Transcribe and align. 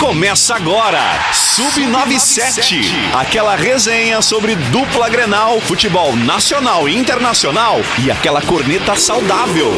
Começa 0.00 0.54
agora, 0.54 0.98
Sub97, 1.30 2.86
aquela 3.12 3.54
resenha 3.54 4.22
sobre 4.22 4.56
dupla 4.56 5.10
Grenal, 5.10 5.60
futebol 5.60 6.16
nacional 6.16 6.88
e 6.88 6.96
internacional 6.96 7.82
e 8.02 8.10
aquela 8.10 8.40
corneta 8.40 8.96
saudável. 8.96 9.70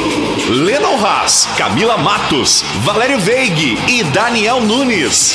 Lennon 0.49 1.05
Haas, 1.05 1.49
Camila 1.59 1.99
Matos, 1.99 2.63
Valério 2.85 3.19
Veig 3.19 3.77
e 3.89 4.05
Daniel 4.05 4.61
Nunes. 4.61 5.35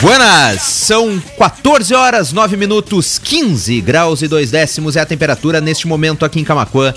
Buenas, 0.00 0.62
são 0.62 1.22
14 1.38 1.94
horas 1.94 2.32
9 2.32 2.56
minutos 2.56 3.20
15 3.20 3.80
graus 3.80 4.20
e 4.20 4.26
2 4.26 4.50
décimos 4.50 4.96
é 4.96 5.00
a 5.00 5.06
temperatura 5.06 5.60
neste 5.60 5.86
momento 5.86 6.24
aqui 6.24 6.40
em 6.40 6.44
Camaquã. 6.44 6.92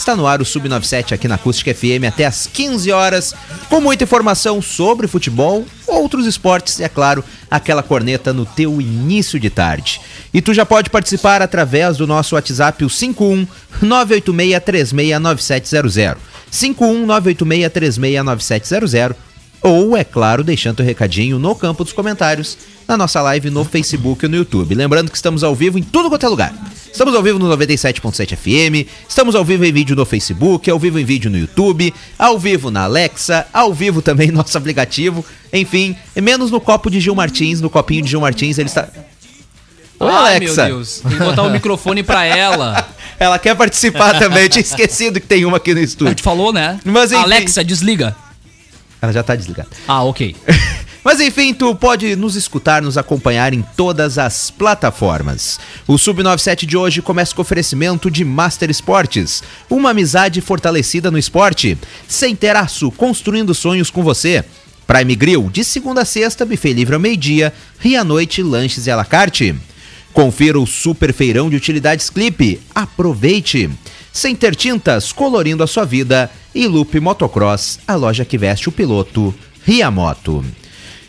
Está 0.00 0.16
no 0.16 0.26
ar 0.26 0.40
o 0.40 0.44
Sub97 0.46 1.12
aqui 1.12 1.28
na 1.28 1.34
Acústica 1.34 1.74
FM 1.74 2.08
até 2.08 2.24
às 2.24 2.46
15 2.46 2.90
horas, 2.90 3.34
com 3.68 3.82
muita 3.82 4.04
informação 4.04 4.62
sobre 4.62 5.06
futebol, 5.06 5.66
outros 5.86 6.24
esportes 6.24 6.78
e, 6.78 6.82
é 6.82 6.88
claro, 6.88 7.22
aquela 7.50 7.82
corneta 7.82 8.32
no 8.32 8.46
teu 8.46 8.80
início 8.80 9.38
de 9.38 9.50
tarde. 9.50 10.00
E 10.32 10.40
tu 10.40 10.54
já 10.54 10.64
pode 10.64 10.88
participar 10.88 11.42
através 11.42 11.98
do 11.98 12.06
nosso 12.06 12.34
WhatsApp, 12.34 12.82
o 12.82 12.88
51 12.88 13.46
986369700. 13.82 16.16
51 16.50 17.06
986369700 17.06 19.14
ou, 19.62 19.96
é 19.96 20.04
claro, 20.04 20.42
deixando 20.42 20.80
o 20.80 20.82
recadinho 20.82 21.38
no 21.38 21.54
campo 21.54 21.84
dos 21.84 21.92
comentários 21.92 22.56
na 22.88 22.96
nossa 22.96 23.20
live 23.22 23.50
no 23.50 23.64
Facebook 23.64 24.24
e 24.24 24.28
no 24.28 24.36
YouTube. 24.36 24.74
Lembrando 24.74 25.10
que 25.10 25.16
estamos 25.16 25.44
ao 25.44 25.54
vivo 25.54 25.78
em 25.78 25.82
tudo 25.82 26.08
quanto 26.08 26.26
é 26.26 26.28
lugar. 26.28 26.52
Estamos 26.92 27.14
ao 27.14 27.22
vivo 27.22 27.38
no 27.38 27.48
97.7 27.56 28.36
FM, 28.36 28.88
estamos 29.08 29.34
ao 29.36 29.44
vivo 29.44 29.64
em 29.64 29.72
vídeo 29.72 29.94
no 29.94 30.04
Facebook, 30.04 30.68
ao 30.68 30.78
vivo 30.78 30.98
em 30.98 31.04
vídeo 31.04 31.30
no 31.30 31.38
YouTube, 31.38 31.94
ao 32.18 32.36
vivo 32.38 32.70
na 32.70 32.82
Alexa, 32.82 33.46
ao 33.52 33.72
vivo 33.72 34.02
também 34.02 34.28
no 34.28 34.38
nosso 34.38 34.58
aplicativo, 34.58 35.24
enfim, 35.52 35.94
menos 36.16 36.50
no 36.50 36.60
copo 36.60 36.90
de 36.90 36.98
Gil 36.98 37.14
Martins, 37.14 37.60
no 37.60 37.70
copinho 37.70 38.02
de 38.02 38.10
Gil 38.10 38.20
Martins, 38.20 38.58
ele 38.58 38.68
está... 38.68 38.88
Oi, 40.00 40.10
Ai, 40.10 40.36
Alexa. 40.36 40.64
meu 40.64 40.74
Deus. 40.76 41.00
Tem 41.00 41.12
que 41.12 41.24
botar 41.24 41.42
o 41.42 41.50
microfone 41.50 42.02
pra 42.02 42.24
ela. 42.24 42.88
Ela 43.20 43.38
quer 43.38 43.54
participar 43.54 44.18
também, 44.18 44.44
eu 44.44 44.48
tinha 44.48 44.62
esquecido 44.62 45.20
que 45.20 45.26
tem 45.26 45.44
uma 45.44 45.58
aqui 45.58 45.72
no 45.74 45.76
A 45.76 45.82
gente 45.82 45.90
estúdio. 45.90 46.24
falou, 46.24 46.54
né? 46.54 46.80
Mas, 46.86 47.12
enfim. 47.12 47.22
Alexa, 47.22 47.62
desliga. 47.62 48.16
Ela 49.00 49.12
já 49.12 49.22
tá 49.22 49.34
desligada. 49.34 49.68
Ah, 49.88 50.02
ok. 50.04 50.36
Mas 51.02 51.18
enfim, 51.18 51.54
tu 51.54 51.74
pode 51.74 52.14
nos 52.14 52.36
escutar, 52.36 52.82
nos 52.82 52.98
acompanhar 52.98 53.54
em 53.54 53.64
todas 53.74 54.18
as 54.18 54.50
plataformas. 54.50 55.58
O 55.86 55.94
Sub97 55.94 56.66
de 56.66 56.76
hoje 56.76 57.00
começa 57.00 57.34
com 57.34 57.40
oferecimento 57.40 58.10
de 58.10 58.22
Master 58.22 58.68
Esportes, 58.68 59.42
uma 59.70 59.90
amizade 59.90 60.42
fortalecida 60.42 61.10
no 61.10 61.16
esporte. 61.16 61.78
Sem 62.06 62.36
teraço, 62.36 62.90
construindo 62.90 63.54
sonhos 63.54 63.88
com 63.88 64.02
você. 64.02 64.44
Prime 64.86 65.14
Grill, 65.14 65.48
de 65.50 65.64
segunda 65.64 66.02
a 66.02 66.04
sexta, 66.04 66.44
buffet 66.44 66.74
livre 66.74 66.94
ao 66.94 67.00
meio-dia, 67.00 67.54
e 67.82 67.96
à 67.96 68.04
noite, 68.04 68.42
lanches 68.42 68.86
e 68.86 68.90
à 68.90 68.96
la 68.96 69.04
carte. 69.04 69.54
Confira 70.12 70.60
o 70.60 70.66
super 70.66 71.14
feirão 71.14 71.48
de 71.48 71.56
utilidades 71.56 72.10
Clipe. 72.10 72.60
Aproveite! 72.74 73.70
Sem 74.12 74.34
ter 74.34 74.54
tintas, 74.56 75.12
colorindo 75.12 75.62
a 75.62 75.66
sua 75.66 75.84
vida. 75.84 76.30
E 76.54 76.66
Loop 76.66 76.98
Motocross, 76.98 77.78
a 77.86 77.94
loja 77.94 78.24
que 78.24 78.36
veste 78.36 78.68
o 78.68 78.72
piloto 78.72 79.34
Riamoto. 79.64 80.44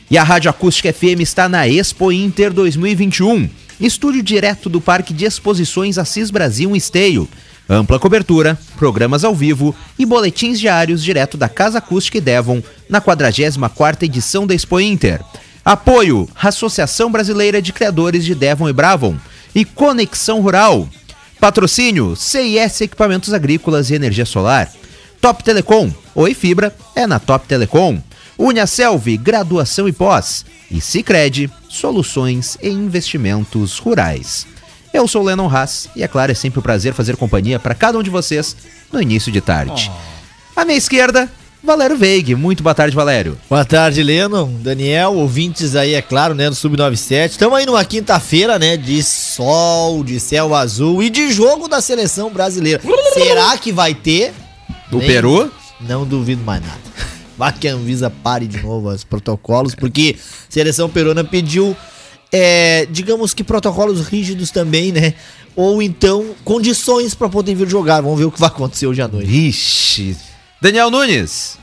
E 0.10 0.18
a 0.18 0.24
Rádio 0.24 0.50
Acústica 0.50 0.94
FM 0.94 1.22
está 1.22 1.50
na 1.50 1.68
Expo 1.68 2.12
Inter 2.12 2.54
2021. 2.54 3.50
Estúdio 3.80 4.22
direto 4.22 4.70
do 4.70 4.80
Parque 4.80 5.14
de 5.14 5.26
Exposições 5.26 5.98
Assis 5.98 6.30
Brasil 6.30 6.76
em 6.76 6.78
Esteio. 6.78 7.28
Ampla 7.68 7.98
cobertura, 7.98 8.60
programas 8.78 9.24
ao 9.24 9.34
vivo 9.34 9.74
e 9.98 10.06
boletins 10.06 10.60
diários 10.60 11.02
direto 11.02 11.38
da 11.38 11.48
Casa 11.48 11.78
Acústica 11.78 12.18
e 12.18 12.22
Devon 12.22 12.62
na 12.90 13.00
44ª 13.02 14.04
edição 14.04 14.46
da 14.46 14.54
Expo 14.54 14.80
Inter. 14.80 15.22
Apoio: 15.64 16.28
Associação 16.36 17.12
Brasileira 17.12 17.62
de 17.62 17.72
Criadores 17.72 18.26
de 18.26 18.36
Devon 18.36 18.68
e 18.68 18.74
Bravon 18.74 19.16
e 19.56 19.64
Conexão 19.64 20.42
Rural. 20.42 20.88
Patrocínio: 21.42 22.16
CIS 22.16 22.82
Equipamentos 22.82 23.34
Agrícolas 23.34 23.90
e 23.90 23.96
Energia 23.96 24.26
Solar. 24.26 24.72
Top 25.20 25.44
Telecom, 25.44 25.92
Oi 26.14 26.36
Fibra 26.36 26.74
é 26.96 27.08
na 27.08 27.18
Top 27.18 27.48
Telecom. 27.48 28.00
Uniaselv, 28.38 29.18
graduação 29.18 29.88
e 29.88 29.92
pós. 29.92 30.46
E 30.70 30.80
Cicred, 30.80 31.52
soluções 31.68 32.60
e 32.62 32.70
investimentos 32.70 33.80
rurais. 33.80 34.46
Eu 34.94 35.08
sou 35.08 35.24
o 35.24 35.26
Lennon 35.26 35.50
Haas 35.50 35.90
e 35.96 36.04
é 36.04 36.08
claro, 36.08 36.32
é 36.32 36.36
sempre 36.36 36.60
um 36.60 36.64
prazer 36.64 36.94
fazer 36.94 37.18
companhia 37.18 37.60
para 37.60 37.74
cada 37.74 37.98
um 37.98 38.04
de 38.04 38.12
vocês 38.12 38.56
no 38.92 39.02
início 39.02 39.32
de 39.32 39.42
tarde. 39.42 39.92
À 40.56 40.64
minha 40.64 40.78
esquerda, 40.78 41.28
Valério 41.64 41.96
Veig. 41.96 42.36
Muito 42.36 42.64
boa 42.64 42.74
tarde, 42.74 42.96
Valério. 42.96 43.38
Boa 43.50 43.64
tarde, 43.64 44.02
Lennon, 44.02 44.52
Daniel, 44.62 45.14
ouvintes 45.14 45.76
aí, 45.76 45.94
é 45.94 46.02
claro, 46.02 46.34
né, 46.34 46.50
do 46.50 46.56
Sub-97. 46.56 47.32
Estamos 47.32 47.58
aí 47.58 47.66
numa 47.66 47.86
quinta-feira, 47.86 48.58
né, 48.58 48.76
de 48.78 49.02
sol, 49.04 50.04
de 50.04 50.20
céu 50.20 50.56
azul 50.56 51.04
e 51.04 51.10
de 51.10 51.32
jogo 51.32 51.68
da 51.68 51.80
seleção 51.80 52.32
brasileira. 52.32 52.82
Será 53.14 53.58
que 53.58 53.72
vai 53.72 53.94
ter? 53.94 54.34
O 54.92 54.98
Nem- 54.98 55.08
Peru? 55.08 55.52
Não 55.80 56.06
duvido 56.06 56.44
mais 56.44 56.62
nada. 56.62 56.80
Vai 57.38 57.54
que 57.54 57.68
a 57.68 57.74
Anvisa 57.74 58.10
pare 58.10 58.48
de 58.48 58.62
novo 58.62 58.90
os 58.90 59.04
protocolos, 59.04 59.74
porque 59.76 60.16
a 60.18 60.52
seleção 60.52 60.90
peruana 60.90 61.24
pediu, 61.24 61.76
é, 62.32 62.88
digamos 62.92 63.34
que 63.34 63.44
protocolos 63.44 64.02
rígidos 64.08 64.52
também, 64.52 64.92
né? 64.92 65.14
Ou 65.56 65.82
então 65.82 66.36
condições 66.44 67.14
para 67.16 67.30
poder 67.30 67.56
vir 67.56 67.68
jogar. 67.70 68.02
Vamos 68.02 68.18
ver 68.20 68.26
o 68.26 68.32
que 68.32 68.40
vai 68.40 68.50
acontecer 68.50 68.86
hoje 68.88 69.02
à 69.02 69.08
noite. 69.08 69.28
Vixe. 69.28 70.16
Daniel 70.62 70.92
Nunes. 70.92 71.58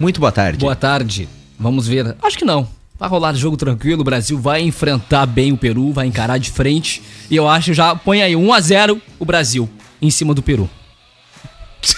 Muito 0.00 0.18
boa 0.20 0.32
tarde. 0.32 0.58
Boa 0.58 0.74
tarde. 0.74 1.28
Vamos 1.60 1.86
ver. 1.86 2.16
Acho 2.22 2.38
que 2.38 2.46
não. 2.46 2.66
Vai 2.98 3.06
rolar 3.06 3.34
jogo 3.34 3.58
tranquilo. 3.58 4.00
O 4.00 4.04
Brasil 4.04 4.40
vai 4.40 4.62
enfrentar 4.62 5.26
bem 5.26 5.52
o 5.52 5.56
Peru, 5.58 5.92
vai 5.92 6.06
encarar 6.06 6.38
de 6.38 6.50
frente. 6.50 7.02
E 7.30 7.36
eu 7.36 7.46
acho 7.46 7.74
já. 7.74 7.94
Põe 7.94 8.22
aí 8.22 8.32
1x0 8.32 9.02
o 9.18 9.24
Brasil 9.26 9.68
em 10.00 10.10
cima 10.10 10.32
do 10.32 10.42
Peru. 10.42 10.68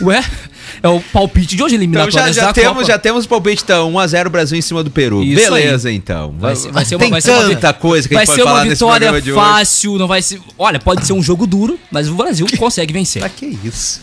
Ué? 0.02 0.24
É 0.82 0.88
o 0.88 1.00
palpite 1.00 1.56
de 1.56 1.62
hoje 1.62 1.74
Então 1.76 1.92
já, 1.92 2.00
eliminatórias 2.00 2.36
já 2.36 2.46
da 2.46 2.52
temos, 2.52 2.72
Copa. 2.74 2.84
já 2.86 2.98
temos 2.98 3.26
palpite 3.26 3.62
então, 3.64 3.92
1x0 3.92 4.28
Brasil 4.28 4.58
em 4.58 4.62
cima 4.62 4.82
do 4.84 4.90
Peru. 4.90 5.22
Isso 5.22 5.34
Beleza 5.50 5.90
então. 5.92 6.34
Vai 6.38 6.56
ser, 6.56 6.70
vai 6.72 6.84
ser 6.84 6.94
uma, 6.96 7.00
Tem 7.00 7.10
vai 7.10 7.20
ser 7.20 7.30
uma 7.32 7.42
tanta 7.48 7.72
vi- 7.72 7.78
coisa 7.78 8.08
que 8.08 8.14
a 8.14 8.18
vai 8.18 8.26
gente 8.26 8.34
ser 8.34 8.40
pode 8.42 8.48
uma 8.48 8.52
falar 8.56 8.64
nesse 8.64 8.74
vitória 8.76 9.08
programa 9.08 9.22
de 9.22 9.32
hoje. 9.32 9.40
fácil, 9.40 9.98
não 9.98 10.06
vai 10.08 10.22
ser. 10.22 10.40
Olha, 10.58 10.78
pode 10.78 11.06
ser 11.06 11.12
um 11.12 11.22
jogo 11.22 11.46
duro, 11.46 11.78
mas 11.90 12.08
o 12.08 12.14
Brasil 12.14 12.46
consegue 12.58 12.92
vencer. 12.92 13.20
Pra 13.20 13.28
que 13.30 13.58
isso? 13.64 14.00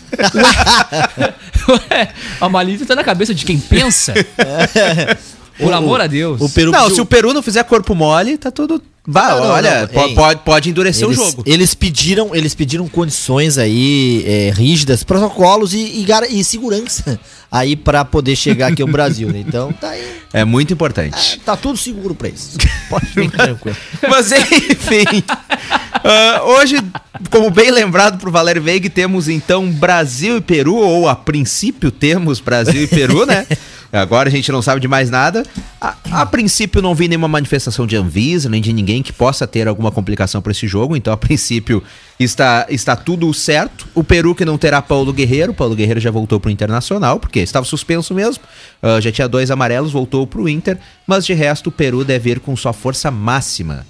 Ué, 1.70 2.10
a 2.40 2.50
malícia 2.50 2.86
tá 2.86 2.96
na 2.96 3.04
cabeça 3.04 3.34
de 3.34 3.46
quem 3.46 3.58
pensa. 3.60 4.14
Por 5.60 5.74
amor 5.74 6.00
a 6.02 6.06
Deus. 6.08 6.40
O 6.40 6.50
Peru 6.50 6.72
Não, 6.72 6.82
pediu- 6.82 6.96
se 6.96 7.02
o 7.02 7.06
Peru 7.06 7.34
não 7.34 7.42
fizer 7.42 7.64
corpo 7.64 7.96
mole, 7.96 8.38
tá 8.38 8.52
tudo. 8.52 8.80
Vá, 9.10 9.30
Não, 9.30 9.40
não, 9.40 9.46
olha, 9.52 9.90
não, 9.94 10.04
ei. 10.04 10.14
pode, 10.16 10.42
pode 10.42 10.70
endurecer 10.70 11.08
eles, 11.08 11.18
o 11.18 11.24
jogo. 11.24 11.44
Eles 11.46 11.74
pediram, 11.74 12.36
eles 12.36 12.54
pediram 12.54 12.86
condições 12.90 13.58
aí 13.58 14.22
é, 14.28 14.52
rígidas, 14.54 15.02
protocolos 15.02 15.74
e, 15.74 15.78
e, 15.78 16.06
e 16.30 16.44
segurança 16.44 17.18
aí 17.50 17.78
pra 17.78 18.04
poder 18.04 18.36
chegar 18.36 18.74
aqui 18.74 18.82
ao 18.82 18.88
Brasil, 18.90 19.30
né? 19.30 19.40
Então 19.48 19.72
tá 19.72 19.92
aí, 19.92 20.04
É 20.34 20.44
muito 20.44 20.74
importante. 20.74 21.40
tá 21.46 21.56
tudo 21.56 21.78
seguro 21.78 22.14
pra 22.14 22.28
isso. 22.28 22.58
Pode 22.90 23.06
vir 23.16 23.32
tranquilo. 23.32 23.78
Mas 24.10 24.30
enfim. 24.34 25.24
ah, 26.04 26.42
hoje, 26.44 26.76
como 27.32 27.50
bem 27.50 27.72
lembrado 27.72 28.20
pro 28.20 28.30
Valério 28.30 28.62
Veig, 28.62 28.90
temos 28.90 29.30
então 29.30 29.72
Brasil 29.72 30.36
e 30.36 30.42
Peru, 30.42 30.76
ou 30.76 31.08
a 31.08 31.16
princípio 31.16 31.92
temos 31.92 32.42
Brasil 32.42 32.84
e 32.84 32.88
Peru, 32.88 33.26
né? 33.26 33.48
Agora 33.92 34.28
a 34.28 34.32
gente 34.32 34.52
não 34.52 34.62
sabe 34.62 34.82
de 34.82 34.88
mais 34.88 35.10
nada. 35.10 35.44
A, 35.80 35.96
a 36.12 36.26
princípio 36.26 36.82
não 36.82 36.94
vi 36.94 37.08
nenhuma 37.08 37.28
manifestação 37.28 37.88
de 37.88 37.96
Anvisa, 37.96 38.50
nem 38.50 38.62
de 38.62 38.74
ninguém 38.74 39.02
que 39.02 39.14
possa 39.14 39.48
ter 39.48 39.68
alguma 39.68 39.92
complicação 39.92 40.42
para 40.42 40.52
esse 40.52 40.68
jogo. 40.68 40.96
Então, 40.96 41.14
a 41.14 41.18
princípio, 41.18 41.82
está, 42.20 42.66
está 42.70 42.96
tudo 42.96 43.34
certo. 43.34 43.88
O 43.96 44.04
Peru 44.04 44.36
que 44.36 44.44
não 44.44 44.58
terá 44.58 44.82
Paulo 44.82 45.14
Guerreiro. 45.14 45.54
Paulo 45.54 45.76
Guerreiro 45.76 46.00
já 46.00 46.12
voltou 46.12 46.40
pro 46.40 46.52
Internacional, 46.52 47.20
porque 47.20 47.40
estava 47.40 47.66
suspenso 47.66 48.14
mesmo. 48.14 48.44
Ah, 48.82 49.00
já 49.00 49.12
tinha 49.12 49.28
dois 49.28 49.50
amarelos, 49.50 49.92
voltou 49.92 50.28
pro 50.28 50.50
Inter. 50.50 50.78
Mas 51.06 51.26
de 51.26 51.34
resto, 51.34 51.68
o 51.68 51.72
Peru 51.72 52.04
deve 52.04 52.32
ir 52.32 52.40
com 52.40 52.56
sua 52.56 52.74
força 52.74 53.10
máxima. 53.10 53.86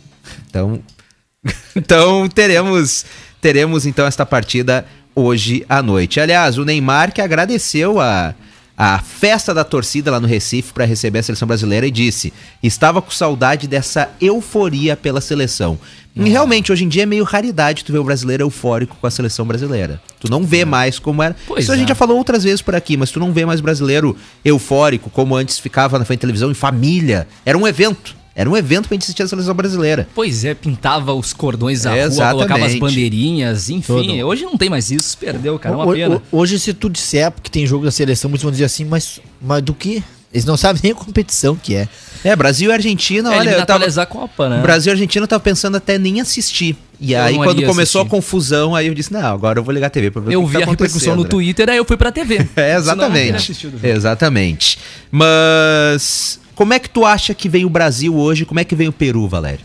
Então, 0.47 0.79
então 1.75 2.27
teremos 2.29 3.05
teremos 3.39 3.85
então 3.85 4.05
esta 4.05 4.25
partida 4.25 4.85
hoje 5.15 5.65
à 5.67 5.81
noite. 5.81 6.19
Aliás, 6.19 6.57
o 6.57 6.65
Neymar 6.65 7.11
que 7.11 7.21
agradeceu 7.21 7.99
a, 7.99 8.35
a 8.77 8.99
festa 8.99 9.53
da 9.53 9.63
torcida 9.63 10.11
lá 10.11 10.19
no 10.19 10.27
Recife 10.27 10.71
para 10.71 10.85
receber 10.85 11.19
a 11.19 11.23
seleção 11.23 11.47
brasileira 11.47 11.87
e 11.87 11.91
disse: 11.91 12.31
"Estava 12.61 13.01
com 13.01 13.09
saudade 13.09 13.67
dessa 13.67 14.09
euforia 14.21 14.95
pela 14.95 15.19
seleção". 15.19 15.79
E 16.25 16.29
realmente 16.29 16.71
hoje 16.71 16.83
em 16.83 16.87
dia 16.87 17.03
é 17.03 17.05
meio 17.05 17.23
raridade 17.23 17.83
tu 17.83 17.91
ver 17.91 17.99
o 17.99 18.03
brasileiro 18.03 18.43
eufórico 18.43 18.97
com 18.99 19.05
a 19.05 19.11
seleção 19.11 19.45
brasileira. 19.45 20.01
Tu 20.19 20.29
não 20.29 20.43
vê 20.43 20.65
mais 20.65 20.97
como 20.97 21.21
era. 21.21 21.35
Pois 21.45 21.63
Isso 21.63 21.71
a 21.71 21.75
é. 21.75 21.77
gente 21.77 21.89
já 21.89 21.95
falou 21.95 22.17
outras 22.17 22.43
vezes 22.43 22.61
por 22.61 22.73
aqui, 22.75 22.97
mas 22.97 23.11
tu 23.11 23.19
não 23.19 23.31
vê 23.31 23.45
mais 23.45 23.61
brasileiro 23.61 24.17
eufórico 24.43 25.09
como 25.11 25.35
antes 25.35 25.59
ficava 25.59 25.99
na 25.99 26.05
frente 26.05 26.19
da 26.19 26.21
televisão 26.21 26.49
em 26.49 26.55
família. 26.55 27.27
Era 27.45 27.57
um 27.57 27.67
evento. 27.67 28.15
Era 28.39 28.47
um 28.47 28.55
evento 28.55 28.87
pra 28.87 28.93
gente 28.93 29.01
assistir 29.03 29.23
a 29.23 29.27
seleção 29.27 29.55
brasileira. 29.55 30.07
Pois 30.13 30.45
é, 30.45 30.53
pintava 30.53 31.11
os 31.11 31.33
cordões 31.33 31.81
da 31.81 31.89
rua, 31.89 31.99
Exatamente. 32.01 32.35
colocava 32.47 32.65
as 32.67 32.75
bandeirinhas, 32.75 33.69
enfim. 33.71 33.81
Tudo. 33.93 34.27
Hoje 34.27 34.43
não 34.45 34.55
tem 34.55 34.69
mais 34.69 34.91
isso, 34.91 35.17
perdeu, 35.17 35.57
cara, 35.57 35.73
é 35.73 35.77
uma 35.77 35.91
pena. 35.91 36.15
ho- 36.17 36.21
Hoje, 36.31 36.59
se 36.59 36.71
tu 36.71 36.87
disser 36.87 37.33
que 37.41 37.49
tem 37.49 37.65
jogo 37.65 37.83
da 37.83 37.89
seleção, 37.91 38.29
muitos 38.29 38.43
vão 38.43 38.51
dizer 38.51 38.65
assim, 38.65 38.85
mas, 38.85 39.19
mas 39.41 39.63
do 39.63 39.73
que? 39.73 40.03
Eles 40.31 40.45
não 40.45 40.55
sabem 40.55 40.81
nem 40.83 40.91
a 40.91 40.95
competição 40.95 41.55
que 41.55 41.73
é. 41.73 41.87
É, 42.23 42.35
Brasil 42.35 42.69
e 42.69 42.73
Argentina, 42.73 43.33
É, 43.33 43.37
olha, 43.39 43.49
eu 43.51 43.65
tava, 43.65 43.89
da 43.89 44.05
Copa, 44.05 44.49
né? 44.49 44.61
Brasil 44.61 44.91
e 44.91 44.93
Argentina 44.93 45.23
eu 45.23 45.27
tava 45.27 45.39
pensando 45.41 45.77
até 45.77 45.97
nem 45.97 46.21
assistir. 46.21 46.75
E 46.99 47.13
Eu 47.13 47.21
aí, 47.23 47.35
quando 47.37 47.63
começou 47.63 48.01
assistir. 48.01 48.01
a 48.01 48.05
confusão, 48.05 48.75
aí 48.75 48.85
eu 48.87 48.93
disse, 48.93 49.11
não, 49.11 49.25
agora 49.25 49.57
eu 49.59 49.63
vou 49.63 49.73
ligar 49.73 49.87
a 49.87 49.89
TV 49.89 50.11
pra 50.11 50.21
ver 50.21 50.33
Eu 50.35 50.41
o 50.43 50.45
que 50.45 50.51
vi 50.51 50.59
tá 50.59 50.65
a 50.65 50.69
repercussão 50.69 51.15
no 51.15 51.23
né? 51.23 51.29
Twitter, 51.29 51.69
aí 51.69 51.77
eu 51.77 51.85
fui 51.85 51.95
pra 51.97 52.11
TV. 52.11 52.35
É, 52.55 52.69
Senão 52.69 52.77
exatamente. 52.79 53.35
assistido. 53.35 53.79
Exatamente. 53.83 54.77
Mas 55.11 56.39
como 56.57 56.73
é 56.73 56.79
que 56.79 56.89
tu 56.89 57.05
acha 57.05 57.35
que 57.35 57.47
vem 57.47 57.65
o 57.65 57.69
Brasil 57.69 58.17
hoje? 58.17 58.43
Como 58.43 58.59
é 58.59 58.63
que 58.63 58.75
vem 58.75 58.87
o 58.87 58.91
Peru, 58.91 59.27
Valério? 59.27 59.63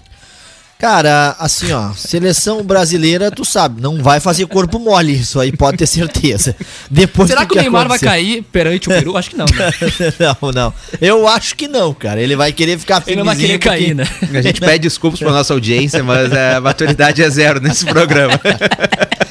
Cara, 0.78 1.34
assim, 1.38 1.72
ó, 1.72 1.92
seleção 1.94 2.62
brasileira, 2.62 3.30
tu 3.30 3.44
sabe, 3.44 3.80
não 3.80 4.02
vai 4.02 4.20
fazer 4.20 4.44
corpo 4.46 4.78
mole, 4.78 5.12
isso 5.12 5.40
aí 5.40 5.52
pode 5.56 5.78
ter 5.78 5.86
certeza. 5.86 6.54
Depois 6.90 7.30
Será 7.30 7.46
que 7.46 7.54
o 7.54 7.56
Neymar 7.56 7.88
vai 7.88 7.98
cair 7.98 8.42
perante 8.42 8.88
o 8.88 8.90
Peru? 8.92 9.16
Acho 9.16 9.30
que 9.30 9.36
não, 9.36 9.46
né? 9.46 9.70
não, 10.42 10.52
não. 10.52 10.74
Eu 11.00 11.26
acho 11.28 11.56
que 11.56 11.66
não, 11.66 11.94
cara. 11.94 12.20
Ele 12.20 12.36
vai 12.36 12.52
querer 12.52 12.78
ficar 12.78 13.02
Ele 13.06 13.16
não 13.16 13.24
vai 13.24 13.36
querer 13.36 13.58
cair, 13.58 13.94
né? 13.94 14.04
A 14.34 14.42
gente 14.42 14.60
pede 14.60 14.80
desculpas 14.80 15.20
pra 15.20 15.30
nossa 15.30 15.54
audiência, 15.54 16.02
mas 16.02 16.30
a 16.32 16.60
maturidade 16.60 17.22
é 17.22 17.30
zero 17.30 17.58
nesse 17.58 17.86
programa. 17.86 18.38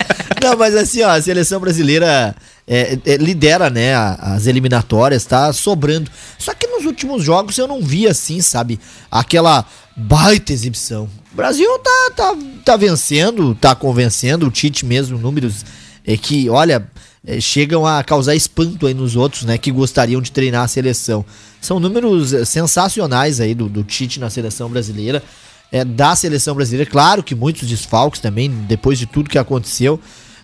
Não, 0.52 0.58
mas 0.58 0.76
assim, 0.76 1.02
ó, 1.02 1.10
a 1.10 1.22
seleção 1.22 1.62
brasileira 1.62 2.36
é, 2.68 3.00
é, 3.06 3.18
lidera, 3.18 3.70
né, 3.70 3.96
as 3.96 4.48
eliminatórias, 4.48 5.26
tá 5.26 5.52
sobrando. 5.54 6.12
Só 6.38 6.54
que 6.54 6.68
nos 6.68 6.86
últimos 6.86 7.24
jogos 7.24 7.58
eu 7.58 7.68
não 7.68 7.82
vi 7.82 8.06
assim, 8.06 8.42
sabe, 8.42 8.80
aquela 9.10 9.66
baita 9.96 10.52
exibição. 10.52 11.10
O 11.32 11.36
Brasil 11.36 11.70
tá, 11.80 12.12
tá, 12.16 12.38
tá 12.66 12.76
vencendo, 12.76 13.56
tá 13.56 13.74
convencendo, 13.74 14.48
o 14.48 14.52
Tite 14.52 14.86
mesmo, 14.86 15.18
números 15.18 15.66
é 16.06 16.18
que, 16.18 16.50
olha, 16.50 16.86
é, 17.26 17.40
chegam 17.40 17.86
a 17.86 18.04
causar 18.04 18.36
espanto 18.36 18.88
aí 18.88 18.94
nos 18.94 19.16
outros, 19.16 19.44
né, 19.44 19.58
que 19.58 19.72
gostariam 19.72 20.22
de 20.22 20.34
treinar 20.34 20.64
a 20.64 20.68
seleção. 20.68 21.24
São 21.62 21.80
números 21.80 22.34
é, 22.34 22.44
sensacionais 22.44 23.40
aí 23.40 23.56
do, 23.56 23.70
do 23.70 23.84
Tite 23.84 24.20
na 24.20 24.30
seleção 24.30 24.70
brasileira 24.70 25.24
é, 25.72 25.86
da 25.86 26.16
seleção 26.16 26.54
brasileira. 26.54 26.90
Claro 26.90 27.24
que 27.24 27.34
muitos 27.34 27.68
desfalques 27.68 28.20
também, 28.20 28.50
depois 28.68 29.00
de 29.00 29.06
tudo 29.06 29.30
que 29.30 29.38
aconteceu. 29.38 30.00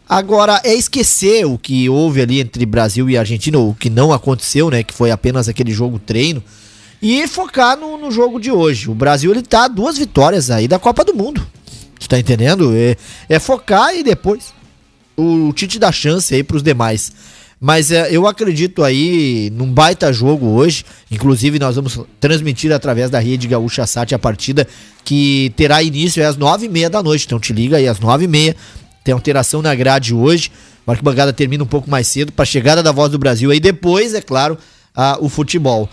Agora, 0.10 0.62
é 0.64 0.74
esquecer 0.74 1.46
o 1.46 1.58
que 1.58 1.90
houve 1.90 2.22
ali 2.22 2.40
entre 2.40 2.66
Brasil 2.66 3.10
e 3.10 3.18
Argentina, 3.18 3.60
o 3.60 3.76
que 3.76 3.90
não 3.90 4.14
aconteceu, 4.14 4.70
né? 4.70 4.82
Que 4.82 4.94
foi 4.94 5.12
apenas 5.12 5.50
aquele 5.50 5.72
jogo 5.72 6.00
treino. 6.00 6.42
E 7.02 7.28
focar 7.28 7.78
no, 7.78 7.98
no 7.98 8.10
jogo 8.10 8.40
de 8.40 8.50
hoje. 8.50 8.90
O 8.90 8.96
Brasil, 8.96 9.32
ele 9.32 9.42
tá 9.42 9.68
duas 9.68 9.98
vitórias 9.98 10.50
aí 10.50 10.68
da 10.68 10.80
Copa 10.80 11.04
do 11.04 11.14
Mundo. 11.14 11.46
Tu 12.00 12.08
tá 12.08 12.18
entendendo? 12.18 12.74
É, 12.76 12.96
é 13.28 13.40
focar 13.40 13.94
e 13.96 14.04
depois 14.04 14.54
o 15.18 15.52
Tite 15.52 15.80
dá 15.80 15.92
chance 15.92 16.34
aí 16.34 16.44
pros 16.44 16.64
demais. 16.64 17.12
Mas 17.60 17.92
é, 17.92 18.08
eu 18.12 18.28
acredito 18.28 18.84
aí 18.84 19.52
num 19.54 19.72
baita 19.72 20.14
jogo 20.14 20.46
hoje. 20.48 20.86
Inclusive, 21.12 21.60
nós 21.60 21.76
vamos 21.76 22.00
transmitir 22.20 22.72
através 22.72 23.10
da 23.10 23.20
rede 23.20 23.48
Gaúcha 23.48 23.86
Sat 23.86 24.14
a 24.14 24.20
partida 24.20 24.68
que 25.04 25.52
terá 25.56 25.82
início 25.82 26.26
às 26.28 26.38
nove 26.38 26.68
e 26.68 26.70
meia 26.70 26.90
da 26.90 27.02
noite. 27.02 27.26
Então 27.26 27.40
te 27.40 27.52
liga 27.52 27.78
aí 27.78 27.88
às 27.88 28.00
nove 28.00 28.26
e 28.26 28.28
meia. 28.28 28.56
Tem 29.08 29.14
alteração 29.14 29.62
na 29.62 29.74
grade 29.74 30.14
hoje. 30.14 30.52
A 30.86 30.92
arquibancada 30.92 31.32
termina 31.32 31.64
um 31.64 31.68
pouco 31.68 31.90
mais 31.90 32.08
cedo 32.08 32.30
para 32.34 32.44
chegada 32.44 32.84
da 32.84 32.92
voz 32.92 33.10
do 33.10 33.18
Brasil. 33.18 33.52
Aí 33.52 33.60
depois, 33.62 34.14
é 34.14 34.20
claro, 34.20 34.58
a- 34.94 35.18
o 35.22 35.30
futebol. 35.30 35.88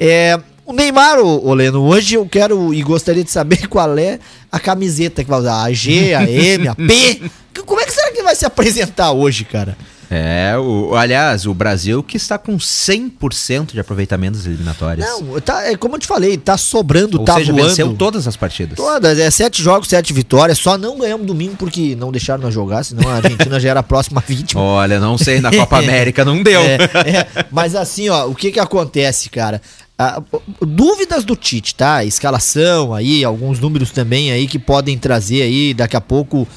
É, 0.00 0.40
o 0.64 0.72
Neymar, 0.72 1.18
ô, 1.18 1.46
ô 1.46 1.52
Leno, 1.52 1.82
hoje 1.82 2.14
eu 2.14 2.26
quero 2.26 2.72
e 2.72 2.82
gostaria 2.82 3.22
de 3.22 3.30
saber 3.30 3.66
qual 3.68 3.98
é 3.98 4.18
a 4.50 4.58
camiseta 4.58 5.22
que 5.22 5.28
vai 5.28 5.40
usar. 5.40 5.62
A 5.62 5.70
G, 5.74 6.14
a 6.14 6.22
M, 6.26 6.68
a 6.68 6.74
P. 6.74 7.20
Como 7.66 7.78
é 7.82 7.84
que 7.84 7.92
será 7.92 8.10
que 8.12 8.22
vai 8.22 8.34
se 8.34 8.46
apresentar 8.46 9.12
hoje, 9.12 9.44
cara? 9.44 9.76
É, 10.10 10.54
o, 10.58 10.94
aliás, 10.94 11.46
o 11.46 11.54
Brasil 11.54 12.02
que 12.02 12.16
está 12.16 12.38
com 12.38 12.56
100% 12.56 13.72
de 13.72 13.80
aproveitamento 13.80 14.36
das 14.36 14.46
eliminatórias. 14.46 15.06
Não, 15.06 15.40
tá, 15.40 15.64
é 15.64 15.76
como 15.76 15.96
eu 15.96 15.98
te 15.98 16.06
falei, 16.06 16.36
tá 16.36 16.56
sobrando, 16.56 17.18
Ou 17.20 17.24
tá 17.24 17.34
seja, 17.34 17.52
voando. 17.52 17.68
venceu 17.68 17.94
todas 17.94 18.28
as 18.28 18.36
partidas. 18.36 18.76
Todas, 18.76 19.18
é 19.18 19.30
sete 19.30 19.62
jogos, 19.62 19.88
sete 19.88 20.12
vitórias. 20.12 20.58
Só 20.58 20.76
não 20.76 20.98
ganhamos 20.98 21.26
domingo 21.26 21.56
porque 21.56 21.96
não 21.96 22.12
deixaram 22.12 22.42
nós 22.42 22.54
jogar, 22.54 22.84
senão 22.84 23.08
a 23.08 23.14
Argentina 23.14 23.58
já 23.58 23.70
era 23.70 23.80
a 23.80 23.84
próxima 23.84 24.22
vítima. 24.26 24.60
Olha, 24.60 25.00
não 25.00 25.16
sei, 25.16 25.40
na 25.40 25.50
Copa 25.50 25.78
América 25.78 26.24
não 26.24 26.42
deu. 26.42 26.60
É, 26.60 26.74
é, 26.74 27.46
mas 27.50 27.74
assim, 27.74 28.08
ó, 28.08 28.26
o 28.26 28.34
que 28.34 28.52
que 28.52 28.60
acontece, 28.60 29.30
cara? 29.30 29.60
Ah, 29.98 30.20
dúvidas 30.60 31.24
do 31.24 31.36
Tite, 31.36 31.74
tá? 31.74 32.04
Escalação 32.04 32.92
aí, 32.92 33.24
alguns 33.24 33.60
números 33.60 33.90
também 33.92 34.32
aí 34.32 34.48
que 34.48 34.58
podem 34.58 34.98
trazer 34.98 35.42
aí 35.42 35.72
daqui 35.72 35.96
a 35.96 36.00
pouco. 36.00 36.48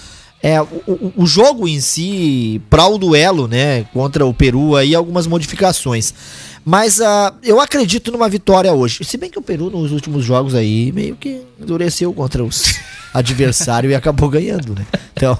É, 0.48 0.62
o, 0.62 1.12
o- 1.18 1.26
jogo 1.26 1.68
em 1.68 1.82
si, 1.82 2.62
para 2.70 2.88
o 2.88 2.98
duelo, 2.98 3.50
né, 3.50 3.84
contra 3.94 4.26
o 4.26 4.34
Peru 4.34 4.78
aí, 4.78 4.96
algumas 4.96 5.28
modificações. 5.28 6.14
Mas 6.70 7.00
ah, 7.00 7.34
eu 7.46 7.62
acredito 7.62 8.12
numa 8.12 8.28
vitória 8.28 8.74
hoje. 8.74 9.02
Se 9.06 9.16
bem 9.18 9.30
que 9.30 9.40
o 9.40 9.42
Peru 9.42 9.70
nos 9.70 9.94
últimos 9.94 10.26
jogos 10.26 10.54
aí 10.54 10.92
meio 10.92 11.16
que 11.16 11.42
endureceu 11.58 12.12
contra 12.12 12.44
os 12.44 12.76
adversários 13.14 13.94
e 13.94 13.96
acabou 13.96 14.28
ganhando, 14.28 14.76
né? 14.76 14.86
Então, 15.14 15.38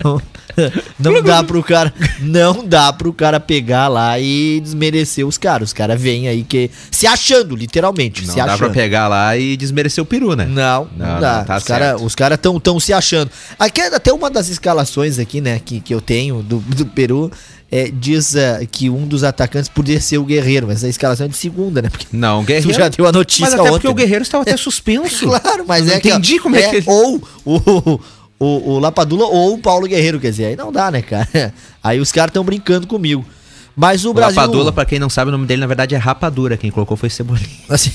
não 0.98 1.22
dá 1.22 1.44
pro 1.44 1.62
cara, 1.62 1.94
não 2.22 2.66
dá 2.66 2.94
pro 2.94 3.12
cara 3.12 3.42
pegar 3.42 3.90
lá 3.90 4.18
e 4.18 4.62
desmerecer 4.62 5.28
os 5.28 5.38
caras. 5.38 5.68
Os 5.68 5.74
caras 5.74 6.02
vêm 6.02 6.30
aí 6.30 6.46
que 6.46 6.72
se 6.90 7.06
achando, 7.06 7.58
literalmente, 7.58 8.26
Não 8.26 8.32
se 8.32 8.38
dá 8.38 8.46
achando. 8.46 8.60
pra 8.60 8.70
pegar 8.70 9.10
lá 9.10 9.38
e 9.38 9.58
desmerecer 9.58 10.02
o 10.02 10.08
peru, 10.08 10.34
né? 10.34 10.46
Não, 10.46 10.88
não, 10.96 11.08
Não, 11.08 11.20
dá. 11.20 11.38
não, 11.40 11.46
tá 11.46 11.58
os 11.58 11.64
caras 11.66 12.16
cara 12.16 12.36
estão 12.36 12.58
tão 12.58 12.80
se 12.80 12.94
achando. 12.94 13.30
Aqui 13.60 13.82
é 13.82 13.94
até 13.94 14.14
uma 14.14 14.30
das 14.30 14.48
escalações 14.48 15.20
aqui, 15.20 15.42
né, 15.42 15.60
que, 15.60 15.82
que 15.82 15.94
eu 15.94 16.00
tenho 16.00 16.42
do, 16.42 16.60
do 16.60 16.86
Peru, 16.86 17.30
é, 17.72 17.90
diz 17.92 18.36
ah, 18.36 18.60
que 18.72 18.90
um 18.90 19.06
dos 19.08 19.24
atacantes 19.24 19.70
poderia 19.70 20.00
ser 20.00 20.18
o 20.18 20.24
Guerreiro, 20.24 20.68
mas 20.68 20.84
a 20.84 20.88
escalação 20.90 21.26
é 21.26 21.30
de 21.30 21.36
segunda, 21.36 21.82
né? 21.82 21.90
Porque 21.90 22.08
Não, 22.12 22.40
o 22.40 22.44
tu 22.44 22.48
Guerreiro. 22.48 22.74
já 22.74 22.88
deu 22.88 23.06
a 23.08 23.12
notícia 23.12 23.44
Mas 23.46 23.54
até 23.54 23.62
ontem. 23.64 23.72
porque 23.74 23.88
o? 23.88 23.94
Guerreiro 23.94 24.24
estava 24.24 24.44
até 24.44 24.56
suspenso. 24.56 25.28
Claro, 25.28 25.66
mas 25.68 25.86
Eu 25.86 25.92
é 25.92 25.96
não 25.96 26.02
que, 26.02 26.08
ó, 26.12 26.14
entendi 26.14 26.40
como 26.40 26.56
é 26.56 26.62
que 26.70 26.76
ele- 26.78 26.86
Ou 26.88 27.22
o, 27.46 28.00
o, 28.40 28.72
o 28.74 28.80
Lapadula 28.80 29.26
ou 29.26 29.56
o 29.56 29.58
Paulo 29.58 29.88
Guerreiro, 29.88 30.20
quer 30.20 30.32
dizer, 30.32 30.46
aí 30.46 30.56
não 30.56 30.72
dá, 30.72 30.90
né, 30.92 31.02
cara? 31.02 31.28
Aí 31.84 32.00
os 32.00 32.12
caras 32.12 32.30
estão 32.32 32.44
brincando 32.44 32.86
comigo. 32.88 33.26
Mas 33.76 34.04
o, 34.04 34.10
O 34.10 34.14
Brasil... 34.14 34.36
Lapadula, 34.42 34.72
pra 34.74 34.84
quem 34.86 35.00
não 35.00 35.10
sabe, 35.10 35.30
o 35.30 35.32
nome 35.32 35.46
dele 35.46 35.62
na 35.62 35.68
verdade 35.68 35.94
é 35.96 35.98
Rapadura. 35.98 36.58
Quem 36.58 36.70
colocou 36.72 36.98
foi 36.98 37.10
Cebolinha. 37.10 37.48
Assim... 37.70 37.92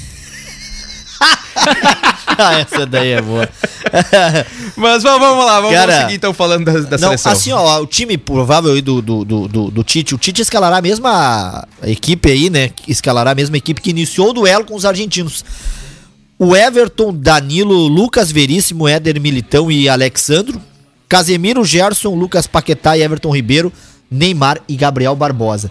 ah, 2.38 2.60
essa 2.60 2.86
daí 2.86 3.12
é 3.12 3.22
boa. 3.22 3.48
Mas 4.76 5.02
vamos, 5.02 5.20
vamos 5.20 5.44
lá, 5.44 5.60
vamos, 5.60 5.76
Cara, 5.76 6.00
seguir 6.02 6.14
então 6.14 6.32
falando 6.32 6.64
da, 6.64 6.72
da 6.72 6.98
Não, 6.98 7.08
seleção. 7.16 7.32
assim, 7.32 7.52
ó, 7.52 7.80
o 7.80 7.86
time 7.86 8.16
provável 8.16 8.72
aí 8.72 8.82
do, 8.82 9.02
do, 9.02 9.24
do, 9.24 9.48
do, 9.48 9.70
do 9.70 9.84
Tite, 9.84 10.14
o 10.14 10.18
Tite 10.18 10.42
escalará 10.42 10.78
a 10.78 10.82
mesma 10.82 11.66
equipe 11.82 12.30
aí, 12.30 12.50
né? 12.50 12.70
Escalará 12.88 13.32
a 13.32 13.34
mesma 13.34 13.56
equipe 13.56 13.80
que 13.80 13.90
iniciou 13.90 14.30
o 14.30 14.32
duelo 14.32 14.64
com 14.64 14.74
os 14.74 14.84
argentinos. 14.84 15.44
O 16.38 16.56
Everton, 16.56 17.12
Danilo, 17.14 17.86
Lucas 17.86 18.32
Veríssimo, 18.32 18.88
Éder 18.88 19.20
Militão 19.20 19.70
e 19.70 19.88
Alexandro. 19.88 20.60
Casemiro, 21.08 21.62
Gerson, 21.64 22.14
Lucas 22.14 22.46
Paquetá 22.46 22.96
e 22.96 23.02
Everton 23.02 23.30
Ribeiro, 23.34 23.70
Neymar 24.10 24.60
e 24.66 24.76
Gabriel 24.76 25.14
Barbosa. 25.14 25.70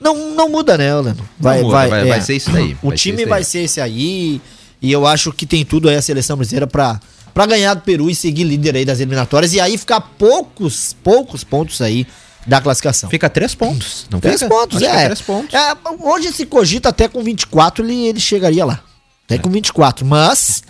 Não, 0.00 0.34
não 0.34 0.48
muda, 0.48 0.78
né, 0.78 0.94
Orlando? 0.96 1.22
Vai, 1.38 1.60
muda, 1.60 1.72
vai, 1.76 1.88
vai- 1.90 2.00
é. 2.00 2.04
vai 2.06 2.20
ser 2.20 2.36
isso 2.36 2.50
daí, 2.50 2.76
O 2.82 2.90
ser 2.90 2.96
time 2.96 3.22
isso 3.22 3.28
vai 3.28 3.44
ser 3.44 3.58
esse 3.64 3.80
aí. 3.80 4.40
E 4.80 4.90
eu 4.92 5.06
acho 5.06 5.32
que 5.32 5.44
tem 5.46 5.64
tudo 5.64 5.88
aí 5.88 5.96
a 5.96 6.02
seleção 6.02 6.36
brasileira 6.36 6.66
pra, 6.66 7.00
pra 7.34 7.46
ganhar 7.46 7.74
do 7.74 7.82
Peru 7.82 8.08
e 8.08 8.14
seguir 8.14 8.44
líder 8.44 8.76
aí 8.76 8.84
das 8.84 9.00
eliminatórias. 9.00 9.52
E 9.52 9.60
aí 9.60 9.76
ficar 9.76 10.00
poucos, 10.00 10.94
poucos 11.02 11.42
pontos 11.44 11.80
aí 11.80 12.06
da 12.46 12.60
classificação. 12.60 13.10
Fica 13.10 13.28
três 13.28 13.54
pontos. 13.54 14.06
Não 14.10 14.20
Três 14.20 14.40
fica? 14.40 14.48
pontos, 14.54 14.78
que 14.78 14.86
é. 14.86 15.04
Três 15.06 15.20
pontos. 15.20 15.52
É, 15.54 15.74
Hoje 16.00 16.32
se 16.32 16.46
cogita 16.46 16.88
até 16.90 17.08
com 17.08 17.22
24 17.22 17.84
ele, 17.84 18.06
ele 18.06 18.20
chegaria 18.20 18.64
lá. 18.64 18.80
Até 19.26 19.36
com 19.38 19.50
24. 19.50 20.06
Mas, 20.06 20.62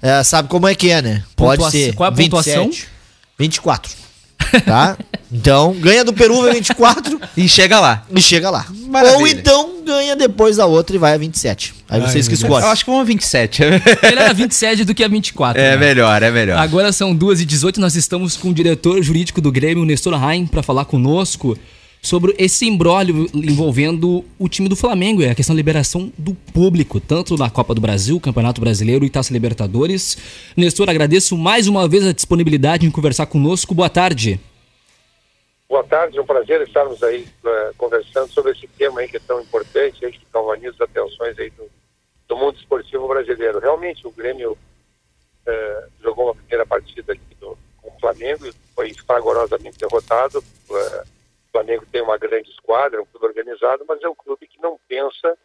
é, 0.00 0.22
sabe 0.22 0.48
como 0.48 0.66
é 0.68 0.74
que 0.74 0.90
é, 0.90 1.02
né? 1.02 1.24
Pode 1.34 1.58
Pontua- 1.58 1.70
ser. 1.70 1.94
qual 1.94 2.08
é 2.08 2.12
a 2.12 2.16
pontuação? 2.16 2.70
24. 3.38 3.92
Tá? 4.64 4.96
Então, 5.32 5.74
ganha 5.74 6.04
do 6.04 6.12
Peru, 6.12 6.42
vai 6.42 6.54
24 6.54 7.20
E 7.36 7.48
chega 7.48 7.80
lá. 7.80 8.04
e 8.14 8.20
chega 8.22 8.48
lá. 8.48 8.64
Maravilha. 8.88 9.18
Ou 9.18 9.26
então 9.26 9.84
ganha 9.84 10.14
depois 10.16 10.56
da 10.56 10.66
outra 10.66 10.94
e 10.94 10.98
vai 10.98 11.14
a 11.14 11.18
27. 11.18 11.74
Aí 11.88 12.00
vocês 12.00 12.26
que 12.28 12.34
Eu 12.34 12.36
escolhem. 12.36 12.68
acho 12.68 12.84
que 12.84 12.90
uma 12.90 13.04
27. 13.04 13.62
Ele 13.62 13.80
era 14.18 14.32
27 14.32 14.84
do 14.84 14.94
que 14.94 15.02
a 15.04 15.08
24. 15.08 15.60
é 15.60 15.70
né? 15.72 15.76
melhor, 15.76 16.22
é 16.22 16.30
melhor. 16.30 16.58
Agora 16.58 16.92
são 16.92 17.14
2h18, 17.16 17.78
nós 17.78 17.96
estamos 17.96 18.36
com 18.36 18.48
o 18.50 18.54
diretor 18.54 19.02
jurídico 19.02 19.40
do 19.40 19.50
Grêmio, 19.52 19.84
Nestor 19.84 20.14
Raim, 20.14 20.46
para 20.46 20.62
falar 20.62 20.84
conosco 20.84 21.56
sobre 22.06 22.34
esse 22.38 22.66
imbróglio 22.66 23.26
envolvendo 23.34 24.24
o 24.38 24.48
time 24.48 24.68
do 24.68 24.76
Flamengo, 24.76 25.22
é 25.22 25.30
a 25.30 25.34
questão 25.34 25.54
da 25.54 25.58
liberação 25.58 26.12
do 26.16 26.34
público, 26.54 27.00
tanto 27.00 27.36
na 27.36 27.50
Copa 27.50 27.74
do 27.74 27.80
Brasil, 27.80 28.20
Campeonato 28.20 28.60
Brasileiro 28.60 29.04
e 29.04 29.10
Taça 29.10 29.32
Libertadores. 29.32 30.16
Nestor, 30.56 30.88
agradeço 30.88 31.36
mais 31.36 31.66
uma 31.66 31.88
vez 31.88 32.06
a 32.06 32.12
disponibilidade 32.12 32.86
em 32.86 32.90
conversar 32.92 33.26
conosco. 33.26 33.74
Boa 33.74 33.90
tarde. 33.90 34.40
Boa 35.68 35.82
tarde, 35.82 36.16
é 36.16 36.22
um 36.22 36.26
prazer 36.26 36.60
estarmos 36.62 37.02
aí 37.02 37.26
eh, 37.44 37.72
conversando 37.76 38.30
sobre 38.30 38.52
esse 38.52 38.68
tema 38.68 39.00
aí 39.00 39.08
que 39.08 39.16
é 39.16 39.20
tão 39.26 39.40
importante, 39.40 40.06
aí 40.06 40.12
que 40.12 40.20
galvaniza 40.32 40.74
as 40.74 40.80
atenções 40.82 41.36
aí 41.40 41.50
do, 41.50 41.64
do 42.28 42.36
mundo 42.36 42.56
esportivo 42.56 43.08
brasileiro. 43.08 43.58
Realmente, 43.58 44.06
o 44.06 44.12
Grêmio 44.12 44.56
eh, 45.44 45.86
jogou 46.00 46.26
uma 46.26 46.36
primeira 46.36 46.64
partida 46.64 47.14
aqui 47.14 47.34
do, 47.40 47.58
com 47.78 47.88
o 47.88 48.00
Flamengo 48.00 48.46
e 48.46 48.52
foi 48.76 48.94
fragorosamente 48.94 49.76
derrotado. 49.76 50.38
O 50.68 51.15
Flamengo 51.56 51.86
tem 51.90 52.02
uma 52.02 52.18
grande 52.18 52.50
esquadra, 52.50 52.98
é 52.98 53.02
um 53.02 53.06
clube 53.06 53.26
organizado, 53.26 53.84
mas 53.88 54.02
é 54.02 54.08
um 54.08 54.14
clube 54.14 54.46
que 54.46 54.60
não 54.60 54.78
pensa 54.86 55.38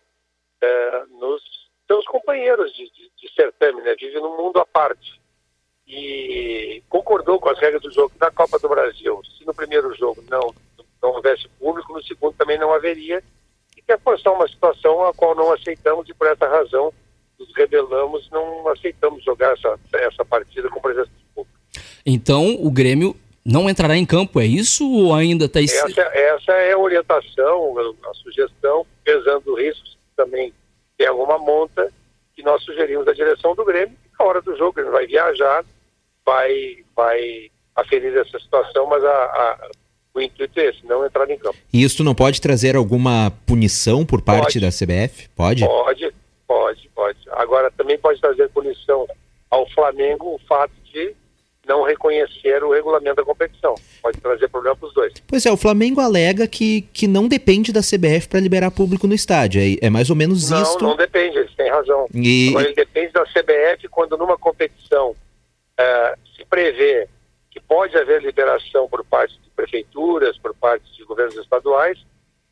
eh, 0.62 1.04
nos 1.20 1.42
seus 1.88 2.06
companheiros 2.06 2.74
de, 2.74 2.84
de, 2.92 3.12
de 3.18 3.34
certame, 3.34 3.82
né? 3.82 3.96
vive 3.96 4.20
num 4.20 4.36
mundo 4.36 4.60
à 4.60 4.66
parte. 4.66 5.22
E 5.88 6.84
concordou 6.90 7.40
com 7.40 7.50
as 7.50 7.60
regras 7.60 7.82
do 7.82 7.92
jogo 7.92 8.14
da 8.18 8.30
Copa 8.30 8.60
do 8.60 8.68
Brasil. 8.68 9.22
Se 9.38 9.46
no 9.46 9.54
primeiro 9.54 9.94
jogo 9.96 10.22
não, 10.30 10.54
não 11.02 11.12
houvesse 11.12 11.48
público, 11.60 11.94
no 11.94 12.04
segundo 12.04 12.36
também 12.36 12.58
não 12.58 12.74
haveria. 12.74 13.24
E 13.78 13.82
quer 13.82 14.00
forçar 14.00 14.34
uma 14.34 14.48
situação 14.48 15.06
a 15.06 15.14
qual 15.14 15.34
não 15.34 15.52
aceitamos 15.52 16.10
e 16.10 16.14
por 16.14 16.28
essa 16.28 16.48
razão 16.48 16.94
nos 17.40 17.56
rebelamos, 17.56 18.30
não 18.30 18.68
aceitamos 18.68 19.24
jogar 19.24 19.54
essa, 19.54 19.80
essa 19.94 20.26
partida 20.26 20.70
com 20.70 20.82
presença 20.82 21.10
de 21.10 21.26
público. 21.34 21.58
Então 22.06 22.58
o 22.60 22.70
Grêmio 22.70 23.16
não 23.46 23.70
entrará 23.70 23.98
em 23.98 24.06
campo, 24.06 24.40
é 24.40 24.46
isso? 24.46 24.90
Ou 24.90 25.14
ainda 25.14 25.46
está 25.46 25.62
Essa, 25.62 26.02
essa 26.02 26.52
é 26.54 26.74
a 26.74 26.78
orientação, 26.78 27.76
a, 27.78 28.10
a 28.10 28.14
sugestão, 28.14 28.86
pesando 29.04 29.56
riscos 29.56 29.98
também 30.16 30.54
tem 30.98 31.08
alguma 31.08 31.40
monta 31.40 31.92
que 32.36 32.44
nós 32.44 32.64
sugerimos 32.64 33.08
à 33.08 33.14
direção 33.14 33.56
do 33.56 33.66
Grêmio. 33.66 33.96
Na 34.20 34.26
hora 34.26 34.42
do 34.42 34.56
jogo, 34.56 34.80
ele 34.80 34.92
vai 34.92 35.08
viajar, 35.08 35.66
vai, 36.24 36.78
vai 36.96 37.50
aferir 37.76 38.16
essa 38.16 38.38
situação, 38.40 38.86
mas 38.86 39.04
a, 39.04 39.10
a, 39.10 39.70
o 40.14 40.22
intuito 40.22 40.60
é 40.60 40.66
esse, 40.68 40.86
não 40.86 41.04
entrar 41.04 41.30
em 41.30 41.38
campo. 41.38 41.58
E 41.74 41.84
isso 41.84 42.04
não 42.04 42.14
pode 42.14 42.40
trazer 42.40 42.76
alguma 42.76 43.32
punição 43.48 44.06
por 44.06 44.22
parte 44.22 44.60
Pode. 44.60 44.60
da 44.60 44.70
CBF? 44.70 45.30
Pode? 45.30 45.66
Pode, 45.66 46.14
pode, 46.48 46.90
pode. 46.94 47.20
Agora, 47.32 47.72
também 47.72 47.98
pode 47.98 48.22
trazer 48.22 48.50
punição 48.50 49.08
ao 49.50 49.68
Flamengo 49.72 50.36
o 50.36 50.40
fato 50.48 50.74
de 50.94 51.16
não 51.72 51.84
reconhecer 51.84 52.62
o 52.64 52.72
regulamento 52.74 53.16
da 53.16 53.24
competição. 53.24 53.76
Pode 54.02 54.20
trazer 54.20 54.50
problema 54.50 54.76
para 54.76 54.88
os 54.88 54.94
dois. 54.94 55.14
Pois 55.26 55.46
é, 55.46 55.52
o 55.52 55.56
Flamengo 55.58 56.02
alega 56.02 56.46
que, 56.48 56.82
que 56.94 57.08
não 57.08 57.28
depende 57.28 57.72
da 57.72 57.80
CBF 57.82 58.28
para 58.28 58.40
liberar 58.42 58.72
público 58.72 59.08
no 59.08 59.14
estádio. 59.14 59.62
É, 59.62 59.86
é 59.88 59.90
mais 59.90 60.10
ou 60.10 60.16
menos 60.16 60.50
Não, 60.50 60.62
isto. 60.62 60.84
não 60.84 60.96
depende, 60.98 61.38
eles 61.38 61.54
têm 61.56 61.70
razão. 61.70 62.08
E- 62.14 62.50
Agora, 62.50 62.66
ele 62.66 62.76
depende 62.76 63.14
da 63.14 63.24
CBF 63.26 63.88
quando 63.90 64.18
numa 64.18 64.38
competição 64.38 65.16
eh, 65.78 66.16
se 66.36 66.46
prevê 66.46 67.08
que 67.50 67.60
pode 67.62 67.98
haver 67.98 68.22
liberação 68.22 68.88
por 68.90 69.04
parte 69.06 69.34
de 69.42 69.50
prefeituras, 69.56 70.38
por 70.38 70.54
parte 70.54 70.84
de 70.98 71.04
governos 71.06 71.38
estaduais, 71.38 71.98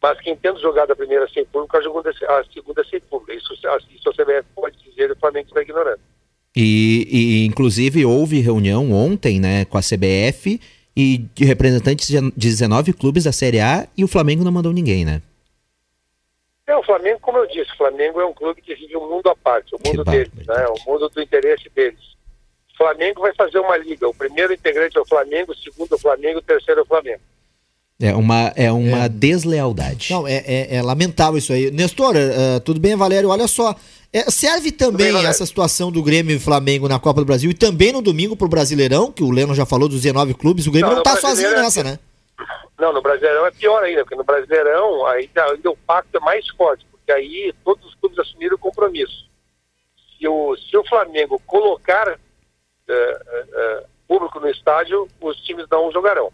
mas 0.02 0.20
quem 0.22 0.36
tendo 0.36 0.60
jogado 0.62 0.92
a 0.92 0.96
primeira 0.96 1.28
sem 1.30 1.46
público, 1.46 1.76
a 1.76 1.82
segunda, 1.82 2.10
a 2.10 2.44
segunda 2.54 2.84
sem 2.86 3.00
público. 3.02 3.34
Isso, 3.38 3.54
isso 3.54 4.10
a 4.10 4.14
CBF 4.14 4.46
pode 4.56 4.78
dizer 4.84 5.10
e 5.10 5.14
o 5.14 5.16
Flamengo 5.18 5.48
está 5.50 5.62
ignorando. 5.62 6.00
E, 6.62 7.08
e, 7.10 7.46
inclusive 7.46 8.04
houve 8.06 8.42
reunião 8.42 8.92
ontem, 8.92 9.40
né, 9.40 9.64
com 9.64 9.78
a 9.78 9.82
CBF 9.82 10.60
e 10.94 11.20
de 11.34 11.46
representantes 11.46 12.10
de 12.10 12.20
19 12.36 12.92
clubes 12.92 13.24
da 13.24 13.32
Série 13.32 13.62
A 13.62 13.88
e 13.96 14.04
o 14.04 14.10
Flamengo 14.10 14.44
não 14.44 14.52
mandou 14.52 14.74
ninguém, 14.74 15.06
né? 15.06 15.22
É, 16.68 16.76
o 16.76 16.84
Flamengo, 16.84 17.18
como 17.22 17.38
eu 17.38 17.48
disse, 17.48 17.72
o 17.72 17.78
Flamengo 17.78 18.20
é 18.20 18.26
um 18.26 18.34
clube 18.34 18.62
que 18.62 18.76
vive 18.76 18.98
um 18.98 19.10
mundo 19.10 19.30
à 19.30 19.36
parte, 19.38 19.74
o 19.74 19.80
mundo 19.88 20.04
deles, 20.04 20.30
né, 20.46 20.66
o 20.68 20.92
mundo 20.92 21.08
do 21.08 21.22
interesse 21.22 21.70
deles. 21.74 22.00
O 22.74 22.78
Flamengo 22.78 23.22
vai 23.22 23.34
fazer 23.36 23.60
uma 23.60 23.78
liga, 23.78 24.06
o 24.10 24.14
primeiro 24.14 24.52
integrante 24.54 24.98
é 24.98 25.02
o 25.02 25.06
Flamengo, 25.08 25.54
o 25.54 25.56
segundo 25.56 25.94
é 25.94 25.96
o 25.96 26.00
Flamengo, 26.00 26.40
o 26.40 26.44
terceiro 26.44 26.82
é 26.82 26.84
o 26.84 26.88
Flamengo. 26.88 27.22
É 28.02 28.14
uma, 28.16 28.54
é 28.56 28.72
uma 28.72 29.10
deslealdade. 29.10 30.08
Não, 30.12 30.26
é, 30.26 30.44
é- 30.46 30.76
é 30.78 30.82
lamentável 30.82 31.38
isso 31.38 31.52
aí. 31.52 31.70
Nestor, 31.70 32.16
eh, 32.16 32.60
tudo 32.64 32.80
bem, 32.80 32.96
Valério? 32.96 33.28
Olha 33.30 33.46
só. 33.46 33.76
Eh, 34.12 34.30
serve 34.32 34.72
também 34.72 35.14
bem, 35.14 35.26
essa 35.26 35.46
situação 35.46 35.92
do 35.92 36.02
Grêmio 36.02 36.36
e 36.36 36.40
Flamengo 36.40 36.88
na 36.88 37.00
Copa 37.00 37.22
do 37.22 37.26
Brasil 37.26 37.52
e 37.52 37.54
também 37.54 37.92
no 37.92 38.02
domingo 38.02 38.36
pro 38.36 38.48
Brasileirão, 38.48 39.12
que 39.12 39.24
o 39.24 39.32
Leno 39.32 39.54
já 39.54 39.66
falou 39.66 39.88
dos 39.88 40.02
19 40.02 40.34
clubes. 40.34 40.68
O 40.68 40.72
Grêmio 40.72 40.88
Não, 40.88 40.96
não, 40.96 41.00
no 41.00 41.04
tá 41.04 41.18
sozinho 41.18 41.50
é 41.50 41.62
nessa, 41.62 41.84
né? 41.84 42.00
Não, 42.80 42.94
no 42.94 43.02
Brasileirão 43.02 43.46
é 43.46 43.52
pior 43.52 43.84
ainda, 43.84 44.04
porque 44.04 44.16
no 44.16 44.24
Brasileirão 44.24 45.06
ainda, 45.08 45.44
ainda 45.46 45.70
o 45.70 45.78
pacto 45.78 46.18
é 46.18 46.20
mais 46.22 46.48
forte, 46.50 46.86
porque 46.90 47.12
aí 47.12 47.54
todos 47.64 47.86
os 47.86 47.96
clubes 47.96 48.18
assumiram 48.20 48.56
o 48.56 48.60
compromisso. 48.60 49.28
Se 50.18 50.28
o, 50.28 50.56
se 50.58 50.78
o 50.78 50.84
Flamengo 50.86 51.42
colocar 51.46 52.08
eh, 52.08 52.18
eh, 52.88 53.46
eh, 53.54 53.84
público 54.08 54.40
no 54.40 54.50
estádio, 54.50 55.08
os 55.22 55.38
times 55.42 55.66
não 55.70 55.92
jogarão. 55.92 56.32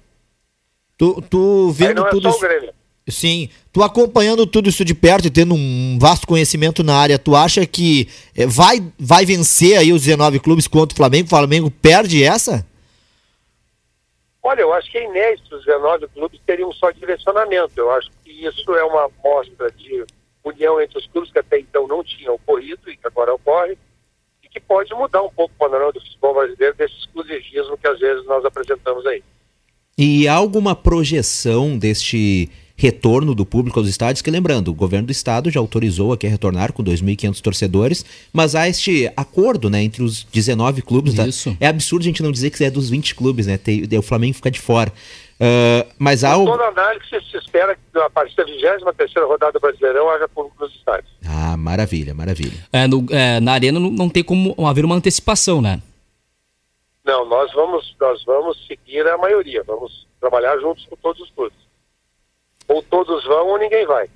Tu, 0.98 1.22
tu 1.30 1.68
Aí 1.68 1.74
vendo 1.74 2.02
não 2.02 2.08
é 2.08 2.12
tudo 2.12 2.32
só 2.32 2.38
o. 2.38 2.40
Grêmio. 2.40 2.74
Sim, 3.08 3.50
tu 3.72 3.84
acompanhando 3.84 4.48
tudo 4.48 4.68
isso 4.68 4.84
de 4.84 4.96
perto 4.96 5.28
e 5.28 5.32
tendo 5.32 5.54
um 5.54 6.00
vasto 6.00 6.26
conhecimento 6.26 6.84
na 6.84 6.96
área, 6.96 7.20
tu 7.20 7.36
acha 7.36 7.64
que 7.66 8.10
eh, 8.36 8.48
vai, 8.48 8.84
vai 8.98 9.26
vencer 9.26 9.78
aí 9.78 9.94
os 9.94 10.02
19 10.02 10.40
clubes 10.40 10.68
contra 10.68 10.94
o 10.94 10.98
Flamengo? 10.98 11.28
O 11.28 11.30
Flamengo 11.30 11.70
perde 11.70 12.24
essa? 12.24 12.66
Olha, 14.42 14.62
eu 14.62 14.74
acho 14.74 14.92
que 14.92 14.98
é 14.98 15.06
inédito 15.06 15.56
os 15.56 15.66
19 15.66 16.08
clubes 16.08 16.40
terem 16.48 16.66
um 16.66 16.72
só 16.72 16.90
direcionamento. 16.90 17.74
Eu 17.78 17.92
acho 17.92 18.10
que 18.24 18.32
isso 18.32 18.74
é 18.74 18.84
uma 18.84 19.10
mostra 19.24 19.72
de 19.72 20.04
união 20.44 20.82
entre 20.82 20.98
os 20.98 21.06
clubes 21.08 21.32
que 21.32 21.40
até 21.40 21.60
então 21.60 21.88
não 21.88 22.04
tinham 22.04 22.34
ocorrido 22.36 22.90
e 22.90 22.98
que 22.98 23.08
agora 23.08 23.34
ocorre, 23.34 23.78
e 24.44 24.50
que 24.50 24.60
pode 24.60 24.94
mudar 24.96 25.22
um 25.22 25.30
pouco 25.30 25.54
o 25.54 25.58
panorama 25.60 25.92
do 25.92 26.02
futebol 26.02 26.34
brasileiro 26.34 26.76
desse 26.76 26.96
exclusivismo 26.96 27.78
que 27.78 27.88
às 27.88 28.00
vezes 28.00 28.26
nós 28.26 28.44
apresentamos 28.46 29.06
aí. 29.06 29.24
E 29.98 30.28
há 30.28 30.34
alguma 30.34 30.76
projeção 30.76 31.78
deste 31.78 32.50
retorno 32.78 33.34
do 33.34 33.46
público 33.46 33.80
aos 33.80 33.88
estádios? 33.88 34.22
Que 34.22 34.30
lembrando, 34.32 34.70
o 34.70 34.74
governo 34.74 35.08
do 35.08 35.12
estado 35.12 35.50
já 35.50 35.60
autorizou 35.60 36.12
aqui 36.14 36.28
a 36.28 36.30
retornar 36.30 36.74
com 36.74 36.84
2.500 36.84 37.40
torcedores, 37.42 38.06
mas 38.34 38.56
há 38.56 38.68
este 38.68 39.12
acordo 39.16 39.70
né, 39.70 39.82
entre 39.84 40.04
os 40.04 40.24
19 40.26 40.82
clubes. 40.82 41.14
Isso. 41.16 41.56
É 41.60 41.68
absurdo 41.68 42.04
a 42.04 42.06
gente 42.06 42.22
não 42.24 42.32
dizer 42.32 42.50
que 42.50 42.64
é 42.64 42.70
dos 42.70 42.90
20 42.90 43.16
clubes, 43.16 43.48
né? 43.48 43.58
Tem, 43.58 43.88
o 43.98 44.02
Flamengo 44.02 44.34
fica 44.36 44.52
de 44.52 44.60
fora. 44.60 44.92
Ah, 45.40 45.86
mas 46.00 46.24
há. 46.24 46.38
o- 46.38 46.46
Toda 46.46 46.64
análise 46.66 47.06
se 47.30 47.38
espera 47.38 47.76
que 47.76 48.00
a 48.00 48.10
partir 48.10 48.36
da 48.38 48.46
23ª 48.46 49.28
rodada 49.28 49.52
do 49.54 49.60
Brasileirão 49.60 50.10
haja 50.10 50.28
público 50.30 50.56
nos 50.64 50.74
estádios. 50.74 51.12
Ah, 51.26 51.58
maravilha, 51.58 52.14
maravilha. 52.14 52.54
É, 52.72 52.88
no- 52.88 53.06
é, 53.10 53.40
na 53.42 53.52
arena 53.54 53.78
não, 53.80 53.90
não 53.92 54.10
tem 54.10 54.24
como 54.24 54.56
haver 54.66 54.86
uma 54.86 54.96
antecipação, 54.96 55.62
né? 55.62 55.82
Não, 57.06 57.28
nós 57.28 57.52
vamos, 57.54 57.96
nós 58.00 58.24
vamos 58.26 58.58
seguir 58.66 59.06
a 59.08 59.18
maioria, 59.18 59.62
vamos 59.64 60.08
trabalhar 60.20 60.58
juntos 60.60 60.86
com 60.90 60.96
todos 60.96 61.22
os 61.22 61.30
clubes. 61.32 61.58
Ou 62.68 62.82
todos 62.84 63.24
vão 63.26 63.48
ou 63.50 63.60
ninguém 63.60 63.86
vai. 63.86 64.08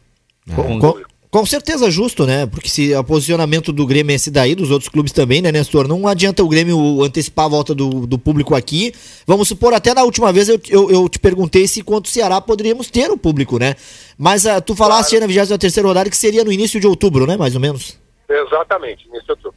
Com- 0.55 0.79
Com, 0.79 1.01
com 1.29 1.45
certeza 1.45 1.91
justo, 1.91 2.25
né? 2.25 2.47
Porque 2.47 2.67
se 2.67 2.95
o 2.95 3.03
posicionamento 3.03 3.71
do 3.71 3.85
Grêmio 3.85 4.11
é 4.11 4.15
esse 4.15 4.31
daí, 4.31 4.55
dos 4.55 4.71
outros 4.71 4.89
clubes 4.89 5.11
também, 5.11 5.41
né, 5.41 5.51
Nestor? 5.51 5.87
Não 5.87 6.07
adianta 6.07 6.43
o 6.43 6.47
Grêmio 6.47 7.03
antecipar 7.03 7.45
a 7.45 7.49
volta 7.49 7.75
do, 7.75 8.07
do 8.07 8.17
público 8.17 8.55
aqui. 8.55 8.91
Vamos 9.27 9.47
supor, 9.47 9.73
até 9.73 9.93
na 9.93 10.03
última 10.03 10.33
vez 10.33 10.49
eu, 10.49 10.59
eu, 10.69 10.89
eu 10.89 11.07
te 11.09 11.19
perguntei 11.19 11.67
se 11.67 11.83
contra 11.83 12.09
o 12.09 12.11
Ceará 12.11 12.41
poderíamos 12.41 12.89
ter 12.89 13.11
o 13.11 13.17
público, 13.17 13.59
né? 13.59 13.75
Mas 14.17 14.47
ah, 14.47 14.59
tu 14.59 14.75
falaste 14.75 15.13
aí 15.13 15.19
na 15.21 15.27
23 15.27 15.77
rodada 15.77 16.09
que 16.09 16.17
seria 16.17 16.43
no 16.43 16.51
início 16.51 16.79
de 16.79 16.87
outubro, 16.87 17.27
né? 17.27 17.37
Mais 17.37 17.53
ou 17.53 17.61
menos. 17.61 17.99
Exatamente, 18.27 19.07
nisso 19.09 19.25
eu 19.29 19.37
tô. 19.37 19.53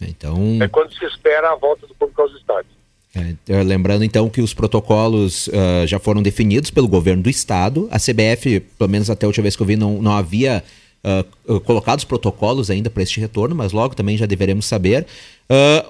Então. 0.00 0.58
É 0.62 0.68
quando 0.68 0.92
se 0.94 1.04
espera 1.04 1.50
a 1.50 1.56
volta 1.56 1.86
do 1.86 1.94
público 1.94 2.22
aos 2.22 2.32
estádios. 2.36 2.72
É, 3.14 3.34
é, 3.48 3.62
lembrando 3.64 4.04
então 4.04 4.28
que 4.28 4.40
os 4.40 4.54
protocolos 4.54 5.50
ah, 5.52 5.84
já 5.86 5.98
foram 5.98 6.22
definidos 6.22 6.70
pelo 6.70 6.86
governo 6.86 7.22
do 7.22 7.30
estado. 7.30 7.88
A 7.90 7.98
CBF, 7.98 8.60
pelo 8.78 8.88
menos 8.90 9.10
até 9.10 9.26
a 9.26 9.28
última 9.28 9.42
vez 9.42 9.56
que 9.56 9.62
eu 9.62 9.66
vi, 9.66 9.76
não, 9.76 10.00
não 10.00 10.12
havia 10.12 10.62
ah, 11.02 11.24
colocado 11.64 11.98
os 11.98 12.04
protocolos 12.04 12.70
ainda 12.70 12.88
para 12.88 13.02
este 13.02 13.18
retorno, 13.20 13.54
mas 13.54 13.72
logo 13.72 13.94
também 13.96 14.16
já 14.16 14.26
deveremos 14.26 14.66
saber. 14.66 15.06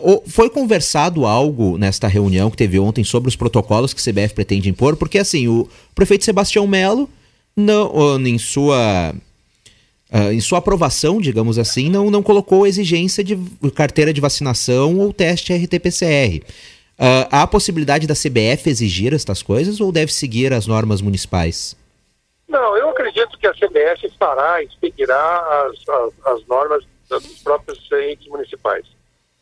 O- 0.00 0.22
foi 0.26 0.48
conversado 0.48 1.26
algo 1.26 1.76
nesta 1.76 2.08
reunião 2.08 2.50
que 2.50 2.56
teve 2.56 2.78
ontem 2.78 3.04
sobre 3.04 3.28
os 3.28 3.36
protocolos 3.36 3.92
que 3.92 4.00
a 4.00 4.12
CBF 4.12 4.34
pretende 4.34 4.70
impor? 4.70 4.96
Porque 4.96 5.18
assim, 5.18 5.46
o 5.48 5.68
prefeito 5.94 6.24
Sebastião 6.24 6.66
Melo, 6.66 7.06
em 8.24 8.38
sua 8.38 9.14
ah, 10.10 10.32
em 10.32 10.40
sua 10.40 10.58
aprovação, 10.58 11.20
digamos 11.20 11.58
assim, 11.58 11.90
não, 11.90 12.10
não 12.10 12.22
colocou 12.22 12.66
exigência 12.66 13.22
de 13.22 13.36
carteira 13.74 14.12
de 14.14 14.20
vacinação 14.22 14.98
ou 14.98 15.12
teste 15.12 15.52
RT-PCR. 15.52 16.40
Ah, 17.02 17.26
há 17.33 17.42
a 17.45 17.47
possibilidade 17.47 18.07
da 18.07 18.12
CBF 18.12 18.69
exigir 18.69 19.14
estas 19.14 19.42
coisas 19.42 19.80
ou 19.80 19.90
deve 19.90 20.12
seguir 20.12 20.52
as 20.52 20.66
normas 20.66 21.00
municipais? 21.00 21.75
Não, 22.47 22.76
eu 22.76 22.90
acredito 22.90 23.38
que 23.38 23.47
a 23.47 23.54
CBF 23.54 24.12
fará 24.19 24.62
e 24.62 24.69
seguirá 24.78 25.64
as, 25.64 25.88
as, 25.88 26.26
as 26.26 26.47
normas 26.47 26.85
dos 27.09 27.42
próprios 27.42 27.90
entes 27.90 28.26
municipais. 28.28 28.85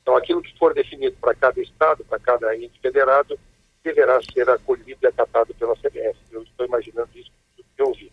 Então, 0.02 0.16
aquilo 0.16 0.40
que 0.40 0.56
for 0.56 0.72
definido 0.72 1.16
para 1.20 1.34
cada 1.34 1.60
estado, 1.60 2.04
para 2.04 2.20
cada 2.20 2.56
ente 2.56 2.78
federado, 2.80 3.36
deverá 3.82 4.20
ser 4.32 4.48
acolhido 4.48 5.00
e 5.02 5.06
acatado 5.08 5.52
pela 5.54 5.74
CBF. 5.74 6.16
Eu 6.30 6.42
estou 6.42 6.64
imaginando 6.64 7.10
isso 7.16 7.32
do 7.56 7.64
que 7.64 7.82
eu 7.82 7.92
vi. 7.92 8.07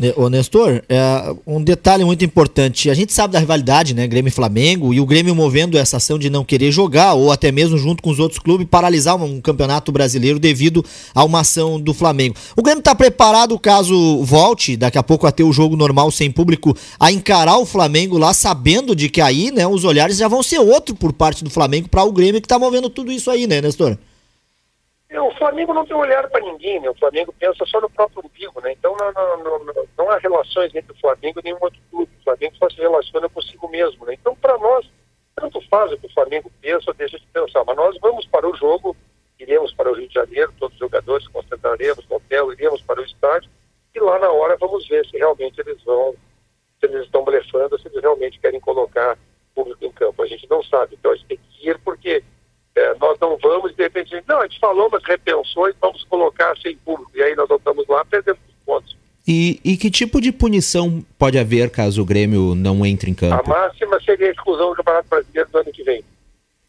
Ne- 0.00 0.14
Ô 0.16 0.28
Nestor, 0.28 0.80
é, 0.88 1.34
um 1.44 1.60
detalhe 1.60 2.04
muito 2.04 2.24
importante. 2.24 2.88
A 2.88 2.94
gente 2.94 3.12
sabe 3.12 3.32
da 3.32 3.40
rivalidade, 3.40 3.94
né? 3.94 4.06
Grêmio 4.06 4.28
e 4.28 4.32
Flamengo, 4.32 4.94
e 4.94 5.00
o 5.00 5.06
Grêmio 5.06 5.34
movendo 5.34 5.76
essa 5.76 5.96
ação 5.96 6.16
de 6.16 6.30
não 6.30 6.44
querer 6.44 6.70
jogar, 6.70 7.14
ou 7.14 7.32
até 7.32 7.50
mesmo 7.50 7.76
junto 7.76 8.00
com 8.00 8.10
os 8.10 8.20
outros 8.20 8.38
clubes, 8.38 8.68
paralisar 8.70 9.16
um, 9.20 9.40
campeonato 9.40 9.90
brasileiro 9.90 10.38
devido 10.38 10.84
a 11.12 11.24
uma 11.24 11.40
ação 11.40 11.80
do 11.80 11.92
Flamengo. 11.92 12.36
O 12.56 12.62
Grêmio 12.62 12.78
está 12.78 12.94
preparado, 12.94 13.58
caso 13.58 14.22
volte, 14.22 14.76
daqui 14.76 14.98
a 14.98 15.02
pouco 15.02 15.26
a 15.26 15.32
ter 15.32 15.42
o 15.42 15.52
jogo 15.52 15.76
normal 15.76 16.12
sem 16.12 16.30
público, 16.30 16.76
a 17.00 17.10
encarar 17.10 17.58
o 17.58 17.66
Flamengo 17.66 18.16
lá, 18.18 18.32
sabendo 18.32 18.94
de 18.94 19.08
que 19.08 19.20
aí, 19.20 19.50
né, 19.50 19.66
os 19.66 19.82
olhares 19.82 20.16
já 20.16 20.28
vão 20.28 20.44
ser 20.44 20.60
outro 20.60 20.94
por 20.94 21.12
parte 21.12 21.42
do 21.42 21.50
Flamengo 21.50 21.88
para 21.88 22.04
o 22.04 22.12
Grêmio 22.12 22.40
que 22.40 22.46
tá 22.46 22.56
movendo 22.58 22.88
tudo 22.88 23.10
isso 23.10 23.32
aí, 23.32 23.48
né, 23.48 23.60
Nestor? 23.60 23.98
O 25.20 25.34
Flamengo 25.36 25.72
não 25.74 25.84
tem 25.86 25.96
olhar 25.96 26.28
para 26.28 26.40
ninguém, 26.44 26.80
né? 26.80 26.90
O 26.90 26.94
Flamengo 26.98 27.32
pensa 27.38 27.64
só 27.66 27.80
no 27.80 27.90
próprio 27.90 28.22
umbigo, 28.24 28.60
né? 28.60 28.72
Então 28.72 28.96
não, 28.96 29.12
não, 29.12 29.64
não, 29.64 29.74
não- 29.96 30.10
há 30.10 30.18
relações 30.18 30.74
entre 30.74 30.92
o 30.92 31.00
Flamengo 31.00 31.40
e 31.40 31.44
nenhum 31.44 31.58
outro 31.60 31.80
clube. 31.90 32.12
O 32.20 32.24
Flamengo 32.24 32.56
só 32.56 32.68
se 32.70 32.76
relaciona 32.76 33.28
consigo 33.28 33.68
mesmo, 33.68 34.04
né? 34.06 34.14
Então 34.14 34.34
para 34.36 34.56
nós, 34.58 34.88
tanto 35.36 35.60
faz 35.68 35.92
o 35.92 35.98
que 35.98 36.06
o 36.06 36.12
Flamengo 36.12 36.50
pensa 36.60 36.84
ou 36.90 36.94
deixa 36.94 37.18
de 37.18 37.26
pensar. 37.26 37.64
Mas 37.64 37.76
nós 37.76 37.96
vamos 38.00 38.26
para 38.26 38.48
o 38.48 38.56
jogo, 38.56 38.96
iremos 39.38 39.72
para 39.74 39.90
o 39.90 39.94
Rio 39.94 40.08
de 40.08 40.14
Janeiro, 40.14 40.52
todos 40.58 40.74
os 40.74 40.80
jogadores 40.80 41.26
concentraremos 41.28 42.06
no 42.08 42.16
hotel, 42.16 42.52
iremos 42.52 42.82
para 42.82 43.00
o 43.00 43.04
estádio 43.04 43.50
e 43.94 44.00
lá 44.00 44.18
na 44.18 44.30
hora 44.30 44.56
vamos 44.58 44.86
ver 44.88 45.06
se 45.06 45.16
realmente 45.16 45.60
eles 45.60 45.82
vão, 45.84 46.14
se 46.80 46.86
eles 46.86 47.04
estão 47.04 47.24
blefando, 47.24 47.78
se 47.78 47.88
eles 47.88 48.00
realmente 48.02 48.38
querem 48.40 48.60
colocar 48.60 49.16
público 49.54 49.84
em 49.84 49.92
campo. 49.92 50.22
A 50.22 50.26
gente 50.26 50.48
não 50.48 50.62
sabe, 50.62 50.96
então 50.98 51.10
a 51.12 51.16
gente 51.16 51.26
tem 51.26 51.38
que 51.38 51.68
ir 51.68 51.78
porque 51.80 52.22
é, 52.78 52.94
nós 53.00 53.18
não 53.20 53.36
vamos, 53.38 53.74
de 53.74 53.82
repente, 53.82 54.14
a 54.14 54.18
gente, 54.18 54.28
não, 54.28 54.40
a 54.40 54.46
gente 54.46 54.58
falou, 54.58 54.88
mas 54.90 55.02
repensou 55.04 55.68
e 55.68 55.74
vamos 55.80 56.04
colocar 56.04 56.56
sem 56.58 56.76
público. 56.78 57.10
E 57.14 57.22
aí 57.22 57.34
nós 57.36 57.48
voltamos 57.48 57.86
lá, 57.88 58.04
perdemos 58.04 58.40
os 58.48 58.54
pontos. 58.64 58.96
E, 59.26 59.60
e 59.62 59.76
que 59.76 59.90
tipo 59.90 60.20
de 60.20 60.32
punição 60.32 61.04
pode 61.18 61.38
haver 61.38 61.68
caso 61.70 62.00
o 62.00 62.04
Grêmio 62.04 62.54
não 62.54 62.84
entre 62.86 63.10
em 63.10 63.12
A 63.12 63.16
campo? 63.16 63.50
máxima 63.50 64.00
seria 64.02 64.28
a 64.28 64.30
exclusão 64.30 64.70
do 64.70 64.76
Campeonato 64.76 65.08
Brasileiro 65.08 65.50
do 65.50 65.58
ano 65.58 65.72
que 65.72 65.82
vem. 65.82 66.02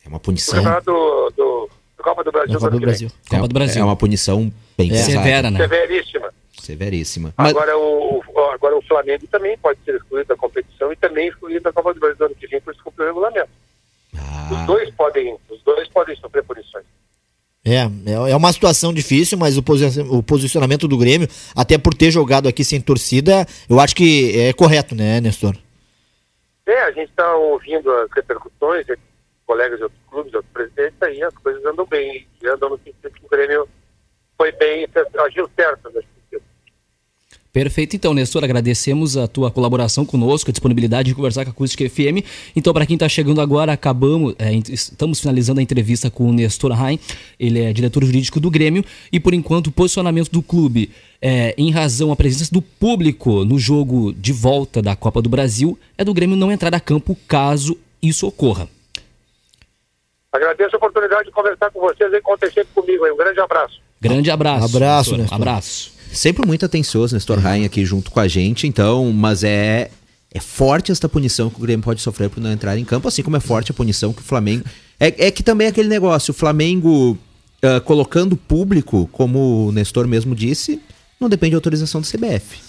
É 0.06 0.10
uma 0.10 0.18
O 0.18 0.20
punição. 0.20 0.56
Campeonato 0.56 0.86
do, 0.92 1.30
do, 1.38 1.70
do 1.98 2.04
Copa 2.04 2.24
do 2.24 2.32
Brasil 2.32 2.54
Copa 2.56 2.66
ano 2.68 2.76
do 2.76 2.80
que 2.80 2.86
Brasil. 2.86 3.12
Copa 3.30 3.48
do 3.48 3.54
Brasil. 3.54 3.82
É 3.82 3.86
uma 3.86 3.96
punição 3.96 4.52
bem 4.78 4.92
É. 4.92 4.96
Severa, 4.96 5.50
né? 5.50 5.60
Severíssima. 5.60 6.34
Severíssima. 6.62 7.34
Mas, 7.38 7.50
Agora 7.52 7.78
o, 7.78 8.20
o- 8.20 8.40
agora 8.52 8.78
o 8.78 8.82
Flamengo 8.82 9.26
também 9.32 9.58
pode 9.58 9.80
ser 9.86 9.96
excluído 9.96 10.28
da 10.28 10.36
competição 10.36 10.92
e 10.92 10.96
também 10.98 11.30
excluído 11.30 11.62
da 11.62 11.72
Copa 11.74 11.94
do 11.94 12.00
Brasil 12.00 12.18
do 12.18 12.26
ano 12.26 12.36
que 12.36 12.48
vem 12.48 12.60
por 12.62 12.74
descumprir 12.74 13.06
o 13.06 13.08
regulamento. 13.08 13.50
Os 14.14 14.20
ah, 14.58 14.66
dois 14.66 14.90
podem, 14.92 15.38
os 15.50 15.62
dois 15.64 15.88
podem 15.90 16.16
sofrer 16.16 16.44
punições. 16.44 16.86
É, 17.64 17.76
é 17.76 18.32
é 18.32 18.36
uma 18.36 18.52
situação 18.54 18.94
difícil, 18.94 19.38
mas 19.38 19.58
o, 19.58 19.64
posi- 19.64 20.02
o 20.10 20.24
posicionamento 20.24 20.88
do 20.88 20.98
Grêmio, 20.98 21.28
até 21.56 21.78
por 21.78 21.94
ter 21.94 22.10
jogado 22.10 22.48
aqui 22.48 22.64
sem 22.64 22.82
torcida, 22.82 23.46
eu 23.70 23.80
acho 23.80 23.96
que 23.96 24.40
é 24.40 24.54
correto, 24.54 24.96
né, 24.96 25.20
Nestor? 25.22 25.56
É, 26.66 26.84
a 26.84 26.92
gente 26.92 27.10
está 27.10 27.36
ouvindo 27.36 27.92
as 27.92 28.10
repercussões 28.12 28.86
de 28.86 28.98
colegas 29.46 29.78
de 29.78 29.84
outros 29.84 30.02
clubes, 30.10 30.32
de 30.32 30.38
outros 30.38 30.54
presidentes, 30.54 31.02
aí 31.02 31.22
as 31.24 31.34
coisas 31.36 31.64
andam 31.66 31.86
bem, 31.86 32.28
andam 32.46 32.70
no 32.70 32.78
sentido 32.78 33.12
que 33.12 33.26
o 33.26 33.30
Grêmio 33.30 33.68
foi 34.38 34.52
bem, 34.54 34.88
agiu 35.26 35.50
certo 35.56 35.90
nesse 35.90 36.08
sentido. 36.08 36.19
Perfeito, 37.52 37.96
então, 37.96 38.14
Nestor, 38.14 38.44
agradecemos 38.44 39.18
a 39.18 39.28
tua 39.28 39.50
colaboração 39.50 40.06
conosco, 40.06 40.52
a 40.52 40.54
disponibilidade 40.54 41.10
de 41.10 41.16
conversar 41.16 41.44
com 41.46 41.50
a 41.50 41.52
Acústica 41.52 41.88
FM. 41.90 42.24
Então, 42.56 42.72
para 42.72 42.86
quem 42.86 42.96
está 42.96 43.10
chegando 43.10 43.42
agora, 43.42 43.74
acabamos, 43.74 44.36
é, 44.38 44.54
estamos 44.54 45.20
finalizando 45.20 45.60
a 45.60 45.64
entrevista 45.64 46.12
com 46.12 46.30
o 46.30 46.32
Nestor 46.34 46.72
Rain, 46.74 47.00
ele 47.40 47.60
é 47.60 47.74
diretor 47.74 48.06
jurídico 48.06 48.40
do 48.40 48.52
Grêmio, 48.52 48.86
e 49.12 49.20
por 49.20 49.34
enquanto 49.34 49.68
o 49.68 49.72
posicionamento 49.72 50.30
do 50.30 50.44
clube, 50.44 50.92
é, 51.20 51.56
em 51.58 51.72
razão 51.72 52.12
à 52.12 52.16
presença 52.16 52.54
do 52.54 52.62
público 52.62 53.44
no 53.44 53.58
jogo 53.58 54.14
de 54.14 54.32
volta 54.32 54.80
da 54.80 54.96
Copa 54.96 55.20
do 55.20 55.28
Brasil, 55.30 55.78
é 55.98 56.06
do 56.06 56.14
Grêmio 56.14 56.38
não 56.38 56.52
entrar 56.52 56.74
a 56.76 56.80
campo 56.80 57.18
caso 57.28 57.76
isso 58.02 58.28
ocorra. 58.28 58.70
Agradeço 60.32 60.76
a 60.76 60.78
oportunidade 60.78 61.26
de 61.26 61.32
conversar 61.32 61.72
com 61.72 61.80
vocês 61.80 62.14
e 62.14 62.22
contem 62.22 62.52
sempre 62.52 62.70
comigo. 62.76 63.04
Um 63.12 63.18
grande 63.18 63.40
abraço. 63.40 63.82
Grande 64.00 64.30
abraço. 64.30 64.66
Abraço, 64.66 65.18
Nestor. 65.18 65.18
Nestor. 65.18 65.36
Abraço. 65.36 65.99
Sempre 66.12 66.46
muito 66.46 66.66
atencioso, 66.66 67.16
Nestor 67.16 67.40
Rain 67.40 67.66
aqui 67.66 67.86
junto 67.86 68.12
com 68.12 68.20
a 68.20 68.28
gente, 68.28 68.68
então, 68.68 69.12
mas 69.12 69.44
é 69.44 69.92
é 70.32 70.40
forte 70.40 70.92
esta 70.92 71.10
punição 71.10 71.50
que 71.50 71.58
o 71.58 71.62
Grêmio 71.62 71.84
pode 71.84 72.02
sofrer 72.02 72.30
por 72.30 72.40
não 72.40 72.52
entrar 72.52 72.78
em 72.78 72.86
campo, 72.86 73.08
assim 73.08 73.24
como 73.24 73.36
é 73.36 73.40
forte 73.40 73.72
a 73.72 73.74
punição 73.74 74.14
que 74.14 74.22
o 74.22 74.24
Flamengo. 74.24 74.64
É, 75.00 75.28
é 75.28 75.32
que 75.32 75.42
também 75.42 75.66
é 75.66 75.70
aquele 75.72 75.90
negócio, 75.90 76.32
o 76.32 76.36
Flamengo 76.36 77.18
ah, 77.62 77.82
colocando 77.82 78.38
público, 78.38 79.10
como 79.12 79.68
o 79.68 79.72
Nestor 79.72 80.08
mesmo 80.08 80.34
disse, 80.34 80.80
não 81.20 81.28
depende 81.28 81.52
de 81.52 81.56
autorização 81.56 82.00
do 82.00 82.08
CBF. 82.08 82.69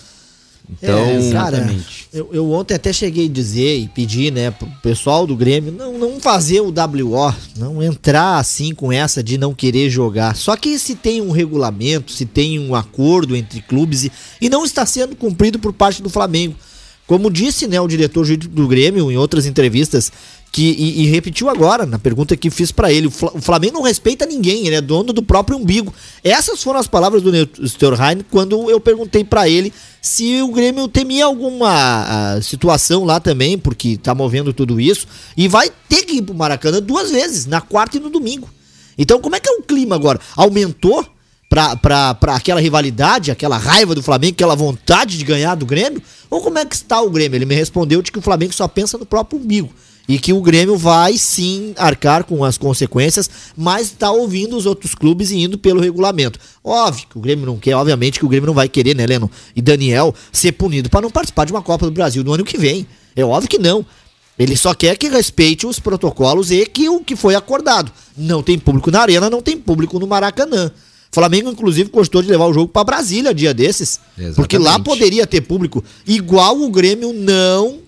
Então, 0.70 0.98
É, 0.98 1.32
cara, 1.32 1.76
eu, 2.12 2.28
eu 2.32 2.50
ontem 2.52 2.74
até 2.74 2.92
cheguei 2.92 3.26
a 3.26 3.30
dizer 3.30 3.78
e 3.78 3.88
pedir, 3.88 4.32
né, 4.32 4.50
pro 4.50 4.68
pessoal 4.82 5.26
do 5.26 5.36
Grêmio 5.36 5.72
não, 5.72 5.98
não 5.98 6.20
fazer 6.20 6.60
o 6.60 6.68
WO, 6.68 7.34
não 7.56 7.82
entrar 7.82 8.38
assim 8.38 8.74
com 8.74 8.92
essa 8.92 9.22
de 9.22 9.36
não 9.36 9.54
querer 9.54 9.90
jogar. 9.90 10.36
Só 10.36 10.56
que 10.56 10.78
se 10.78 10.94
tem 10.94 11.20
um 11.20 11.30
regulamento, 11.30 12.12
se 12.12 12.24
tem 12.24 12.58
um 12.58 12.74
acordo 12.74 13.36
entre 13.36 13.60
clubes 13.62 14.04
e, 14.04 14.12
e 14.40 14.48
não 14.48 14.64
está 14.64 14.84
sendo 14.86 15.16
cumprido 15.16 15.58
por 15.58 15.72
parte 15.72 16.02
do 16.02 16.08
Flamengo. 16.08 16.54
Como 17.10 17.28
disse, 17.28 17.66
né, 17.66 17.80
o 17.80 17.88
diretor 17.88 18.24
jurídico 18.24 18.54
do 18.54 18.68
Grêmio 18.68 19.10
em 19.10 19.16
outras 19.16 19.44
entrevistas, 19.44 20.12
que 20.52 20.62
e, 20.62 21.02
e 21.02 21.06
repetiu 21.06 21.50
agora 21.50 21.84
na 21.84 21.98
pergunta 21.98 22.36
que 22.36 22.50
fiz 22.50 22.70
pra 22.70 22.92
ele, 22.92 23.08
o 23.08 23.10
Fla- 23.10 23.32
o 23.34 23.40
Flamengo 23.40 23.74
não 23.74 23.82
respeita 23.82 24.24
ninguém, 24.24 24.64
ele 24.64 24.76
é 24.76 24.80
dono 24.80 25.12
do 25.12 25.20
próprio 25.20 25.58
umbigo. 25.58 25.92
Essas 26.22 26.62
foram 26.62 26.78
as 26.78 26.86
palavras 26.86 27.20
do 27.20 27.32
Nestor 27.32 27.94
Hein 28.00 28.24
quando 28.30 28.70
eu 28.70 28.78
perguntei 28.78 29.24
pra 29.24 29.48
ele 29.48 29.72
se 30.00 30.40
o 30.40 30.52
Grêmio 30.52 30.86
temia 30.86 31.24
alguma 31.24 31.68
ah, 31.68 32.40
situação 32.42 33.04
lá 33.04 33.18
também, 33.18 33.58
porque 33.58 33.96
tá 33.96 34.14
movendo 34.14 34.52
tudo 34.52 34.80
isso, 34.80 35.08
e 35.36 35.48
vai 35.48 35.68
ter 35.88 36.04
que 36.04 36.18
ir 36.18 36.22
pro 36.22 36.32
Maracanã 36.32 36.80
duas 36.80 37.10
vezes, 37.10 37.44
na 37.44 37.60
quarta 37.60 37.96
e 37.96 38.00
no 38.00 38.08
domingo. 38.08 38.48
Então, 38.96 39.20
como 39.20 39.34
é 39.34 39.40
que 39.40 39.48
é 39.50 39.52
o 39.52 39.62
clima 39.64 39.96
agora? 39.96 40.20
Aumentou 40.36 41.04
pra, 41.50 42.16
aquela 42.28 42.60
rivalidade, 42.60 43.32
aquela 43.32 43.58
raiva 43.58 43.92
do 43.92 44.02
Flamengo, 44.02 44.34
aquela 44.34 44.54
vontade 44.54 45.18
de 45.18 45.24
ganhar 45.24 45.56
do 45.56 45.66
Grêmio? 45.66 46.00
Ou 46.30 46.40
como 46.40 46.58
é 46.60 46.64
que 46.64 46.76
está 46.76 47.00
o 47.02 47.10
Grêmio? 47.10 47.36
Ele 47.36 47.44
me 47.44 47.56
respondeu 47.56 48.00
de 48.00 48.12
que 48.12 48.20
o 48.20 48.22
Flamengo 48.22 48.54
só 48.54 48.68
pensa 48.68 48.96
no 48.96 49.04
próprio 49.04 49.40
umbigo. 49.40 49.68
E 50.08 50.18
que 50.18 50.32
o 50.32 50.40
Grêmio 50.40 50.76
vai 50.76 51.18
sim 51.18 51.74
arcar 51.76 52.24
com 52.24 52.44
as 52.44 52.56
consequências, 52.56 53.28
mas 53.56 53.88
está 53.88 54.10
ouvindo 54.10 54.56
os 54.56 54.64
outros 54.64 54.94
clubes 54.94 55.30
e 55.30 55.38
indo 55.38 55.58
pelo 55.58 55.80
regulamento. 55.80 56.38
Óbvio 56.64 57.06
que 57.08 57.18
o 57.18 57.20
Grêmio 57.20 57.46
não 57.46 57.58
quer, 57.58 57.74
obviamente 57.74 58.18
que 58.18 58.24
o 58.24 58.28
Grêmio 58.28 58.46
não 58.46 58.54
vai 58.54 58.68
querer, 58.68 58.94
né, 58.94 59.06
Leno? 59.06 59.30
E 59.54 59.60
Daniel 59.60 60.14
ser 60.32 60.52
punido 60.52 60.88
para 60.88 61.00
não 61.00 61.10
participar 61.10 61.44
de 61.44 61.52
uma 61.52 61.62
Copa 61.62 61.86
do 61.86 61.92
Brasil 61.92 62.24
no 62.24 62.32
ano 62.32 62.44
que 62.44 62.56
vem. 62.58 62.86
É 63.14 63.24
óbvio 63.24 63.48
que 63.48 63.58
não. 63.58 63.84
Ele 64.38 64.56
só 64.56 64.72
quer 64.72 64.96
que 64.96 65.08
respeite 65.08 65.66
os 65.66 65.78
protocolos 65.78 66.50
e 66.50 66.64
que 66.64 66.88
o 66.88 67.00
que 67.00 67.14
foi 67.14 67.34
acordado. 67.34 67.92
Não 68.16 68.42
tem 68.42 68.58
público 68.58 68.90
na 68.90 69.02
arena, 69.02 69.28
não 69.28 69.42
tem 69.42 69.56
público 69.56 69.98
no 69.98 70.06
Maracanã. 70.06 70.72
Flamengo, 71.12 71.50
inclusive, 71.50 71.90
gostou 71.90 72.22
de 72.22 72.28
levar 72.28 72.46
o 72.46 72.52
jogo 72.52 72.68
para 72.68 72.84
Brasília 72.84 73.34
dia 73.34 73.52
desses. 73.52 74.00
Exatamente. 74.16 74.36
Porque 74.36 74.58
lá 74.58 74.78
poderia 74.78 75.26
ter 75.26 75.40
público. 75.40 75.84
Igual 76.06 76.60
o 76.60 76.70
Grêmio 76.70 77.12
não 77.12 77.78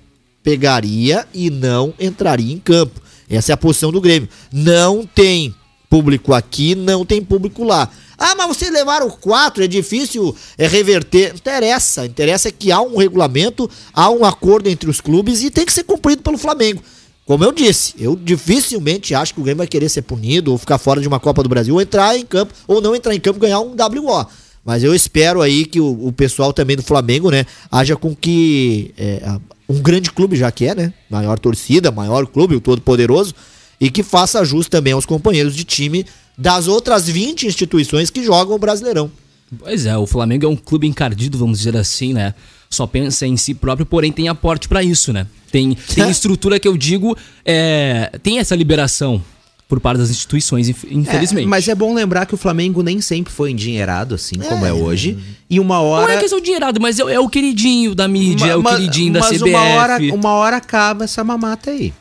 pegaria 0.42 1.26
e 1.32 1.48
não 1.48 1.94
entraria 2.00 2.52
em 2.52 2.58
campo. 2.58 3.00
Essa 3.30 3.52
é 3.52 3.54
a 3.54 3.56
posição 3.56 3.92
do 3.92 4.00
Grêmio. 4.00 4.28
Não 4.52 5.06
tem 5.06 5.54
público 5.88 6.34
aqui, 6.34 6.74
não 6.74 7.04
tem 7.04 7.22
público 7.22 7.62
lá. 7.64 7.88
Ah, 8.18 8.34
mas 8.34 8.48
vocês 8.48 8.70
levaram 8.70 9.10
quatro, 9.10 9.64
é 9.64 9.66
difícil 9.66 10.34
é, 10.58 10.66
reverter. 10.66 11.30
Não 11.30 11.36
interessa. 11.36 12.06
Interessa 12.06 12.48
é 12.48 12.52
que 12.52 12.70
há 12.72 12.80
um 12.80 12.96
regulamento, 12.96 13.70
há 13.92 14.10
um 14.10 14.24
acordo 14.24 14.68
entre 14.68 14.88
os 14.88 15.00
clubes 15.00 15.42
e 15.42 15.50
tem 15.50 15.64
que 15.64 15.72
ser 15.72 15.84
cumprido 15.84 16.22
pelo 16.22 16.38
Flamengo. 16.38 16.82
Como 17.24 17.44
eu 17.44 17.52
disse, 17.52 17.94
eu 17.98 18.16
dificilmente 18.16 19.14
acho 19.14 19.34
que 19.34 19.40
o 19.40 19.44
Grêmio 19.44 19.58
vai 19.58 19.66
querer 19.66 19.88
ser 19.88 20.02
punido 20.02 20.50
ou 20.50 20.58
ficar 20.58 20.78
fora 20.78 21.00
de 21.00 21.06
uma 21.06 21.20
Copa 21.20 21.42
do 21.42 21.48
Brasil 21.48 21.74
ou 21.74 21.80
entrar 21.80 22.16
em 22.16 22.26
campo, 22.26 22.52
ou 22.66 22.80
não 22.80 22.96
entrar 22.96 23.14
em 23.14 23.20
campo 23.20 23.38
ganhar 23.38 23.60
um 23.60 23.76
WO. 23.76 24.26
Mas 24.64 24.82
eu 24.82 24.94
espero 24.94 25.40
aí 25.40 25.64
que 25.64 25.80
o, 25.80 26.08
o 26.08 26.12
pessoal 26.12 26.52
também 26.52 26.76
do 26.76 26.82
Flamengo, 26.82 27.30
né, 27.30 27.46
haja 27.70 27.96
com 27.96 28.14
que 28.14 28.92
é, 28.98 29.22
um 29.68 29.80
grande 29.80 30.10
clube 30.10 30.36
já 30.36 30.50
que 30.50 30.66
é, 30.66 30.74
né, 30.74 30.92
maior 31.08 31.38
torcida, 31.38 31.90
maior 31.90 32.26
clube, 32.26 32.56
o 32.56 32.60
todo 32.60 32.82
poderoso, 32.82 33.34
e 33.80 33.90
que 33.90 34.02
faça 34.02 34.44
jus 34.44 34.68
também 34.68 34.92
aos 34.92 35.06
companheiros 35.06 35.54
de 35.54 35.64
time 35.64 36.04
das 36.36 36.66
outras 36.66 37.08
20 37.08 37.46
instituições 37.46 38.10
que 38.10 38.24
jogam 38.24 38.56
o 38.56 38.58
Brasileirão. 38.58 39.10
Pois 39.58 39.86
é, 39.86 39.96
o 39.96 40.06
Flamengo 40.06 40.46
é 40.46 40.48
um 40.48 40.56
clube 40.56 40.86
encardido, 40.86 41.36
vamos 41.38 41.58
dizer 41.58 41.76
assim, 41.76 42.12
né? 42.14 42.34
Só 42.70 42.86
pensa 42.86 43.26
em 43.26 43.36
si 43.36 43.52
próprio, 43.54 43.84
porém 43.84 44.10
tem 44.10 44.28
aporte 44.28 44.66
pra 44.68 44.82
isso, 44.82 45.12
né? 45.12 45.26
Tem, 45.50 45.76
tem 45.94 46.08
estrutura 46.10 46.58
que 46.58 46.66
eu 46.66 46.76
digo, 46.76 47.16
é, 47.44 48.10
tem 48.22 48.38
essa 48.38 48.54
liberação 48.56 49.22
por 49.68 49.80
parte 49.80 49.98
das 49.98 50.10
instituições, 50.10 50.68
inf- 50.68 50.84
infelizmente. 50.90 51.44
É, 51.46 51.48
mas 51.48 51.66
é 51.68 51.74
bom 51.74 51.94
lembrar 51.94 52.26
que 52.26 52.34
o 52.34 52.36
Flamengo 52.36 52.82
nem 52.82 53.00
sempre 53.00 53.32
foi 53.32 53.50
endinheirado, 53.50 54.14
assim 54.14 54.36
como 54.38 54.64
é 54.66 54.72
hoje. 54.72 55.18
E 55.48 55.58
uma 55.60 55.76
Não 55.76 55.84
hora. 55.84 56.12
é 56.14 56.18
questão 56.18 56.38
de 56.38 56.44
dinheirado, 56.44 56.80
mas 56.80 56.98
é, 56.98 57.02
é 57.14 57.20
o 57.20 57.28
queridinho 57.28 57.94
da 57.94 58.06
mídia, 58.08 58.46
é 58.52 58.56
o 58.56 58.62
queridinho 58.62 59.12
da 59.14 59.20
mas 59.20 59.38
CBF. 59.38 59.50
Uma 59.50 59.62
hora, 59.62 59.98
uma 60.14 60.30
hora 60.32 60.56
acaba 60.56 61.04
essa 61.04 61.22
mamata 61.24 61.70
aí. 61.70 61.92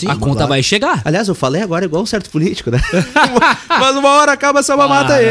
Sim, 0.00 0.08
a 0.08 0.16
conta 0.16 0.32
claro. 0.34 0.48
vai 0.48 0.62
chegar. 0.62 1.02
Aliás, 1.04 1.28
eu 1.28 1.34
falei 1.34 1.62
agora 1.62 1.84
igual 1.84 2.02
um 2.02 2.06
certo 2.06 2.30
político, 2.30 2.70
né? 2.70 2.80
mas 3.68 3.96
uma 3.96 4.10
hora 4.10 4.32
acaba 4.32 4.60
essa 4.60 4.76
mamata 4.76 5.14
aí. 5.14 5.26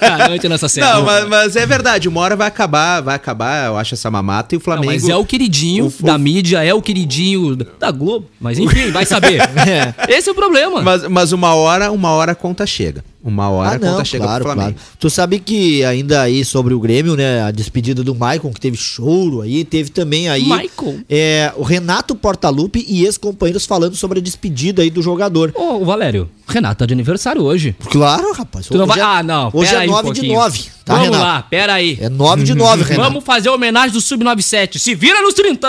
Ah, 0.00 0.28
não 0.28 0.34
entra 0.34 0.48
nessa 0.48 0.68
série. 0.68 0.86
Não, 0.86 1.02
mas, 1.04 1.28
mas 1.28 1.56
é 1.56 1.66
verdade, 1.66 2.08
uma 2.08 2.20
hora 2.20 2.36
vai 2.36 2.46
acabar, 2.48 3.00
vai 3.00 3.14
acabar, 3.14 3.66
eu 3.66 3.76
acho, 3.78 3.94
essa 3.94 4.10
mamata 4.10 4.54
e 4.54 4.56
o 4.56 4.58
Não, 4.58 4.64
Flamengo. 4.64 4.92
mas 4.92 5.08
é 5.08 5.16
o 5.16 5.24
queridinho 5.24 5.86
o- 5.86 6.02
da 6.04 6.16
mídia, 6.18 6.62
é 6.64 6.72
o 6.72 6.80
queridinho 6.82 7.56
da 7.56 7.90
Globo. 7.90 8.28
Mas 8.40 8.58
enfim, 8.58 8.90
vai 8.90 9.04
saber. 9.04 9.40
Esse 10.08 10.28
é 10.28 10.32
o 10.32 10.34
problema. 10.34 10.82
Mas, 10.82 11.08
mas 11.08 11.32
uma 11.32 11.54
hora, 11.54 11.90
uma 11.90 12.10
hora 12.10 12.32
a 12.32 12.34
conta 12.34 12.66
chega. 12.66 13.04
Uma 13.28 13.48
hora 13.50 13.70
Ah, 13.70 13.74
a 13.74 13.78
não, 13.80 13.90
conta 13.94 14.04
chega 14.04 14.22
claro, 14.24 14.44
pro 14.44 14.54
claro. 14.54 14.70
Flamengo. 14.70 14.80
Tu 15.00 15.10
sabe 15.10 15.40
que 15.40 15.84
ainda 15.84 16.22
aí 16.22 16.44
sobre 16.44 16.72
o 16.72 16.78
Grêmio, 16.78 17.16
né, 17.16 17.42
a 17.42 17.50
despedida 17.50 18.04
do 18.04 18.14
Maicon, 18.14 18.52
que 18.52 18.60
teve 18.60 18.76
choro 18.76 19.40
aí, 19.42 19.64
teve 19.64 19.90
também 19.90 20.28
aí 20.28 20.44
Maicon? 20.46 21.00
é, 21.10 21.52
o 21.56 21.64
Renato 21.64 22.14
Portaluppi 22.14 22.84
e 22.88 23.04
ex-companheiros 23.04 23.66
falando 23.66 23.96
sobre 23.96 24.20
a 24.20 24.22
despedida 24.22 24.80
aí 24.82 24.90
do 24.90 25.02
jogador. 25.02 25.52
Ô, 25.56 25.84
Valério, 25.84 26.28
Renato 26.46 26.78
tá 26.78 26.86
de 26.86 26.92
aniversário 26.94 27.42
hoje. 27.42 27.74
Claro, 27.90 28.32
rapaz. 28.32 28.66
Tu 28.68 28.78
não 28.78 28.86
vai... 28.86 28.96
hoje 28.98 29.00
é- 29.00 29.10
Ah, 29.18 29.22
não. 29.24 29.50
Hoje 29.52 29.74
é 29.74 29.78
aí 29.78 29.88
um 29.88 29.90
9 29.90 30.02
de 30.12 30.20
pouquinho. 30.20 30.34
9, 30.38 30.64
tá, 30.86 30.94
Vamos 30.94 31.08
Renato? 31.08 31.24
lá, 31.24 31.42
pera 31.42 31.74
aí. 31.74 31.98
É 32.00 32.08
9 32.08 32.44
de 32.44 32.54
9, 32.54 32.84
Renato. 32.84 33.02
Vamos 33.02 33.24
fazer 33.24 33.48
a 33.48 33.52
homenagem 33.52 33.90
do 33.90 34.00
Sub-97. 34.00 34.78
Se 34.78 34.94
vira 34.94 35.20
nos 35.20 35.34
30! 35.34 35.68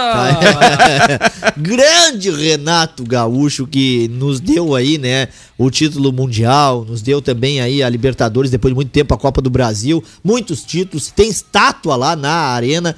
Grande 1.58 2.30
Renato 2.30 3.03
Gaúcho 3.03 3.65
que 3.65 4.08
nos 4.10 4.39
deu 4.39 4.75
aí, 4.75 4.97
né, 4.97 5.27
o 5.58 5.71
título 5.71 6.13
mundial, 6.13 6.86
nos 6.88 7.01
deu 7.01 7.21
também 7.21 7.60
aí 7.60 7.82
a 7.82 7.89
Libertadores 7.89 8.51
depois 8.51 8.71
de 8.71 8.75
muito 8.75 8.91
tempo 8.91 9.13
a 9.13 9.17
Copa 9.17 9.41
do 9.41 9.49
Brasil, 9.49 10.03
muitos 10.23 10.63
títulos, 10.63 11.12
tem 11.12 11.30
estátua 11.30 11.95
lá 11.95 12.15
na 12.15 12.32
arena. 12.32 12.95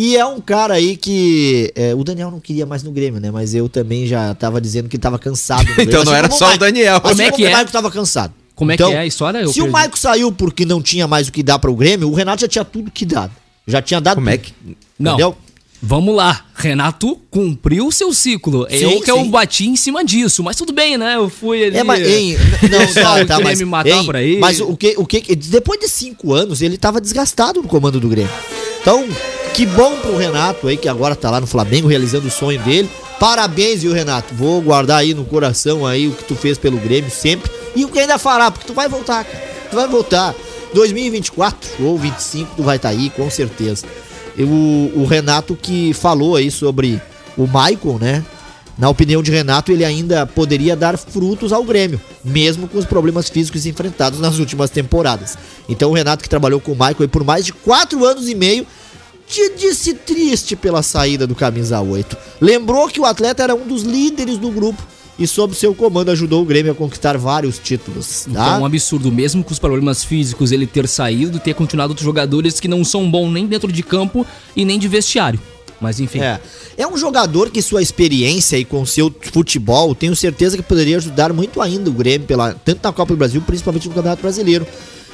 E 0.00 0.16
é 0.16 0.24
um 0.24 0.40
cara 0.40 0.74
aí 0.74 0.96
que. 0.96 1.72
é, 1.74 1.92
o 1.92 2.04
Daniel 2.04 2.30
não 2.30 2.38
queria 2.38 2.64
mais 2.64 2.84
no 2.84 2.92
Grêmio, 2.92 3.20
né? 3.20 3.32
Mas 3.32 3.52
eu 3.52 3.68
também 3.68 4.06
já 4.06 4.32
tava 4.32 4.60
dizendo 4.60 4.88
que 4.88 4.96
tava 4.96 5.18
cansado. 5.18 5.66
Então 5.76 6.04
não 6.04 6.12
assim 6.12 6.18
era 6.18 6.30
só 6.30 6.54
o. 6.54 6.56
Daniel. 6.56 6.98
Assim 6.98 7.08
Como 7.08 7.22
é 7.22 7.32
que 7.32 7.42
o 7.42 7.46
é? 7.48 7.50
Maico 7.50 7.72
tava 7.72 7.90
cansado. 7.90 8.32
Como 8.58 8.72
é 8.72 8.76
que 8.76 8.82
é 8.82 8.98
a 8.98 9.06
história? 9.06 9.38
Eu 9.38 9.52
Se 9.52 9.60
o 9.60 9.64
perdi. 9.64 9.72
Maico 9.72 9.96
saiu 9.96 10.32
porque 10.32 10.64
não 10.66 10.82
tinha 10.82 11.06
mais 11.06 11.28
o 11.28 11.32
que 11.32 11.44
dar 11.44 11.60
para 11.60 11.70
o 11.70 11.76
Grêmio, 11.76 12.10
o 12.10 12.14
Renato 12.14 12.40
já 12.40 12.48
tinha 12.48 12.64
tudo 12.64 12.90
que 12.90 13.06
dado. 13.06 13.30
Já 13.64 13.80
tinha 13.80 14.00
dado 14.00 14.16
Como 14.16 14.28
é 14.28 14.36
tudo. 14.36 14.46
que. 14.46 14.76
Não. 14.98 15.12
Entendeu? 15.12 15.36
Vamos 15.80 16.12
lá, 16.12 16.44
Renato 16.56 17.16
cumpriu 17.30 17.86
o 17.86 17.92
seu 17.92 18.12
ciclo. 18.12 18.66
Sim, 18.68 18.78
eu 18.78 19.00
que 19.00 19.08
eu 19.08 19.18
sim. 19.18 19.30
bati 19.30 19.68
em 19.68 19.76
cima 19.76 20.04
disso, 20.04 20.42
mas 20.42 20.56
tudo 20.56 20.72
bem, 20.72 20.98
né? 20.98 21.14
Eu 21.14 21.28
fui 21.28 21.62
ali. 21.62 21.76
É, 21.76 21.84
mas, 21.84 22.04
hein, 22.04 22.36
não, 22.68 22.80
não, 22.80 22.94
tá, 22.94 23.24
queria 23.24 23.44
mas, 23.44 23.58
me 23.60 23.64
matar 23.64 23.90
hein, 23.90 24.04
por 24.04 24.16
aí. 24.16 24.38
mas 24.40 24.60
o 24.60 24.76
que, 24.76 24.96
o 24.98 25.06
que, 25.06 25.36
depois 25.36 25.78
de 25.78 25.88
cinco 25.88 26.34
anos, 26.34 26.62
ele 26.62 26.76
tava 26.76 27.00
desgastado 27.00 27.62
no 27.62 27.68
comando 27.68 28.00
do 28.00 28.08
Grêmio. 28.08 28.32
Então, 28.80 29.06
que 29.54 29.64
bom 29.66 29.94
pro 29.98 30.16
Renato 30.16 30.66
aí, 30.66 30.76
que 30.76 30.88
agora 30.88 31.14
tá 31.14 31.30
lá 31.30 31.40
no 31.40 31.46
Flamengo, 31.46 31.86
realizando 31.86 32.26
o 32.26 32.30
sonho 32.30 32.60
dele. 32.62 32.90
Parabéns, 33.20 33.82
viu, 33.82 33.92
Renato? 33.92 34.34
Vou 34.34 34.60
guardar 34.60 34.98
aí 34.98 35.14
no 35.14 35.24
coração 35.24 35.86
aí 35.86 36.08
o 36.08 36.12
que 36.12 36.24
tu 36.24 36.34
fez 36.34 36.58
pelo 36.58 36.76
Grêmio 36.78 37.10
sempre. 37.10 37.48
E 37.74 37.84
o 37.84 37.88
que 37.88 37.98
ainda 37.98 38.18
fará, 38.18 38.50
porque 38.50 38.66
tu 38.66 38.74
vai 38.74 38.88
voltar, 38.88 39.24
cara. 39.24 39.44
Tu 39.70 39.76
vai 39.76 39.88
voltar. 39.88 40.34
2024 40.74 41.84
ou 41.84 41.98
25, 41.98 42.56
tu 42.56 42.62
vai 42.62 42.76
estar 42.76 42.90
aí, 42.90 43.10
com 43.10 43.30
certeza. 43.30 43.86
O, 44.38 45.04
Renato 45.04 45.56
que 45.56 45.92
falou 45.94 46.36
aí 46.36 46.50
sobre 46.50 47.00
o 47.36 47.46
Michael, 47.46 47.98
né? 48.00 48.24
Na 48.76 48.88
opinião 48.88 49.20
de 49.20 49.32
Renato, 49.32 49.72
ele 49.72 49.84
ainda 49.84 50.24
poderia 50.24 50.76
dar 50.76 50.96
frutos 50.96 51.52
ao 51.52 51.64
Grêmio, 51.64 52.00
mesmo 52.24 52.68
com 52.68 52.78
os 52.78 52.84
problemas 52.84 53.28
físicos 53.28 53.66
enfrentados 53.66 54.20
nas 54.20 54.38
últimas 54.38 54.70
temporadas. 54.70 55.36
Então, 55.68 55.90
o 55.90 55.94
Renato, 55.94 56.22
que 56.22 56.28
trabalhou 56.28 56.60
com 56.60 56.72
o 56.72 56.84
aí 56.84 57.08
por 57.08 57.24
mais 57.24 57.44
de 57.44 57.52
quatro 57.52 58.04
anos 58.04 58.28
e 58.28 58.36
meio, 58.36 58.64
te 59.26 59.52
disse 59.56 59.94
triste 59.94 60.54
pela 60.54 60.82
saída 60.82 61.26
do 61.26 61.34
Camisa 61.34 61.80
8. 61.80 62.16
Lembrou 62.40 62.88
que 62.88 63.00
o 63.00 63.04
atleta 63.04 63.42
era 63.42 63.54
um 63.54 63.66
dos 63.66 63.82
líderes 63.82 64.38
do 64.38 64.50
grupo 64.50 64.80
e, 65.18 65.26
sob 65.26 65.54
seu 65.54 65.74
comando, 65.74 66.10
ajudou 66.10 66.42
o 66.42 66.44
Grêmio 66.44 66.72
a 66.72 66.74
conquistar 66.74 67.16
vários 67.18 67.58
títulos. 67.58 68.26
Então 68.28 68.44
Tá? 68.44 68.56
é 68.56 68.58
um 68.58 68.64
absurdo, 68.64 69.10
mesmo 69.10 69.42
com 69.42 69.52
os 69.52 69.58
problemas 69.58 70.04
físicos, 70.04 70.52
ele 70.52 70.66
ter 70.66 70.86
saído, 70.86 71.40
ter 71.40 71.54
continuado 71.54 71.90
outros 71.90 72.04
jogadores 72.04 72.60
que 72.60 72.68
não 72.68 72.84
são 72.84 73.10
bons 73.10 73.32
nem 73.32 73.46
dentro 73.46 73.72
de 73.72 73.82
campo 73.82 74.24
e 74.54 74.64
nem 74.64 74.78
de 74.78 74.86
vestiário. 74.86 75.40
Mas 75.80 76.00
enfim. 76.00 76.20
É. 76.20 76.40
É 76.76 76.86
um 76.86 76.96
jogador 76.96 77.50
que 77.50 77.62
sua 77.62 77.80
experiência 77.82 78.56
e 78.56 78.64
com 78.64 78.84
seu 78.84 79.14
futebol, 79.32 79.94
tenho 79.94 80.14
certeza 80.14 80.56
que 80.56 80.62
poderia 80.62 80.96
ajudar 80.96 81.32
muito 81.32 81.60
ainda 81.60 81.88
o 81.88 81.92
Grêmio, 81.92 82.26
pela, 82.26 82.52
tanto 82.52 82.80
na 82.82 82.92
Copa 82.92 83.12
do 83.14 83.16
Brasil, 83.16 83.40
principalmente 83.40 83.88
no 83.88 83.94
Campeonato 83.94 84.22
Brasileiro. 84.22 84.66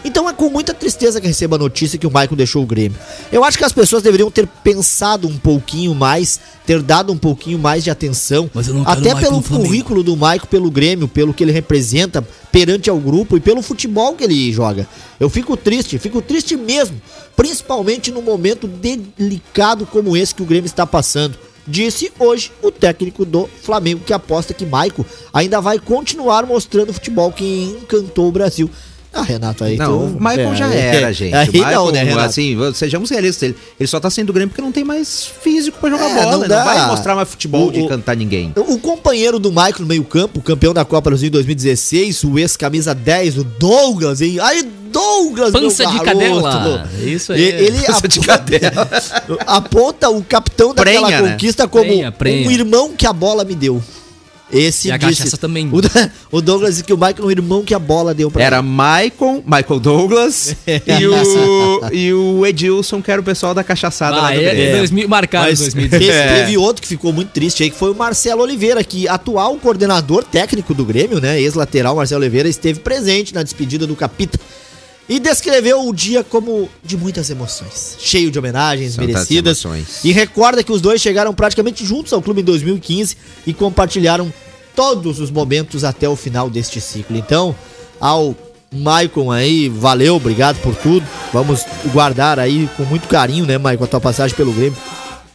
Então 0.04 0.28
é 0.28 0.34
com 0.34 0.50
muita 0.50 0.74
tristeza 0.74 1.18
que 1.18 1.26
recebo 1.26 1.54
a 1.54 1.58
notícia 1.58 1.98
que 1.98 2.06
o 2.06 2.10
Maicon 2.10 2.36
deixou 2.36 2.62
o 2.62 2.66
Grêmio. 2.66 2.98
Eu 3.32 3.42
acho 3.42 3.56
que 3.56 3.64
as 3.64 3.72
pessoas 3.72 4.02
deveriam 4.02 4.30
ter 4.30 4.46
pensado 4.46 5.26
um 5.26 5.38
pouquinho 5.38 5.94
mais, 5.94 6.38
ter 6.66 6.82
dado 6.82 7.10
um 7.10 7.16
pouquinho 7.16 7.58
mais 7.58 7.82
de 7.82 7.90
atenção, 7.90 8.50
até 8.84 9.14
pelo 9.14 9.42
currículo 9.42 10.02
do 10.02 10.14
Maicon 10.14 10.46
pelo 10.46 10.70
Grêmio, 10.70 11.08
pelo 11.08 11.32
que 11.32 11.42
ele 11.42 11.52
representa 11.52 12.22
perante 12.52 12.90
ao 12.90 12.98
grupo 12.98 13.36
e 13.36 13.40
pelo 13.40 13.62
futebol 13.62 14.14
que 14.14 14.24
ele 14.24 14.52
joga. 14.52 14.86
Eu 15.18 15.30
fico 15.30 15.56
triste, 15.56 15.98
fico 15.98 16.20
triste 16.20 16.54
mesmo, 16.54 17.00
principalmente 17.34 18.12
num 18.12 18.22
momento 18.22 18.68
delicado 18.68 19.86
como 19.86 20.16
esse 20.16 20.34
que 20.34 20.42
o 20.42 20.46
Grêmio 20.46 20.66
está 20.66 20.86
passando. 20.86 21.38
Disse 21.66 22.12
hoje 22.18 22.52
o 22.62 22.70
técnico 22.70 23.24
do 23.24 23.48
Flamengo 23.62 24.04
que 24.04 24.12
aposta 24.12 24.52
que 24.52 24.66
Maico 24.66 25.04
ainda 25.32 25.62
vai 25.62 25.78
continuar 25.78 26.44
mostrando 26.44 26.90
o 26.90 26.92
futebol 26.92 27.32
que 27.32 27.78
encantou 27.80 28.28
o 28.28 28.32
Brasil. 28.32 28.70
Ah, 29.14 29.22
Renato, 29.22 29.62
aí 29.64 29.76
Não, 29.76 29.86
tu- 29.86 30.16
o 30.16 30.20
Michael 30.20 30.52
é, 30.52 30.56
já 30.56 30.74
é, 30.74 30.96
era, 30.96 31.12
gente. 31.14 31.34
Aí 31.34 31.48
o 31.48 31.52
Michael, 31.52 31.84
não, 31.84 31.92
né, 31.92 32.02
Renato? 32.02 32.20
assim, 32.26 32.56
sejamos 32.74 33.10
realistas, 33.10 33.42
ele, 33.44 33.56
ele 33.78 33.86
só 33.86 34.00
tá 34.00 34.10
saindo 34.10 34.26
do 34.28 34.32
Grêmio 34.32 34.48
porque 34.50 34.60
não 34.62 34.72
tem 34.72 34.82
mais 34.84 35.24
físico 35.40 35.78
pra 35.80 35.88
jogar 35.90 36.10
É, 36.10 36.14
bola. 36.14 36.32
não 36.32 36.40
Não, 36.40 36.48
dá. 36.48 36.64
vai 36.64 36.86
mostrar 36.88 37.14
mais 37.14 37.28
futebol 37.28 37.68
O- 37.68 37.72
de 37.72 37.80
o- 37.82 37.88
cantar 37.88 38.16
ninguém. 38.16 38.52
O 38.56 38.78
companheiro 38.78 39.38
do 39.38 39.50
Michael 39.50 39.74
no 39.80 39.86
meio-campo, 39.86 40.40
campeão 40.40 40.74
da 40.74 40.84
Copa 40.84 41.10
Brasil 41.10 41.28
em 41.28 41.30
2016, 41.30 42.24
o 42.24 42.38
ex-camisa 42.38 42.94
10, 42.94 43.38
o 43.38 43.44
Douglas, 43.44 44.20
hein? 44.20 44.38
Aí, 44.40 44.62
Douglas, 44.90 45.50
Pança 45.52 45.82
meu 45.88 45.92
de 45.98 46.04
cadela. 46.04 46.88
Isso 47.04 47.32
aí. 47.32 47.42
Ele 47.42 47.78
Pança 47.82 48.06
de 48.08 48.20
cadela. 48.20 48.88
aponta 49.46 50.08
o 50.08 50.22
capitão 50.22 50.72
daquela 50.74 51.06
Prenha, 51.06 51.20
né? 51.22 51.30
conquista 51.32 51.66
como 51.68 51.84
Prenha, 51.84 52.12
prenha. 52.12 52.48
um 52.48 52.50
irmão 52.50 52.92
que 52.96 53.06
a 53.06 53.12
bola 53.12 53.44
me 53.44 53.54
deu. 53.54 53.82
Esse 54.54 54.88
E 54.88 54.92
a 54.92 54.96
disse- 54.96 55.16
cachaça 55.22 55.36
também. 55.36 55.68
O, 55.70 56.36
o 56.36 56.40
Douglas 56.40 56.70
disse 56.72 56.84
que 56.84 56.92
o 56.92 56.96
Michael 56.96 57.16
é 57.18 57.22
um 57.24 57.30
irmão 57.30 57.64
que 57.64 57.74
a 57.74 57.78
bola 57.78 58.14
deu 58.14 58.30
pra 58.30 58.42
Era 58.44 58.58
ele. 58.58 58.66
Michael, 58.68 59.42
Michael 59.44 59.80
Douglas 59.80 60.54
e, 60.66 61.06
o, 61.06 61.80
e 61.92 62.12
o 62.14 62.46
Edilson, 62.46 63.02
que 63.02 63.10
era 63.10 63.20
o 63.20 63.24
pessoal 63.24 63.52
da 63.54 63.64
cachaçada 63.64 64.16
lá 64.16 64.28
Ah, 64.28 64.32
do 64.34 64.40
é, 64.40 64.50
Grêmio. 64.50 64.64
é 64.74 64.76
2000, 64.78 65.08
marcado 65.08 65.46
Mas 65.48 65.58
2016. 65.58 66.06
teve, 66.06 66.18
É. 66.18 66.40
teve 66.44 66.56
outro 66.56 66.80
que 66.82 66.88
ficou 66.88 67.12
muito 67.12 67.30
triste 67.30 67.62
aí, 67.62 67.70
que 67.70 67.76
foi 67.76 67.90
o 67.90 67.94
Marcelo 67.94 68.42
Oliveira, 68.42 68.82
que 68.84 69.08
atual 69.08 69.56
coordenador 69.56 70.22
técnico 70.24 70.72
do 70.74 70.84
Grêmio, 70.84 71.20
né? 71.20 71.40
Ex-lateral 71.40 71.96
Marcelo 71.96 72.20
Oliveira, 72.22 72.48
esteve 72.48 72.80
presente 72.80 73.34
na 73.34 73.42
despedida 73.42 73.86
do 73.86 73.96
Capita 73.96 74.38
e 75.08 75.18
descreveu 75.20 75.86
o 75.86 75.92
dia 75.94 76.24
como 76.24 76.66
de 76.82 76.96
muitas 76.96 77.28
emoções, 77.28 77.96
cheio 78.00 78.30
de 78.30 78.38
homenagens 78.38 78.94
São 78.94 79.04
merecidas. 79.04 79.62
emoções. 79.64 80.02
E 80.02 80.12
recorda 80.12 80.62
que 80.64 80.72
os 80.72 80.80
dois 80.80 81.00
chegaram 81.00 81.34
praticamente 81.34 81.84
juntos 81.84 82.10
ao 82.12 82.22
clube 82.22 82.40
em 82.40 82.44
2015 82.44 83.16
e 83.46 83.52
compartilharam 83.52 84.32
todos 84.74 85.20
os 85.20 85.30
momentos 85.30 85.84
até 85.84 86.08
o 86.08 86.16
final 86.16 86.50
deste 86.50 86.80
ciclo. 86.80 87.16
Então, 87.16 87.54
ao 88.00 88.34
Maicon 88.72 89.30
aí, 89.30 89.68
valeu, 89.68 90.16
obrigado 90.16 90.60
por 90.60 90.74
tudo. 90.74 91.06
Vamos 91.32 91.64
guardar 91.92 92.38
aí 92.38 92.68
com 92.76 92.84
muito 92.84 93.08
carinho, 93.08 93.46
né, 93.46 93.56
Maicon, 93.56 93.84
a 93.84 93.88
tua 93.88 94.00
passagem 94.00 94.36
pelo 94.36 94.52
Grêmio. 94.52 94.76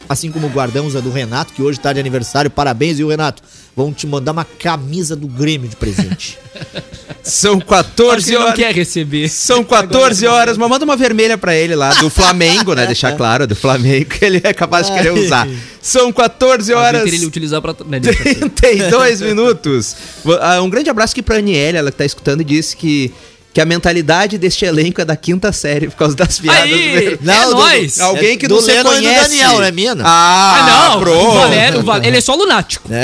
Assim 0.08 0.30
como 0.30 0.48
guardamos 0.48 0.96
a 0.96 1.00
do 1.00 1.10
Renato, 1.10 1.52
que 1.52 1.62
hoje 1.62 1.78
está 1.78 1.92
de 1.92 2.00
aniversário. 2.00 2.50
Parabéns, 2.50 2.98
viu, 2.98 3.08
Renato? 3.08 3.42
Vão 3.76 3.92
te 3.92 4.06
mandar 4.06 4.32
uma 4.32 4.44
camisa 4.44 5.14
do 5.16 5.26
Grêmio 5.26 5.68
de 5.68 5.76
presente. 5.76 6.38
São 7.22 7.52
Acho 7.54 7.60
que 7.60 7.66
14 7.68 8.30
ele 8.30 8.38
não 8.38 8.44
horas. 8.46 8.56
quer 8.58 8.74
receber. 8.74 9.28
São 9.28 9.62
14 9.62 10.26
horas, 10.26 10.56
mas 10.58 10.68
manda 10.68 10.84
uma 10.84 10.96
vermelha 10.96 11.38
pra 11.38 11.54
ele 11.54 11.74
lá, 11.76 11.92
do 11.94 12.10
Flamengo, 12.10 12.74
né? 12.74 12.86
Deixar 12.86 13.12
claro, 13.16 13.46
do 13.46 13.54
Flamengo, 13.54 14.06
que 14.06 14.24
ele 14.24 14.40
é 14.42 14.52
capaz 14.52 14.86
de 14.88 14.94
querer 14.94 15.12
usar. 15.12 15.46
São 15.80 16.12
14 16.12 16.72
horas. 16.72 17.00
Horas... 17.02 17.12
ele 17.12 17.24
utilizar 17.26 17.60
pra... 17.62 17.74
Né, 17.86 18.00
deixa 18.00 18.22
pra- 18.22 18.48
32 18.50 19.20
minutos. 19.20 19.96
Ah, 20.40 20.60
Um 20.62 20.68
grande 20.70 20.90
abraço 20.90 21.12
aqui 21.12 21.22
pra 21.22 21.36
Aniele, 21.36 21.78
ela 21.78 21.90
que 21.92 21.98
tá 21.98 22.04
escutando 22.04 22.40
e 22.40 22.44
disse 22.44 22.76
que, 22.76 23.12
que 23.52 23.60
a 23.60 23.64
mentalidade 23.64 24.38
deste 24.38 24.64
elenco 24.64 25.00
é 25.00 25.04
da 25.04 25.16
quinta 25.16 25.50
série 25.52 25.88
por 25.88 25.96
causa 25.96 26.14
das 26.14 26.38
piadas. 26.38 26.62
Aí, 26.62 27.16
do- 27.20 27.30
é 27.30 27.44
do- 27.46 27.50
nóis. 27.52 27.96
do- 27.96 28.04
Alguém 28.04 28.38
que 28.38 28.46
do 28.46 28.54
não 28.56 28.62
se 28.62 28.68
Lennon 28.68 28.80
e 28.92 28.96
do 28.96 29.02
conhece. 29.02 29.20
Daniel, 29.28 29.58
né, 29.60 29.70
mina? 29.72 30.02
Ah, 30.06 30.54
Ah, 30.54 30.90
não. 30.90 31.00
pronto. 31.00 31.28
O 31.28 31.32
Valério, 31.32 31.80
o 31.80 31.82
Valério, 31.82 32.08
ele 32.08 32.18
é 32.18 32.20
só 32.20 32.34
lunático. 32.34 32.88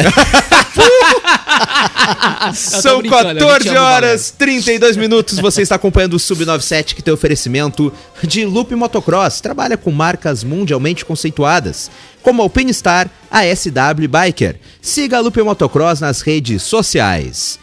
São 2.54 2.96
eu 2.98 3.02
te 3.02 3.08
14 3.08 3.68
amo, 3.70 3.78
horas 3.80 4.30
32 4.36 4.96
minutos. 4.96 5.38
Você 5.38 5.62
está 5.62 5.74
acompanhando 5.74 6.14
o 6.14 6.18
Sub97 6.18 6.94
que 6.94 7.02
tem 7.02 7.12
oferecimento 7.12 7.92
de 8.22 8.44
Loop 8.44 8.74
Motocross. 8.74 9.40
Trabalha 9.40 9.76
com 9.76 9.90
marcas 9.90 10.44
mundialmente 10.44 11.04
conceituadas, 11.04 11.90
como 12.22 12.42
a 12.42 12.44
Alpinestar, 12.44 13.08
a 13.30 13.44
SW 13.44 14.06
Biker. 14.08 14.56
Siga 14.80 15.18
a 15.18 15.20
Loop 15.20 15.40
Motocross 15.42 16.00
nas 16.00 16.20
redes 16.20 16.62
sociais. 16.62 17.58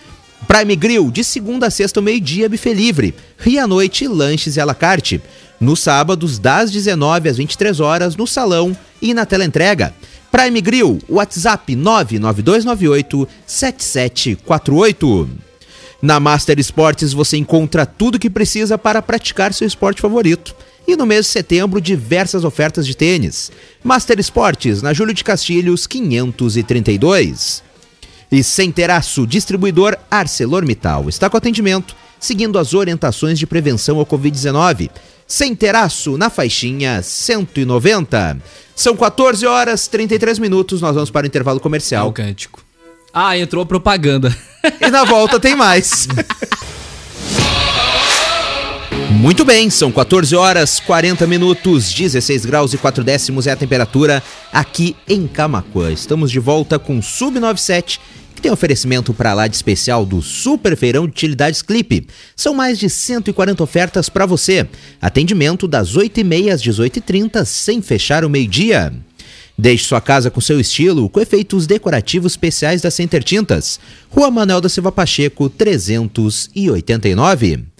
Prime 0.47 0.75
Grill, 0.75 1.09
de 1.11 1.23
segunda 1.23 1.67
a 1.67 1.71
sexta, 1.71 2.01
meio-dia, 2.01 2.49
buffet 2.49 2.73
livre. 2.73 3.13
Ria 3.37 3.63
à 3.63 3.67
noite, 3.67 4.07
lanches 4.07 4.55
e 4.55 4.61
à 4.61 4.65
la 4.65 4.75
carte. 4.75 5.21
Nos 5.59 5.79
sábados, 5.79 6.39
das 6.39 6.71
19 6.71 7.29
às 7.29 7.37
23 7.37 7.79
horas, 7.79 8.15
no 8.15 8.27
salão 8.27 8.75
e 9.01 9.13
na 9.13 9.25
tela 9.25 9.45
entrega. 9.45 9.93
Prime 10.31 10.61
Grill, 10.61 10.99
WhatsApp 11.07 11.75
99298 11.75 13.27
7748. 13.45 15.29
Na 16.01 16.19
Master 16.19 16.59
Esportes 16.59 17.13
você 17.13 17.37
encontra 17.37 17.85
tudo 17.85 18.19
que 18.19 18.29
precisa 18.29 18.77
para 18.77 19.01
praticar 19.01 19.53
seu 19.53 19.65
esporte 19.65 20.01
favorito. 20.01 20.53
E 20.85 20.97
no 20.97 21.05
mês 21.05 21.27
de 21.27 21.31
setembro, 21.31 21.79
diversas 21.79 22.43
ofertas 22.43 22.85
de 22.85 22.97
tênis. 22.97 23.49
Master 23.81 24.19
Esportes, 24.19 24.81
na 24.81 24.91
Júlio 24.91 25.13
de 25.13 25.23
Castilhos, 25.23 25.87
532. 25.87 27.63
E 28.33 28.43
sem 28.43 28.71
teraço, 28.71 29.27
distribuidor 29.27 29.95
ArcelorMittal. 30.09 31.07
Está 31.07 31.29
com 31.29 31.37
atendimento, 31.37 31.95
seguindo 32.19 32.57
as 32.57 32.73
orientações 32.73 33.37
de 33.37 33.45
prevenção 33.45 33.99
ao 33.99 34.07
Covid-19. 34.07 34.89
Sem 35.27 35.55
teraço, 35.55 36.17
na 36.17 36.31
faixinha 36.31 37.03
190. 37.03 38.39
São 38.75 38.95
14 38.95 39.45
horas 39.45 39.87
33 39.87 40.39
minutos, 40.39 40.81
nós 40.81 40.95
vamos 40.95 41.11
para 41.11 41.25
o 41.25 41.27
intervalo 41.27 41.57
É 41.57 41.59
o 41.59 41.61
comercial. 41.61 42.11
cântico. 42.11 42.63
Ah, 43.13 43.37
entrou 43.37 43.61
a 43.61 43.67
propaganda. 43.67 44.35
E 44.81 44.89
na 44.89 45.03
volta 45.03 45.39
tem 45.39 45.55
mais. 45.55 46.07
Muito 49.11 49.45
bem, 49.45 49.69
são 49.69 49.91
14 49.91 50.35
horas 50.35 50.79
40 50.79 51.25
minutos, 51.27 51.93
16 51.93 52.45
graus 52.45 52.73
e 52.73 52.77
4 52.77 53.03
décimos 53.03 53.47
é 53.47 53.51
a 53.51 53.55
temperatura 53.55 54.23
aqui 54.51 54.95
em 55.07 55.27
Camacuã. 55.27 55.91
Estamos 55.91 56.31
de 56.31 56.39
volta 56.39 56.77
com 56.79 56.99
Sub97, 56.99 57.99
que 57.99 58.03
tem 58.43 58.51
oferecimento 58.51 59.13
para 59.13 59.33
lá 59.33 59.47
de 59.47 59.55
especial 59.55 60.05
do 60.05 60.21
Super 60.21 60.75
Feirão 60.75 61.05
de 61.05 61.11
Utilidades 61.11 61.61
Clipe. 61.61 62.05
São 62.35 62.53
mais 62.53 62.77
de 62.77 62.89
140 62.89 63.63
ofertas 63.63 64.09
para 64.09 64.25
você. 64.25 64.67
Atendimento 65.01 65.65
das 65.65 65.95
8h30 65.95 66.51
às 66.51 66.61
18h30, 66.61 67.45
sem 67.45 67.81
fechar 67.81 68.25
o 68.25 68.29
meio-dia. 68.29 68.91
Deixe 69.57 69.85
sua 69.85 70.01
casa 70.01 70.29
com 70.29 70.41
seu 70.41 70.59
estilo, 70.59 71.09
com 71.09 71.21
efeitos 71.21 71.65
decorativos 71.65 72.33
especiais 72.33 72.81
da 72.81 72.91
Center 72.91 73.23
Tintas. 73.23 73.79
Rua 74.09 74.29
Manuel 74.29 74.59
da 74.59 74.67
Silva 74.67 74.91
Pacheco, 74.91 75.47
389. 75.47 77.72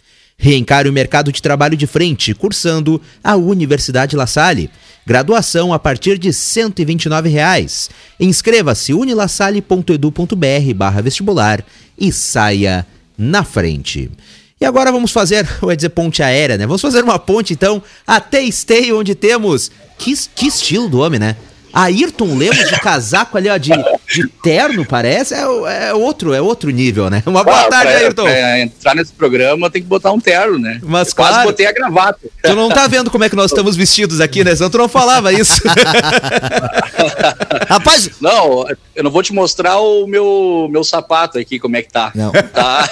Reencare 0.44 0.90
o 0.90 0.94
mercado 0.94 1.32
de 1.32 1.42
trabalho 1.42 1.78
de 1.78 1.88
frente, 1.88 2.34
cursando 2.34 3.02
a 3.24 3.38
Universidade 3.38 4.14
La 4.14 4.28
Salle. 4.28 4.70
Graduação 5.06 5.72
a 5.72 5.80
partir 5.80 6.18
de 6.18 6.34
129 6.34 7.30
reais. 7.30 7.90
Inscreva-se 8.20 8.94
unilasalle.edu.br 8.94 10.74
barra 10.76 11.02
vestibular 11.02 11.64
e 11.98 12.12
saia 12.12 12.86
na 13.18 13.46
frente. 13.46 14.12
E 14.60 14.66
agora 14.66 14.92
vamos 14.92 15.12
fazer, 15.12 15.48
eu 15.64 15.70
ia 15.72 15.78
dizer 15.78 15.90
ponte 15.92 16.22
aérea, 16.22 16.58
né? 16.58 16.68
Vamos 16.68 16.82
fazer 16.82 17.06
uma 17.06 17.18
ponte 17.18 17.54
então 17.54 17.82
até 18.06 18.42
Esteio, 18.42 19.00
onde 19.00 19.16
temos. 19.16 19.72
Que, 19.98 20.14
que 20.36 20.48
estilo 20.48 20.90
do 20.90 21.00
homem, 21.00 21.22
né? 21.22 21.38
Ayrton 21.74 22.36
Lemos 22.38 22.70
de 22.70 22.80
casaco 22.80 23.38
ali, 23.38 23.50
ó, 23.50 23.58
de, 23.58 23.72
de 24.14 24.28
terno, 24.44 24.86
parece. 24.86 25.34
É, 25.34 25.48
o- 25.48 25.66
é 25.68 25.94
outro, 25.94 26.34
é 26.34 26.42
outro 26.42 26.70
nível, 26.70 27.10
né? 27.10 27.24
Uma 27.26 27.44
boa 27.44 27.62
Ah, 27.62 27.70
tarde, 27.70 27.88
pra- 27.92 27.98
Ayrton. 28.00 28.24
pra 28.24 28.60
entrar 28.60 28.96
nesse 28.96 29.12
programa 29.14 29.70
tem 29.72 29.82
que 29.82 29.88
botar 29.88 30.12
um 30.12 30.20
terno, 30.20 30.60
né? 30.60 30.80
Mas 30.84 31.10
Eu 31.10 31.16
quase 31.16 31.34
claro. 31.34 31.50
botei 31.50 31.66
a 31.66 31.72
gravata. 31.72 32.20
Tu 32.44 32.56
não 32.56 32.70
tá 32.70 32.88
vendo 32.88 33.10
como 33.10 33.24
é 33.24 33.30
que 33.30 33.36
nós 33.36 33.50
estamos 33.52 33.76
vestidos 33.76 34.22
aqui, 34.22 34.44
né? 34.44 34.56
Senão 34.56 34.70
tu 34.70 34.78
não 34.78 34.88
falava 34.88 35.34
isso. 35.34 35.62
Rapaz, 37.68 38.12
Não, 38.22 38.66
eu 38.96 39.04
não 39.04 39.12
vou 39.12 39.24
te 39.24 39.34
mostrar 39.34 39.80
o 39.80 40.06
meu, 40.08 40.68
meu 40.72 40.84
sapato 40.84 41.40
aqui, 41.40 41.60
como 41.60 41.76
é 41.76 41.82
que 41.82 41.92
tá. 41.92 42.12
Não. 42.14 42.32
Tá. 42.32 42.88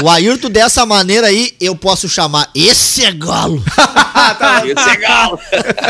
o, 0.00 0.04
o 0.06 0.10
Ayrton 0.10 0.48
dessa 0.50 0.86
maneira 0.86 1.26
aí, 1.26 1.52
eu 1.60 1.76
posso 1.76 2.08
chamar. 2.08 2.48
Esse 2.54 3.04
é 3.04 3.12
galo. 3.12 3.62
Isso 4.64 4.88
é 4.88 4.96
galo. 4.96 5.38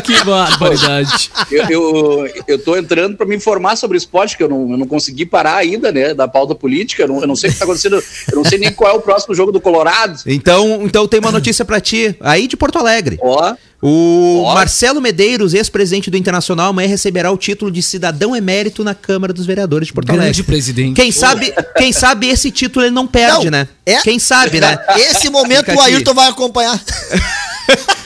Que 0.02 0.24
barbaridade. 0.24 1.30
Eu, 1.50 1.64
eu, 1.70 2.15
eu 2.46 2.58
tô 2.58 2.76
entrando 2.76 3.16
para 3.16 3.26
me 3.26 3.36
informar 3.36 3.76
sobre 3.76 3.96
esporte, 3.98 4.36
que 4.36 4.42
eu 4.42 4.48
não, 4.48 4.70
eu 4.70 4.76
não 4.76 4.86
consegui 4.86 5.26
parar 5.26 5.56
ainda, 5.56 5.90
né? 5.92 6.14
Da 6.14 6.26
pauta 6.28 6.54
política. 6.54 7.02
Eu 7.02 7.08
não, 7.08 7.20
eu 7.20 7.26
não 7.26 7.36
sei 7.36 7.50
o 7.50 7.52
que 7.52 7.58
tá 7.58 7.64
acontecendo. 7.64 8.02
Eu 8.30 8.36
não 8.36 8.44
sei 8.44 8.58
nem 8.58 8.72
qual 8.72 8.92
é 8.94 8.94
o 8.96 9.00
próximo 9.00 9.34
jogo 9.34 9.50
do 9.52 9.60
Colorado. 9.60 10.20
Então, 10.26 10.80
então 10.84 11.06
tem 11.08 11.20
uma 11.20 11.32
notícia 11.32 11.64
pra 11.64 11.80
ti, 11.80 12.16
aí 12.20 12.46
de 12.46 12.56
Porto 12.56 12.78
Alegre. 12.78 13.18
Ó, 13.20 13.54
O 13.82 14.42
Ó. 14.44 14.54
Marcelo 14.54 15.00
Medeiros, 15.00 15.52
ex-presidente 15.54 16.10
do 16.10 16.16
Internacional, 16.16 16.70
amanhã 16.70 16.88
receberá 16.88 17.30
o 17.30 17.36
título 17.36 17.70
de 17.70 17.82
cidadão 17.82 18.34
emérito 18.34 18.82
na 18.82 18.94
Câmara 18.94 19.32
dos 19.32 19.44
Vereadores 19.46 19.88
de 19.88 19.92
Porto 19.92 20.06
Grande 20.08 20.22
Alegre. 20.22 20.42
presidente. 20.42 20.94
Quem 20.96 21.12
sabe, 21.12 21.52
quem 21.76 21.92
sabe 21.92 22.28
esse 22.28 22.50
título 22.50 22.84
ele 22.86 22.94
não 22.94 23.06
perde, 23.06 23.44
Não, 23.44 23.50
né? 23.58 23.68
é- 23.84 24.00
Quem 24.02 24.18
sabe, 24.18 24.60
né? 24.60 24.78
Esse 24.96 25.28
momento 25.30 25.66
Fica 25.66 25.76
o 25.76 25.80
aqui. 25.80 25.94
Ayrton 25.94 26.14
vai 26.14 26.28
acompanhar. 26.28 26.82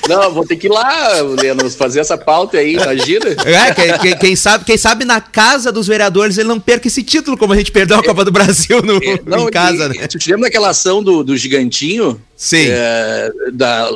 não, 0.09 0.33
vou 0.33 0.45
ter 0.47 0.57
que 0.57 0.67
ir 0.67 0.71
lá, 0.71 1.21
Leno, 1.41 1.71
fazer 1.71 2.01
essa 2.01 2.17
pauta 2.19 2.59
aí, 2.59 2.75
imagina. 2.75 3.27
É, 3.45 3.75
quem, 3.99 4.19
quem- 4.19 4.37
sabe, 4.37 4.65
quem 4.65 4.77
sabe 4.77 5.05
na 5.05 5.21
casa 5.21 5.71
dos 5.71 5.87
vereadores 5.87 6.39
ele 6.39 6.49
não 6.49 6.59
perca 6.59 6.89
esse 6.89 7.03
título, 7.03 7.37
como 7.37 7.53
a 7.53 7.57
gente 7.57 7.71
perdeu 7.71 7.99
a 7.99 8.03
Copa 8.03 8.25
do 8.25 8.33
Brasil 8.33 8.83
no, 8.83 8.97
É, 8.97 9.21
não, 9.27 9.49
em 9.49 9.51
casa, 9.51 9.87
e- 9.95 9.99
né? 9.99 10.07
Tu 10.07 10.19
te 10.19 10.31
lembra 10.31 10.45
daquela 10.49 10.71
ação 10.71 11.03
do, 11.03 11.23
do 11.23 11.37
gigantinho? 11.37 12.21
Sim. 12.37 12.67
É, 12.71 13.31
da, 13.53 13.89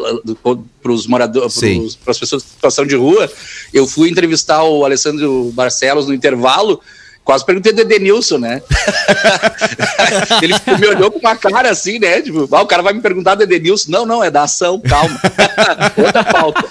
para 0.82 0.92
os 0.92 1.06
moradores, 1.06 1.54
para 1.96 2.10
as 2.12 2.18
pessoas 2.18 2.42
em 2.42 2.46
situação 2.46 2.86
de 2.86 2.94
rua. 2.94 3.30
Eu 3.72 3.86
fui 3.86 4.10
entrevistar 4.10 4.62
o 4.62 4.84
Alessandro 4.84 5.50
Barcelos 5.54 6.06
no 6.06 6.12
intervalo. 6.14 6.80
Quase 7.24 7.44
perguntei 7.46 7.72
do 7.72 7.80
Edenilson, 7.80 8.36
né? 8.36 8.60
Ele 10.42 10.54
me 10.78 10.86
olhou 10.88 11.10
com 11.10 11.18
uma 11.18 11.34
cara 11.34 11.70
assim, 11.70 11.98
né? 11.98 12.20
Tipo, 12.20 12.46
ah, 12.54 12.60
o 12.60 12.66
cara 12.66 12.82
vai 12.82 12.92
me 12.92 13.00
perguntar 13.00 13.34
do 13.34 13.42
Edenilson. 13.42 13.90
Não, 13.90 14.04
não, 14.04 14.22
é 14.22 14.30
da 14.30 14.42
ação, 14.42 14.78
calma. 14.78 15.18
Outra 15.96 16.22
pauta. 16.22 16.64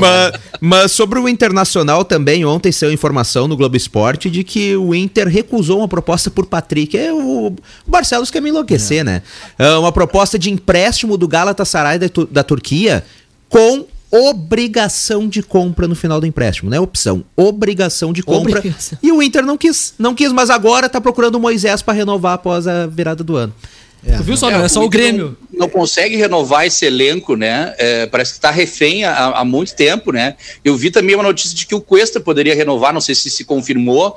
mas, 0.00 0.32
mas 0.58 0.92
sobre 0.92 1.18
o 1.18 1.28
Internacional 1.28 2.02
também, 2.02 2.46
ontem 2.46 2.72
saiu 2.72 2.90
informação 2.90 3.46
no 3.46 3.58
Globo 3.58 3.76
Esporte 3.76 4.30
de 4.30 4.42
que 4.42 4.74
o 4.74 4.94
Inter 4.94 5.28
recusou 5.28 5.80
uma 5.80 5.88
proposta 5.88 6.30
por 6.30 6.46
Patrick. 6.46 6.96
É 6.96 7.12
o, 7.12 7.48
o 7.48 7.56
Barcelos 7.86 8.30
quer 8.30 8.40
me 8.40 8.48
enlouquecer, 8.48 9.04
né? 9.04 9.20
É 9.58 9.72
uma 9.72 9.92
proposta 9.92 10.38
de 10.38 10.50
empréstimo 10.50 11.18
do 11.18 11.28
Galatasaray 11.28 11.98
da, 11.98 12.06
da 12.30 12.42
Turquia 12.42 13.04
com 13.50 13.84
obrigação 14.10 15.28
de 15.28 15.42
compra 15.42 15.86
no 15.86 15.94
final 15.94 16.20
do 16.20 16.26
empréstimo, 16.26 16.70
não 16.70 16.76
é 16.76 16.80
opção, 16.80 17.24
obrigação 17.36 18.12
de 18.12 18.22
compra. 18.22 18.58
Obrigação. 18.58 18.98
E 19.02 19.12
o 19.12 19.22
Inter 19.22 19.44
não 19.44 19.56
quis, 19.56 19.94
não 19.98 20.14
quis, 20.14 20.32
mas 20.32 20.50
agora 20.50 20.88
tá 20.88 21.00
procurando 21.00 21.36
o 21.36 21.40
Moisés 21.40 21.82
para 21.82 21.94
renovar 21.94 22.34
após 22.34 22.66
a 22.66 22.86
virada 22.86 23.22
do 23.22 23.36
ano. 23.36 23.54
Tu 24.02 24.22
viu 24.22 24.36
só, 24.36 24.50
não 24.50 24.64
é 24.64 24.68
só 24.68 24.80
o 24.80 24.86
Inter 24.86 25.00
Grêmio. 25.00 25.36
Não, 25.52 25.60
não 25.60 25.68
consegue 25.68 26.16
renovar 26.16 26.66
esse 26.66 26.86
elenco, 26.86 27.36
né? 27.36 27.74
É, 27.76 28.06
parece 28.06 28.32
que 28.32 28.38
está 28.38 28.50
refém 28.50 29.04
há, 29.04 29.26
há 29.26 29.44
muito 29.44 29.74
tempo, 29.74 30.10
né? 30.10 30.36
Eu 30.64 30.74
vi 30.76 30.90
também 30.90 31.14
uma 31.14 31.24
notícia 31.24 31.54
de 31.54 31.66
que 31.66 31.74
o 31.74 31.80
Cuesta 31.80 32.18
poderia 32.18 32.54
renovar, 32.54 32.94
não 32.94 33.00
sei 33.00 33.14
se 33.14 33.30
se 33.30 33.44
confirmou. 33.44 34.16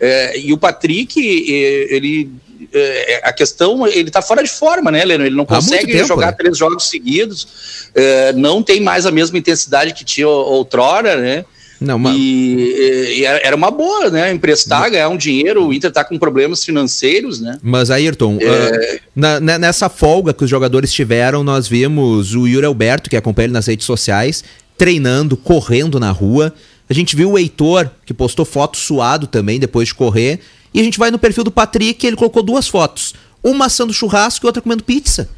É, 0.00 0.38
e 0.38 0.52
o 0.52 0.58
Patrick, 0.58 1.20
é, 1.20 1.94
ele. 1.94 2.30
É, 2.72 3.20
a 3.24 3.32
questão, 3.32 3.86
ele 3.86 4.10
tá 4.10 4.20
fora 4.22 4.42
de 4.42 4.50
forma, 4.50 4.90
né, 4.90 5.04
Leno? 5.04 5.24
Ele 5.24 5.34
não 5.36 5.46
consegue 5.46 5.92
tempo, 5.92 6.06
jogar 6.06 6.26
né? 6.26 6.32
três 6.32 6.56
jogos 6.58 6.88
seguidos, 6.88 7.46
é, 7.94 8.32
não 8.32 8.62
tem 8.62 8.80
mais 8.80 9.06
a 9.06 9.10
mesma 9.10 9.38
intensidade 9.38 9.92
que 9.94 10.04
tinha 10.04 10.28
outrora, 10.28 11.16
né? 11.16 11.44
Não, 11.80 11.98
mas 11.98 12.14
E, 12.14 13.20
e 13.20 13.24
era 13.24 13.56
uma 13.56 13.70
boa, 13.70 14.10
né? 14.10 14.30
Emprestar, 14.30 14.90
ganhar 14.90 15.08
um 15.08 15.16
dinheiro, 15.16 15.66
o 15.66 15.72
Inter 15.72 15.90
tá 15.90 16.04
com 16.04 16.18
problemas 16.18 16.62
financeiros, 16.62 17.40
né? 17.40 17.58
Mas, 17.62 17.90
Ayrton, 17.90 18.36
É. 18.38 18.46
ah, 18.46 19.00
na- 19.16 19.40
na- 19.40 19.58
nessa 19.58 19.88
folga 19.88 20.34
que 20.34 20.44
os 20.44 20.50
jogadores 20.50 20.92
tiveram, 20.92 21.42
nós 21.42 21.66
vimos 21.66 22.34
o 22.34 22.46
Yuri 22.46 22.66
Alberto, 22.66 23.08
que 23.08 23.16
acompanha 23.16 23.46
ele 23.46 23.54
nas 23.54 23.66
redes 23.66 23.86
sociais, 23.86 24.44
treinando, 24.76 25.36
correndo 25.38 25.98
na 25.98 26.10
rua. 26.10 26.52
A 26.88 26.92
gente 26.92 27.16
viu 27.16 27.30
o 27.32 27.38
Heitor, 27.38 27.88
que 28.04 28.12
postou 28.12 28.44
foto 28.44 28.76
suado 28.76 29.26
também 29.26 29.58
depois 29.58 29.88
de 29.88 29.94
correr. 29.94 30.40
E 30.72 30.80
a 30.80 30.82
gente 30.84 30.98
vai 30.98 31.10
no 31.10 31.18
perfil 31.18 31.44
do 31.44 31.50
Patrick, 31.50 32.06
ele 32.06 32.16
colocou 32.16 32.42
duas 32.42 32.68
fotos. 32.68 33.14
Uma 33.42 33.66
assando 33.66 33.92
churrasco 33.92 34.44
e 34.44 34.48
outra 34.48 34.62
comendo 34.62 34.84
pizza. 34.84 35.28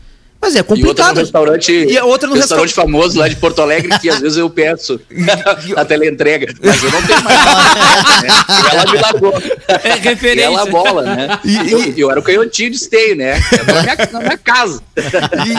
Mas 0.40 0.56
é 0.56 0.58
E 0.58 0.60
outra 0.62 0.74
complicado. 0.76 1.14
no 1.14 1.20
restaurante, 1.20 1.72
E 1.72 1.96
a 1.96 2.04
outra 2.04 2.28
no 2.28 2.34
restaurante 2.34 2.74
famoso 2.74 3.16
lá 3.16 3.28
de 3.28 3.36
Porto 3.36 3.62
Alegre, 3.62 3.96
que 4.00 4.08
às 4.10 4.18
vezes 4.18 4.36
eu 4.36 4.50
peço 4.50 5.00
a 5.76 5.84
teleentrega, 5.84 6.52
mas 6.60 6.82
eu 6.82 6.90
não 6.90 7.00
tenho 7.06 7.22
mais. 7.22 8.22
né? 8.22 8.28
E 8.48 8.74
ela 8.74 8.92
me 8.92 8.98
largou. 8.98 9.34
É 9.84 9.96
E 9.96 10.00
referência. 10.00 10.46
ela 10.46 10.66
bola, 10.66 11.02
né? 11.02 11.38
E- 11.44 11.70
eu, 11.70 11.94
eu 11.96 12.10
era 12.10 12.18
o 12.18 12.22
canhotinho 12.24 12.70
de 12.70 12.76
esteio, 12.76 13.14
né? 13.14 13.40
Era 13.52 13.72
Na 13.72 13.82
minha, 13.82 13.96
na 14.12 14.18
minha 14.20 14.38
casa. 14.38 14.82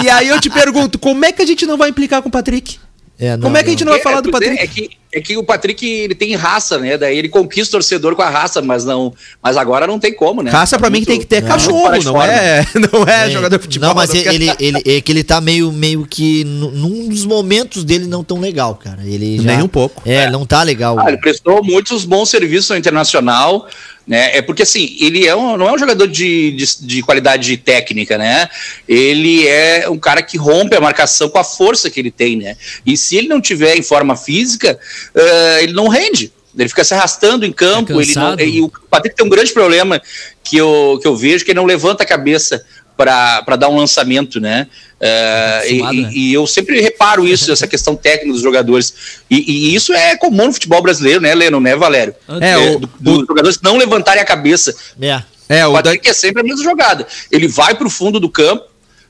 E 0.03 0.09
aí 0.09 0.27
eu 0.27 0.41
te 0.41 0.49
pergunto, 0.49 0.99
como 0.99 1.23
é 1.23 1.31
que 1.31 1.41
a 1.41 1.45
gente 1.45 1.65
não 1.65 1.77
vai 1.77 1.89
implicar 1.89 2.21
com 2.21 2.27
o 2.27 2.31
Patrick? 2.31 2.77
É, 3.17 3.37
não, 3.37 3.43
como 3.43 3.55
é 3.57 3.63
que 3.63 3.69
a 3.69 3.71
gente 3.71 3.85
não 3.85 3.93
vai 3.93 4.01
falar 4.01 4.19
do 4.19 4.31
pois 4.31 4.43
é, 4.43 4.49
Patrick? 4.49 4.63
É 4.63 4.67
que, 4.67 4.97
é 5.13 5.21
que 5.21 5.37
o 5.37 5.43
Patrick 5.43 5.85
ele 5.87 6.15
tem 6.15 6.35
raça, 6.35 6.77
né? 6.79 6.97
Daí 6.97 7.17
ele 7.17 7.29
conquista 7.29 7.77
o 7.77 7.79
torcedor 7.79 8.15
com 8.15 8.21
a 8.21 8.29
raça, 8.29 8.61
mas 8.61 8.83
não. 8.83 9.13
Mas 9.41 9.55
agora 9.57 9.85
não 9.85 9.99
tem 9.99 10.13
como, 10.13 10.41
né? 10.41 10.49
Raça 10.51 10.77
pra 10.77 10.87
Tá 10.87 10.91
mim 10.91 10.99
que 11.01 11.05
tem 11.05 11.19
que 11.19 11.25
ter 11.25 11.41
muito 11.41 11.51
cachorro, 11.53 12.01
não 12.03 12.21
é, 12.21 12.65
não 12.91 13.03
é 13.07 13.29
jogador 13.29 13.57
de 13.57 13.61
futebol. 13.63 13.89
Não, 13.89 13.95
mas 13.95 14.09
quer- 14.11 14.33
ele, 14.33 14.51
ele, 14.59 14.81
é 14.85 15.01
que 15.01 15.11
ele 15.11 15.23
tá 15.23 15.39
meio, 15.39 15.71
meio 15.71 16.05
que 16.05 16.43
nu- 16.43 16.71
num 16.71 17.07
dos 17.09 17.25
momentos 17.25 17.83
dele 17.83 18.05
não 18.07 18.23
tão 18.23 18.39
legal, 18.39 18.75
cara. 18.75 18.99
Ele 19.05 19.37
já, 19.37 19.43
Nem 19.43 19.61
um 19.61 19.67
pouco. 19.67 20.01
É, 20.05 20.29
não 20.29 20.45
tá 20.45 20.63
legal. 20.63 20.99
Ah, 20.99 21.07
ele 21.09 21.17
prestou 21.17 21.63
muitos 21.63 22.05
bons 22.05 22.29
serviços 22.29 22.71
ao 22.71 22.77
internacional, 22.77 23.67
né? 24.05 24.35
É 24.37 24.41
porque 24.41 24.63
assim, 24.63 24.97
ele 24.99 25.25
é 25.25 25.33
um, 25.35 25.55
não 25.55 25.69
é 25.69 25.73
um 25.73 25.77
jogador 25.77 26.07
de, 26.07 26.51
de, 26.51 26.65
de 26.85 27.01
qualidade 27.01 27.55
técnica, 27.57 28.17
né? 28.17 28.49
Ele 28.87 29.47
é 29.47 29.89
um 29.89 29.97
cara 29.97 30.21
que 30.21 30.37
rompe 30.37 30.75
a 30.75 30.81
marcação 30.81 31.29
com 31.29 31.37
a 31.37 31.43
força 31.43 31.89
que 31.89 31.99
ele 31.99 32.11
tem, 32.11 32.35
né? 32.35 32.57
E 32.85 32.97
se 32.97 33.15
ele 33.15 33.27
não 33.29 33.39
tiver 33.39 33.77
em 33.77 33.81
forma 33.81 34.15
física, 34.17 34.77
eh, 35.15 35.59
ele 35.63 35.73
não 35.73 35.87
rende. 35.87 36.31
Ele 36.57 36.69
fica 36.69 36.83
se 36.83 36.93
arrastando 36.93 37.45
em 37.45 37.51
campo. 37.51 37.93
É 37.99 38.03
ele 38.03 38.13
não- 38.15 38.39
e 38.39 38.61
o 38.61 38.71
Patrick 38.89 39.15
tem 39.15 39.25
um 39.25 39.29
grande 39.29 39.51
problema 39.53 40.01
que 40.43 40.57
eu, 40.57 40.99
que 41.01 41.07
eu 41.07 41.15
vejo, 41.15 41.43
que 41.43 41.51
ele 41.51 41.59
não 41.59 41.65
levanta 41.65 42.03
a 42.03 42.05
cabeça 42.05 42.63
para 42.95 43.55
dar 43.57 43.69
um 43.69 43.77
lançamento, 43.77 44.39
né? 44.39 44.67
É, 44.99 45.63
e, 45.67 45.81
né? 45.81 46.09
e- 46.13 46.33
eu 46.33 46.45
sempre 46.47 46.79
reparo 46.79 47.27
isso, 47.27 47.51
essa 47.51 47.67
questão 47.67 47.95
técnica 47.95 48.31
dos 48.33 48.41
jogadores. 48.41 48.93
E, 49.29 49.51
e 49.71 49.75
isso 49.75 49.91
é 49.93 50.15
comum 50.15 50.45
no 50.47 50.53
futebol 50.53 50.81
brasileiro, 50.81 51.19
né, 51.19 51.33
Leno, 51.33 51.59
né, 51.59 51.75
Valério? 51.75 52.13
É, 52.39 52.55
o- 52.57 52.79
do- 52.79 52.87
dos 52.99 53.27
jogadores 53.27 53.59
não 53.61 53.75
levantarem 53.77 54.21
a 54.21 54.25
cabeça. 54.25 54.73
É. 55.01 55.21
É, 55.49 55.67
O 55.67 55.73
Patrick 55.73 56.07
é 56.07 56.13
sempre 56.13 56.41
a 56.41 56.43
mesma 56.45 56.63
jogada. 56.63 57.05
Ele 57.31 57.47
vai 57.47 57.75
para 57.75 57.85
o 57.85 57.89
fundo 57.89 58.19
do 58.19 58.29
campo, 58.29 58.63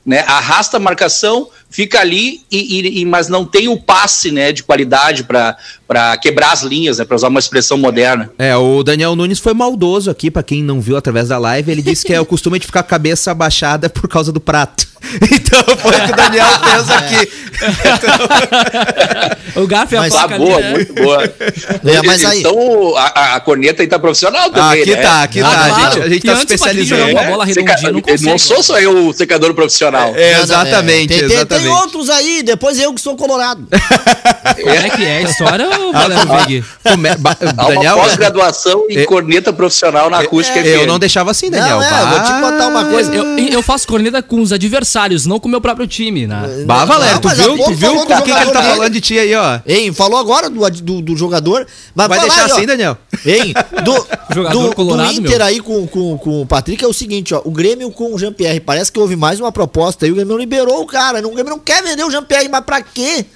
né? 0.04 0.24
Arrasta 0.26 0.78
a 0.78 0.80
marcação, 0.80 1.48
fica 1.70 1.98
ali, 2.00 2.40
e, 2.50 2.80
e- 2.80 3.00
e- 3.00 3.04
mas 3.04 3.28
não 3.28 3.44
tem 3.44 3.66
o 3.68 3.76
passe 3.76 4.30
né, 4.30 4.52
de 4.52 4.62
qualidade 4.62 5.24
para 5.24 6.16
quebrar 6.18 6.52
as 6.52 6.62
linhas, 6.62 6.98
né? 6.98 7.04
Para 7.04 7.16
usar 7.16 7.28
uma 7.28 7.40
expressão 7.40 7.76
moderna. 7.76 8.30
É, 8.38 8.54
o 8.56 8.82
Daniel 8.82 9.16
Nunes 9.16 9.38
foi 9.40 9.54
maldoso 9.54 10.10
aqui, 10.10 10.30
pra 10.30 10.42
quem 10.42 10.62
não 10.62 10.80
viu 10.80 10.96
através 10.96 11.28
da 11.28 11.38
live. 11.38 11.70
Ele 11.72 11.82
disse 11.82 12.04
que 12.06 12.12
é 12.14 12.20
o 12.20 12.24
costume 12.26 12.58
de 12.58 12.66
ficar 12.66 12.82
com 12.82 12.86
a 12.86 12.90
cabeça 12.90 13.30
abaixada 13.32 13.88
por 13.90 14.08
causa 14.08 14.30
do 14.32 14.40
prato. 14.40 14.86
Então 15.30 15.62
foi 15.76 15.94
o 15.96 16.04
que 16.06 16.12
o 16.12 16.16
Daniel 16.16 16.46
fez 16.64 16.90
aqui. 16.90 17.28
O 19.56 19.66
Garfo 19.66 19.94
e 19.94 19.96
a 19.96 20.00
Mas 20.00 20.12
Tá 20.12 20.20
faca 20.22 20.36
boa, 20.38 20.56
ali, 20.56 20.62
né? 20.64 20.70
muito 20.72 20.94
boa. 20.94 21.22
É, 21.24 22.02
mas 22.04 22.24
aí- 22.24 22.40
Então 22.40 22.96
a, 22.96 23.02
a- 23.20 23.34
a 23.36 23.40
corneta 23.40 23.82
aí 23.82 23.86
tá 23.88 23.98
profissional 23.98 24.50
também. 24.50 24.82
aqui 24.82 24.90
né? 24.96 25.02
tá, 25.02 25.22
aqui 25.22 25.40
Ah, 25.40 25.44
tá. 25.44 25.50
A 25.50 25.68
claro. 25.68 25.92
gente, 25.94 26.02
a 26.02 26.08
gente 26.08 26.26
tá 26.26 26.32
o 26.32 26.38
especializando. 26.38 27.04
uma 27.12 27.22
bola 27.22 27.46
Seca- 27.46 27.60
redondinha, 27.60 27.92
não 27.92 28.00
consegue. 28.00 28.24
não 28.30 28.38
sou 28.38 28.62
só 28.62 28.80
eu 28.80 29.08
o 29.08 29.12
secador 29.12 29.54
profissional. 29.54 30.12
É, 30.16 30.32
Não, 30.38 30.46
não, 30.46 30.56
exatamente, 31.56 31.62
Tem, 31.74 31.82
outros 31.82 32.10
aí, 32.10 32.42
depois 32.42 32.78
eu 32.78 32.92
que 32.94 33.00
sou 33.00 33.16
colorado. 33.16 33.66
Como 34.60 34.70
é 34.70 34.90
que 34.90 35.04
é 35.04 35.16
a 35.18 35.22
história, 35.22 35.68
Valério 35.92 36.64
Há 36.84 36.94
uma 36.94 37.74
Daniel, 37.74 37.96
pós-graduação 37.96 38.86
em 38.88 38.98
É- 38.98 39.04
corneta 39.06 39.52
profissional 39.52 40.08
na 40.10 40.18
acústica 40.18 40.58
eu 40.60 40.80
FM. 40.82 40.86
não 40.86 40.98
deixava 40.98 41.30
assim, 41.30 41.50
Daniel. 41.50 41.78
Não, 41.80 41.84
é, 41.84 42.02
eu 42.02 42.08
vou 42.08 42.20
te 42.20 42.32
contar 42.40 42.68
uma 42.68 42.84
coisa. 42.86 43.14
Eu, 43.14 43.38
eu 43.38 43.62
faço 43.62 43.86
corneta 43.86 44.22
com 44.22 44.40
os 44.40 44.52
adversários, 44.52 45.26
não 45.26 45.40
com 45.40 45.48
o 45.48 45.50
meu 45.50 45.60
próprio 45.60 45.86
time, 45.86 46.26
né? 46.26 46.64
Bah, 46.66 46.84
Valério, 46.84 47.14
Não, 47.14 47.20
tu 47.20 47.28
viu, 47.30 47.58
tu 47.64 47.74
viu 47.74 47.94
com 47.94 48.06
quem 48.06 48.22
que 48.22 48.30
ele 48.30 48.38
tá 48.38 48.44
jogador 48.44 48.62
falando 48.76 48.92
de 48.92 49.00
ti 49.00 49.18
aí, 49.18 49.34
ó? 49.34 49.58
Hein, 49.66 49.92
falou 49.92 50.18
agora 50.18 50.48
do, 50.50 50.68
do, 50.70 51.00
do 51.02 51.16
jogador. 51.16 51.66
Mas 51.94 52.08
Vai 52.08 52.20
deixar 52.20 52.44
aí, 52.44 52.50
ó. 52.50 52.54
assim, 52.54 52.66
Daniel? 52.66 52.96
Hein, 53.24 53.54
do, 53.82 54.06
Jogador 54.34 54.68
do, 54.68 54.74
colorado, 54.74 55.12
do 55.12 55.20
Inter 55.20 55.38
meu. 55.38 55.46
aí 55.46 55.60
com, 55.60 55.86
com, 55.86 56.18
com 56.18 56.42
o 56.42 56.46
Patrick 56.46 56.82
é 56.84 56.88
o 56.88 56.92
seguinte, 56.92 57.34
ó. 57.34 57.40
O 57.44 57.50
Grêmio 57.50 57.90
com 57.90 58.14
o 58.14 58.18
Jean-Pierre. 58.18 58.60
Parece 58.60 58.90
que 58.90 58.98
houve 58.98 59.16
mais 59.16 59.38
uma 59.38 59.52
proposta 59.52 60.04
aí. 60.06 60.10
O 60.12 60.14
Grêmio 60.14 60.36
liberou 60.36 60.80
o 60.82 60.86
cara. 60.86 61.26
O 61.26 61.30
Grêmio 61.44 61.50
não 61.50 61.58
quer 61.58 61.82
vender 61.82 62.04
o 62.04 62.10
Jean-Pierre, 62.10 62.48
mas 62.48 62.64
pra 62.64 62.80
quê? 62.82 63.26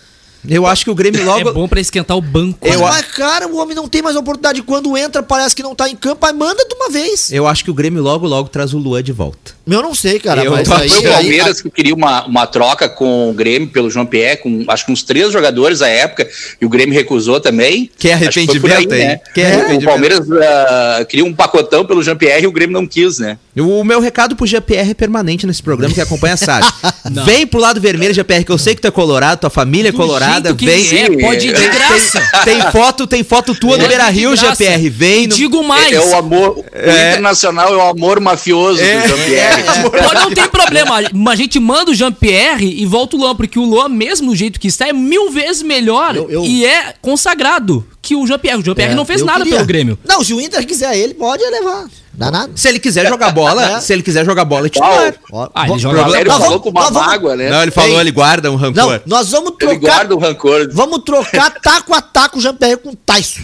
Eu 0.49 0.67
acho 0.67 0.85
que 0.85 0.91
o 0.91 0.95
Grêmio 0.95 1.25
logo. 1.25 1.49
É 1.49 1.53
bom 1.53 1.69
pra 1.69 1.81
esquentar 1.81 2.17
o 2.17 2.21
banco. 2.21 2.59
Mas, 2.63 2.75
Eu- 2.75 2.81
mas, 2.81 3.07
cara, 3.07 3.47
o 3.49 3.57
homem 3.59 3.75
não 3.75 3.89
tem 3.89 4.03
mais 4.03 4.17
oportunidade. 4.17 4.63
Quando 4.63 4.97
entra, 4.97 5.23
parece 5.23 5.55
que 5.55 5.63
não 5.63 5.75
tá 5.75 5.89
em 5.89 5.97
campo. 5.97 6.25
Aí 6.27 6.33
manda 6.33 6.65
de 6.67 6.75
uma 6.75 6.91
vez. 6.91 7.31
Eu 7.33 7.47
acho 7.47 7.65
que 7.65 7.71
o 7.71 7.75
Grêmio 7.75 8.03
logo, 8.03 8.27
logo 8.27 8.49
traz 8.49 8.73
o 8.75 8.79
Luan 8.79 9.03
de 9.03 9.13
volta. 9.13 9.53
Eu 9.67 9.83
não 9.83 9.95
sei, 9.95 10.19
cara. 10.19 10.43
Eu 10.43 10.53
mas 10.53 10.71
aí, 10.71 10.89
Foi 10.89 10.99
o 11.05 11.07
aí- 11.09 11.13
Palmeiras 11.13 11.61
que 11.61 11.71
queria 11.71 11.95
uma, 11.95 12.25
uma 12.27 12.47
troca 12.47 12.89
com 12.89 13.31
o 13.31 13.35
Grêmio 13.35 13.69
pelo 13.69 13.91
João 13.91 14.07
Pierre, 14.07 14.39
com 14.39 14.65
acho 14.69 14.87
que 14.87 14.93
uns 14.93 15.03
três 15.03 15.31
jogadores 15.33 15.83
à 15.83 15.89
época, 15.89 16.27
e 16.61 16.65
o 16.65 16.69
Grêmio 16.69 16.95
recusou 16.95 17.41
também. 17.41 17.91
Que 17.99 18.11
arrependimento, 18.11 18.93
hein? 18.95 19.21
Que 19.35 19.43
O 19.43 19.47
arrependimento. 19.47 19.85
Palmeiras 19.85 20.21
ah, 20.33 21.05
queria 21.09 21.25
um 21.25 21.35
pacotão 21.35 21.85
pelo 21.85 22.03
Jean 22.03 22.17
Pierre 22.17 22.45
e 22.45 22.47
o 22.47 22.53
Grêmio 22.53 22.73
não 22.73 22.87
quis, 22.87 23.19
né? 23.19 23.39
O 23.57 23.83
meu 23.85 24.01
recado 24.01 24.37
pro 24.37 24.47
GPR 24.47 24.91
é 24.91 24.95
permanente 24.95 25.47
nesse 25.47 25.63
programa 25.63 25.93
que 25.93 26.01
acompanha 26.01 26.37
sabe. 26.37 26.67
Não. 27.11 27.25
vem 27.27 27.47
pro 27.47 27.61
lado 27.61 27.81
vermelho, 27.81 28.15
GPR, 28.15 28.45
que 28.45 28.53
eu 28.53 28.59
sei 28.59 28.75
que 28.75 28.81
tu 28.81 28.87
é 28.89 28.91
colorado, 28.91 29.41
tua 29.41 29.51
família 29.51 29.89
é 29.89 29.93
colorada, 29.93 30.38
vem. 30.41 30.99
é, 30.99 31.11
pode 31.21 31.49
ir 31.49 31.55
de 31.55 31.69
graça. 31.69 32.23
Tem 32.45 32.61
foto, 32.73 33.07
tem 33.07 33.23
foto 33.25 33.55
tua 33.55 33.73
no 33.73 33.77
Pode 33.79 33.89
Beira 33.89 34.09
Rio. 34.09 34.37
GPR. 34.37 34.89
Vem 34.89 35.27
no. 35.27 35.35
Digo 35.37 35.63
mais. 35.65 35.93
É 35.93 36.01
o 36.01 36.17
amor. 36.17 36.65
É. 36.73 36.87
O 36.89 37.11
internacional 37.11 37.73
é 37.73 37.77
o 37.77 37.81
amor 37.89 38.21
mafioso 38.21 38.81
É. 38.83 39.01
do 39.03 39.09
Jean 39.09 39.25
Pierre. 39.25 39.63
Pode 39.91 40.15
não 40.21 40.31
tem 40.31 40.49
problema. 40.49 41.01
A 41.31 41.37
gente 41.37 41.59
manda 41.61 41.91
o 41.91 41.95
Jean-Pierre 41.95 42.67
e 42.81 42.87
volta 42.87 43.17
o 43.17 43.21
Luan, 43.21 43.35
porque 43.37 43.59
o 43.59 43.65
Luan, 43.65 43.89
mesmo 43.89 44.29
do 44.31 44.37
jeito 44.37 44.59
que 44.61 44.69
está, 44.69 44.89
é 44.89 44.93
mil 44.93 45.31
vezes 45.31 45.63
melhor 45.63 46.17
Eu- 46.17 46.31
eu- 46.31 46.45
e 46.45 46.65
é 46.65 46.95
consagrado 47.01 47.85
que 48.09 48.17
o 48.17 48.27
Jean-Pierre. 48.27 48.59
O 48.61 48.65
Jean-Pierre 48.65 48.93
É, 48.93 48.97
não 48.97 49.05
fez 49.05 49.23
nada 49.23 49.39
queria. 49.41 49.57
pelo 49.57 49.67
Grêmio. 49.67 49.99
Não, 50.07 50.25
se 50.25 50.33
o 50.33 50.41
Inter 50.41 50.67
quiser 50.67 50.97
ele, 50.97 51.13
pode 51.15 51.43
levar. 51.45 51.85
Dá 52.15 52.31
nada. 52.33 52.51
Se 52.57 52.67
ele 52.69 52.81
quiser 52.81 53.07
jogar 53.07 53.31
bola, 53.31 53.77
É. 53.77 53.81
se 53.81 53.93
ele 53.93 54.03
quiser 54.03 54.25
jogar 54.25 54.45
bola, 54.45 54.67
é 54.67 54.71
titular. 54.71 55.15
Ah, 55.55 55.69
ele 55.69 55.79
joga 55.79 56.03
Valério 56.03 56.33
Nós 56.33 56.43
falou 56.43 56.59
com 56.61 56.71
uma 56.71 56.91
mágoa, 56.91 57.37
né? 57.37 57.49
Não, 57.49 57.63
ele 57.63 57.71
falou, 57.71 57.91
Ei. 57.95 58.01
ele 58.01 58.11
guarda 58.11 58.51
um 58.51 58.57
rancor. 58.57 58.75
Não, 58.75 59.01
nós 59.07 59.31
vamos 59.31 59.51
Ele 59.51 59.59
trocar. 59.59 59.79
guarda 59.79 60.15
o 60.17 60.19
rancor. 60.19 60.69
Vamos 60.73 60.99
trocar 61.05 61.51
taco 61.63 61.95
a 61.95 62.01
taco 62.03 62.39
o 62.39 62.41
Jean-Pierre 62.41 62.79
com 62.79 62.91
o 62.91 62.97
Tyson. 62.97 63.43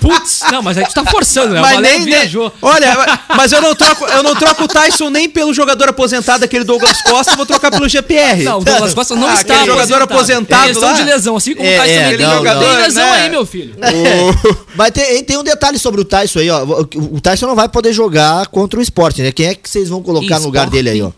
Putz, 0.00 0.40
não, 0.52 0.62
mas 0.62 0.76
a 0.76 0.82
gente 0.82 0.94
tá 0.94 1.04
forçando, 1.06 1.54
né? 1.54 1.60
Mas 1.60 1.80
nem, 1.80 2.04
viajou. 2.04 2.52
nem- 2.62 2.70
Olha, 2.70 3.18
mas 3.34 3.50
eu 3.50 3.62
não 3.62 3.74
troco, 3.74 4.04
eu 4.04 4.22
não 4.22 4.34
troco 4.36 4.64
o 4.64 4.68
Tyson 4.68 5.08
nem 5.08 5.28
pelo 5.30 5.52
jogador 5.54 5.88
aposentado, 5.88 6.44
aquele 6.44 6.62
Douglas 6.64 7.00
Costa, 7.02 7.32
eu 7.32 7.36
vou 7.36 7.46
trocar 7.46 7.70
pelo 7.70 7.88
GPR. 7.88 8.42
Não, 8.44 8.58
o 8.58 8.64
Douglas 8.64 8.92
Costa 8.92 9.16
não 9.16 9.28
Ah, 9.28 9.34
está 9.34 9.54
aquele 9.54 9.66
jogador 9.72 10.02
aposentado 10.02 10.62
Tem 10.64 10.74
lesão 10.74 10.90
lá. 10.90 10.94
de 10.94 11.02
lesão, 11.04 11.36
assim 11.36 11.54
como 11.54 11.66
É, 11.66 11.76
o 11.78 11.80
Tyson 11.82 11.94
é, 12.00 12.16
não, 12.18 12.36
jogador, 12.36 12.60
tem 12.64 12.76
lesão 12.76 13.04
né? 13.04 13.12
aí, 13.22 13.30
meu 13.30 13.43
filho. 13.46 13.74
Mas 14.76 14.90
tem, 14.90 15.22
tem 15.24 15.36
um 15.38 15.42
detalhe 15.44 15.78
sobre 15.78 16.00
o 16.00 16.04
Tyson 16.04 16.40
aí, 16.40 16.50
ó. 16.50 16.64
O, 16.64 17.16
o 17.16 17.20
Tyson 17.20 17.46
não 17.46 17.54
vai 17.56 17.68
poder 17.68 17.92
jogar 17.92 18.46
contra 18.48 18.78
o 18.78 18.82
esporte, 18.82 19.22
né? 19.22 19.32
Quem 19.32 19.46
é 19.46 19.54
que 19.54 19.68
vocês 19.68 19.88
vão 19.88 20.02
colocar 20.02 20.38
no 20.38 20.46
lugar 20.46 20.68
dele 20.68 20.90
aí, 20.90 21.02
ó? 21.02 21.10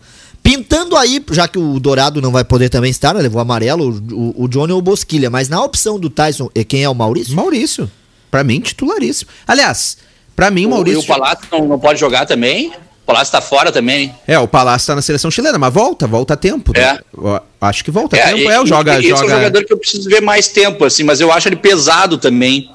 Pintando 0.43 0.95
aí, 0.95 1.21
já 1.31 1.47
que 1.47 1.59
o 1.59 1.79
Dourado 1.79 2.21
não 2.21 2.31
vai 2.31 2.43
poder 2.43 2.69
também 2.69 2.89
estar, 2.89 3.13
né? 3.13 3.21
Levou 3.21 3.41
amarelo, 3.41 3.89
o, 4.11 4.41
o, 4.41 4.43
o 4.43 4.47
Johnny 4.47 4.71
ou 4.71 4.79
o 4.79 4.81
Bosquilha. 4.81 5.29
Mas 5.29 5.49
na 5.49 5.61
opção 5.61 5.99
do 5.99 6.09
Tyson, 6.09 6.49
é 6.55 6.63
quem 6.63 6.83
é 6.83 6.89
o 6.89 6.95
Maurício? 6.95 7.35
Maurício. 7.35 7.91
Pra 8.31 8.43
mim, 8.43 8.59
titularíssimo. 8.61 9.29
Aliás, 9.45 9.97
pra 10.35 10.49
mim, 10.49 10.65
o 10.65 10.69
O, 10.69 10.71
e 10.71 10.73
Maurício. 10.75 11.01
o 11.01 11.05
Palácio 11.05 11.45
não, 11.51 11.67
não 11.67 11.79
pode 11.79 11.99
jogar 11.99 12.25
também. 12.25 12.71
O 13.07 13.13
Palácio 13.13 13.31
tá 13.31 13.39
fora 13.39 13.71
também. 13.71 14.13
É, 14.27 14.37
o 14.37 14.49
Palácio 14.49 14.85
tá 14.87 14.93
na 14.95 15.01
seleção 15.01 15.31
chilena, 15.31 15.57
mas 15.57 15.73
volta, 15.73 16.05
volta 16.05 16.33
a 16.33 16.37
tempo. 16.37 16.73
né? 16.75 16.99
É. 16.99 17.41
Acho 17.61 17.81
que 17.85 17.89
volta 17.89 18.17
a 18.17 18.19
tempo. 18.21 18.37
e- 18.39 18.47
É, 18.47 18.59
o 18.59 18.65
joga. 18.65 18.99
esse 18.99 19.09
é 19.09 19.13
um 19.13 19.17
joga... 19.19 19.29
jogador 19.35 19.63
que 19.63 19.71
eu 19.71 19.77
preciso 19.77 20.09
ver 20.09 20.21
mais 20.21 20.49
tempo, 20.49 20.83
assim, 20.83 21.03
mas 21.03 21.21
eu 21.21 21.31
acho 21.31 21.47
ele 21.47 21.55
pesado 21.55 22.17
também. 22.17 22.69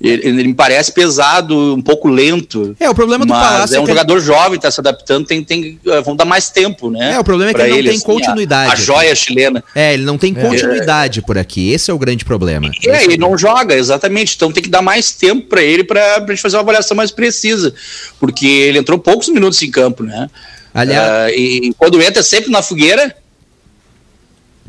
Ele, 0.00 0.26
ele 0.26 0.44
me 0.44 0.54
parece 0.54 0.92
pesado, 0.92 1.74
um 1.74 1.82
pouco 1.82 2.08
lento. 2.08 2.74
É, 2.80 2.88
o 2.88 2.94
problema 2.94 3.26
do 3.26 3.32
Palácio 3.34 3.74
é 3.74 3.76
é 3.76 3.80
um 3.80 3.84
ele- 3.84 3.92
jogador 3.92 4.18
jovem, 4.18 4.58
tá 4.58 4.70
se 4.70 4.80
adaptando, 4.80 5.26
tem, 5.26 5.44
tem, 5.44 5.78
eh, 5.86 6.00
vão 6.00 6.16
dar 6.16 6.24
mais 6.24 6.48
tempo, 6.48 6.90
né? 6.90 7.12
É, 7.12 7.18
o 7.18 7.24
problema 7.24 7.50
é 7.50 7.52
que 7.52 7.60
pra 7.60 7.68
ele 7.68 7.76
não 7.76 7.84
tem 7.84 7.96
assim, 7.96 8.06
continuidade. 8.06 8.70
A, 8.70 8.72
a 8.72 8.76
joia 8.76 9.14
chilena. 9.14 9.62
É, 9.74 9.92
ele 9.92 10.04
não 10.04 10.16
tem 10.16 10.32
continuidade 10.32 11.20
por 11.20 11.36
aqui. 11.36 11.70
Esse 11.70 11.90
é 11.90 11.94
o 11.94 11.98
grande 11.98 12.24
problema. 12.24 12.70
É, 12.86 13.04
ele 13.04 13.18
não 13.18 13.36
joga, 13.36 13.74
exatamente. 13.74 14.36
Então 14.36 14.50
tem 14.50 14.62
que 14.62 14.70
dar 14.70 14.80
mais 14.80 15.12
tempo 15.12 15.46
pra 15.48 15.62
ele 15.62 15.84
pra, 15.84 16.22
pra 16.22 16.34
gente 16.34 16.42
fazer 16.42 16.56
uma 16.56 16.62
avaliação 16.62 16.96
mais 16.96 17.10
precisa. 17.10 17.74
Porque 18.18 18.46
ele 18.46 18.78
entrou 18.78 18.98
poucos 18.98 19.28
minutos 19.28 19.60
em 19.62 19.70
campo, 19.70 20.02
né? 20.02 20.30
Aliás, 20.72 21.10
Ah, 21.10 21.30
e, 21.30 21.68
e 21.68 21.74
quando 21.74 22.00
entra 22.00 22.20
é 22.20 22.22
sempre 22.22 22.50
na 22.50 22.62
fogueira. 22.62 23.14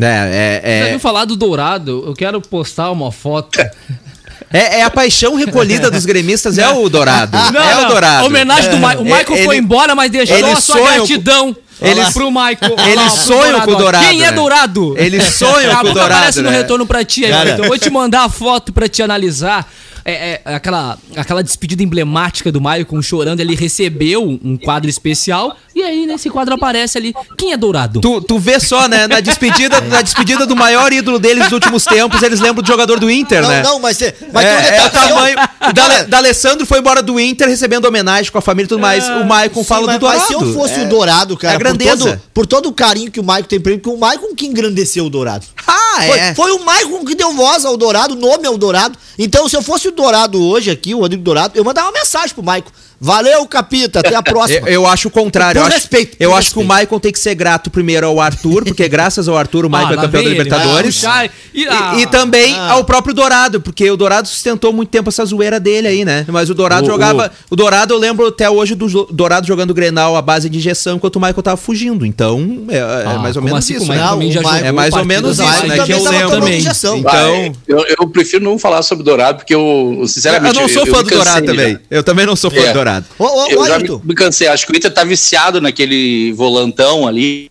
É, 0.06 0.62
é, 0.64 0.80
Já 0.82 0.86
é, 0.88 0.90
viu 0.92 1.00
falar 1.00 1.26
do 1.26 1.36
Dourado? 1.36 2.04
Eu 2.08 2.14
quero 2.14 2.40
postar 2.42 2.92
uma 2.92 3.12
foto. 3.12 3.60
é, 4.52 4.80
é 4.80 4.84
a 4.84 4.90
paixão 4.90 5.36
recolhida 5.36 5.90
dos 5.92 6.06
gremistas, 6.06 6.58
é 6.58 6.68
o 6.70 6.90
Dourado. 6.90 7.38
Não, 7.52 7.62
é 7.62 7.76
não, 7.76 7.86
o 7.86 7.88
Dourado. 7.88 8.24
a 8.24 8.28
homenagem 8.28 8.70
do 8.70 8.78
Michael. 8.78 9.00
O 9.02 9.08
É, 9.08 9.18
Michael 9.20 9.38
ele- 9.38 9.46
foi 9.46 9.58
embora, 9.58 9.96
mas 9.96 10.12
deixou 10.12 10.38
ele 10.38 10.48
a 10.52 10.56
sua 10.56 10.76
sonha 10.76 10.86
com- 10.92 11.08
gratidão 11.08 11.56
Eles- 11.82 12.10
pro 12.14 12.30
Michael. 12.32 12.58
pro 12.58 13.10
sonham 13.10 13.62
com 13.62 13.72
o. 13.72 13.76
Dourado, 13.76 14.06
Quem 14.06 14.24
é 14.24 14.30
né? 14.30 14.32
Dourado? 14.34 14.96
Eles 14.98 15.24
sonham 15.24 15.54
Daqui 15.54 15.76
a 15.76 15.80
com 15.80 15.88
o 15.88 15.94
Dourado, 15.94 16.14
aparece 16.14 16.42
no 16.42 16.50
né? 16.52 16.58
retorno 16.58 16.86
pra 16.86 17.04
ti 17.04 17.26
aí, 17.26 17.32
Cara. 17.32 17.50
Eu 17.58 17.68
vou 17.68 17.78
te 17.78 17.90
mandar 17.90 18.26
a 18.26 18.30
foto 18.30 18.72
pra 18.72 18.88
te 18.88 19.02
analisar. 19.02 19.68
É, 20.04 20.42
é, 20.44 20.56
aquela, 20.56 20.98
aquela 21.16 21.44
despedida 21.44 21.84
emblemática 21.84 22.52
do 22.52 22.60
Maicon 22.60 23.04
chorando, 23.04 23.40
ele 23.40 23.54
recebeu 23.54 24.28
um 24.44 24.58
quadro 24.58 24.90
especial 24.90 25.56
e 25.82 25.84
aí 25.84 26.06
nesse 26.06 26.30
quadro 26.30 26.54
aparece 26.56 26.98
ali 26.98 27.14
quem 27.38 27.52
é 27.54 27.58
Dourado. 27.58 28.00
Tu, 28.02 28.22
tu 28.22 28.38
vê 28.40 28.60
só, 28.60 28.88
né? 28.88 29.08
Na 29.08 29.20
despedida, 29.22 29.82
na 29.82 30.02
despedida 30.02 30.46
do 30.46 30.56
maior 30.56 30.94
ídolo 30.94 31.20
deles 31.20 31.44
dos 31.46 31.54
últimos 31.54 31.84
tempos, 31.86 32.22
eles 32.24 32.40
lembram 32.40 32.64
do 32.64 32.68
jogador 32.68 33.00
do 33.00 33.10
Inter, 33.10 33.42
Não, 33.42 33.50
né? 33.50 33.64
não, 33.64 33.80
mas, 33.80 33.98
tem- 33.98 34.14
mas 34.32 34.46
é, 34.46 34.56
tem 34.62 34.72
um 34.72 34.74
é 34.76 34.82
detalhe. 34.84 35.12
o 35.12 35.16
tamanho. 35.16 35.36
Da, 35.74 36.04
da 36.04 36.18
Alessandro 36.18 36.66
foi 36.66 36.80
embora 36.80 37.02
do 37.02 37.20
Inter 37.20 37.48
recebendo 37.48 37.86
homenagem 37.86 38.32
com 38.32 38.38
a 38.38 38.42
família 38.42 38.66
e 38.66 38.70
tudo 38.70 38.80
mais. 38.82 39.08
O 39.10 39.26
Maicon 39.26 39.64
fala 39.64 39.86
mas, 39.88 39.96
do 39.96 40.00
Dourado. 40.00 40.20
mas 40.20 40.28
se 40.28 40.34
eu 40.34 40.54
fosse 40.54 40.80
É. 40.80 40.84
o 40.84 40.90
Dourado, 40.90 41.38
cara, 41.38 41.54
é 41.54 41.56
a 41.56 41.60
por, 41.60 41.64
grandeza. 41.64 41.98
todo, 41.98 42.22
por 42.34 42.46
todo 42.46 42.70
o 42.70 42.74
carinho 42.74 43.12
que 43.12 43.20
o 43.20 43.24
Maicon 43.24 43.48
tem 43.48 43.60
pra 43.60 43.72
ele, 43.72 43.82
porque 43.82 43.96
o 43.96 44.00
Maicon 44.00 44.36
que 44.36 44.46
engrandeceu 44.48 45.06
o 45.06 45.10
Dourado. 45.10 45.46
Ah, 45.68 46.02
Foi, 46.08 46.20
é. 46.20 46.34
foi 46.36 46.52
o 46.52 46.64
Maicon 46.64 47.04
que 47.06 47.16
deu 47.16 47.34
voz 47.34 47.66
ao 47.66 47.76
Dourado, 47.78 48.16
nome 48.16 48.46
ao 48.48 48.58
Dourado. 48.58 48.98
Então, 49.18 49.48
se 49.50 49.56
eu 49.56 49.62
fosse 49.62 49.88
o 49.88 49.92
Dourado 49.92 50.42
hoje 50.42 50.70
aqui, 50.72 50.94
o 50.96 51.00
Rodrigo 51.00 51.24
Dourado, 51.24 51.58
eu 51.58 51.64
mandava 51.64 51.88
uma 51.90 51.94
mensagem 52.00 52.34
pro 52.34 52.44
Maicon. 52.44 52.72
Valeu, 53.04 53.48
Capita, 53.48 54.00
até 54.00 54.14
a 54.14 54.22
próxima. 54.24 54.68
Eu, 54.70 54.84
eu 54.84 54.88
acho 54.88 55.08
o 55.08 55.12
contrário. 55.12 55.58
Eu 55.58 55.64
Por 55.64 55.70
acho, 55.70 55.78
respeito. 55.78 56.18
Eu 56.20 56.30
com 56.30 56.36
acho 56.36 56.52
que 56.54 56.60
o. 56.60 56.64
Maicon 56.64 57.00
tem 57.00 57.12
que 57.12 57.18
ser 57.18 57.34
grato 57.34 57.72
primeiro 57.72 58.06
ao 58.06 58.22
Arthur, 58.22 58.64
porque 58.64 58.88
graças 58.88 59.28
ao 59.28 59.36
Arthur 59.36 59.66
o 59.66 59.70
Maicon 59.72 59.90
Ah, 59.90 59.94
é 59.94 59.96
campeão 59.96 60.12
da 60.24 60.30
ele, 60.30 60.38
Libertadores. 60.38 61.02
e- 61.04 61.62
E, 61.64 61.68
ah. 61.68 61.96
e 61.98 62.06
também 62.06 62.56
Ah. 62.56 62.74
ao 62.74 62.84
próprio 62.84 63.14
Dourado, 63.14 63.60
porque 63.60 63.90
o 63.90 63.98
Dourado 63.98 64.28
sustentou 64.28 64.72
muito 64.72 64.90
tempo 64.90 65.10
essa 65.10 65.26
zoeira 65.26 65.60
dele 65.60 65.88
aí, 65.88 66.06
né? 66.06 66.26
Mas 66.30 66.50
o 66.50 66.54
Dourado 66.54 66.84
O- 66.84 66.92
jogava. 66.92 67.32
O... 67.50 67.56
Dourado, 67.56 67.94
eu 67.94 67.98
lembro 67.98 68.28
até 68.28 68.48
hoje 68.50 68.76
do 68.76 68.88
Dourado 69.12 69.48
jogando 69.48 69.74
Grenal 69.74 70.16
à 70.16 70.22
base 70.22 70.48
de 70.48 70.60
injeção 70.60 70.98
enquanto 70.98 71.16
o 71.16 71.20
Michael 71.20 71.42
tava 71.42 71.58
fugindo. 71.58 72.06
Então, 72.06 72.66
é, 72.70 72.78
é 72.78 72.82
Ah, 73.08 73.18
mais 73.18 73.36
ou 73.36 73.42
menos 73.42 73.60
assim, 73.60 73.78
isso, 73.78 73.88
né? 73.88 73.98
é 73.98 74.08
também 74.08 74.30
o 74.38 74.44
Maicon- 74.44 74.66
É 74.68 74.72
mais 74.72 74.94
ou 74.94 75.06
menos 75.06 75.40
isso, 75.40 75.44
né? 75.48 75.76
também 75.76 75.86
Que 75.86 75.92
eu 75.94 76.04
lembro. 76.04 76.50
injeção. 76.50 76.98
Então. 76.98 77.54
Eu, 77.68 77.84
eu 78.00 78.08
prefiro 78.10 78.44
não 78.44 78.60
falar 78.60 78.84
sobre 78.84 79.04
Dourado, 79.04 79.40
porque 79.40 79.56
eu, 79.56 79.98
Eu, 80.02 80.08
sinceramente. 80.08 80.56
eu 80.56 80.62
não 80.62 80.70
sou 80.70 80.86
eu 80.86 80.94
fã 80.94 81.00
do 81.00 81.10
cansei 81.10 81.18
Dourado 81.18 81.46
já. 81.48 81.52
também. 81.52 81.80
Eu 81.90 82.04
também 82.04 82.26
não 82.28 82.36
sou 82.36 82.52
fã 82.52 82.58
É. 82.62 82.68
do 82.68 82.74
Dourado. 82.74 82.91
Ô, 83.18 83.24
ô, 83.26 83.44
ô, 83.44 83.48
Eu 83.50 83.66
já 83.66 83.78
me, 83.78 83.84
Ayrton. 83.84 84.02
me 84.04 84.16
cansei. 84.16 84.48
Acho 84.48 84.66
que 84.66 84.72
o 84.74 84.76
Inter 84.76 84.92
tá 84.94 85.04
viciado 85.04 85.62
naquele 85.62 86.34
volantão 86.34 87.08
ali. 87.08 87.50